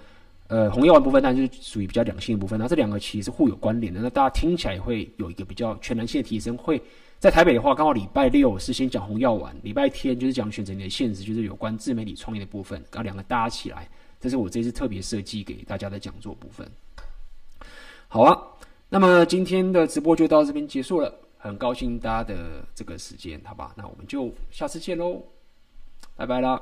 [0.48, 4.02] 呃，红药丸部分那就是属于比较两性的部分，那这两个其实是互有关联的。
[4.02, 6.58] 那大家听起来会有一个比较全然性的提升。
[6.58, 6.82] 会
[7.20, 13.88] 在台北的话，刚好礼拜六是先讲红药丸，礼拜天就是讲选择你的现实，就是有关自媒体创业的部分，然后两个搭起来，
[14.22, 16.66] 这是我这次特别设计给大家的讲座部分。
[18.08, 18.38] 好啊，
[18.88, 23.74] 那么今天的直播就到这边结束了，很高兴大家的这个时间，好吧？
[23.76, 25.24] 那我们就下次见喽，
[26.16, 26.62] 拜拜啦。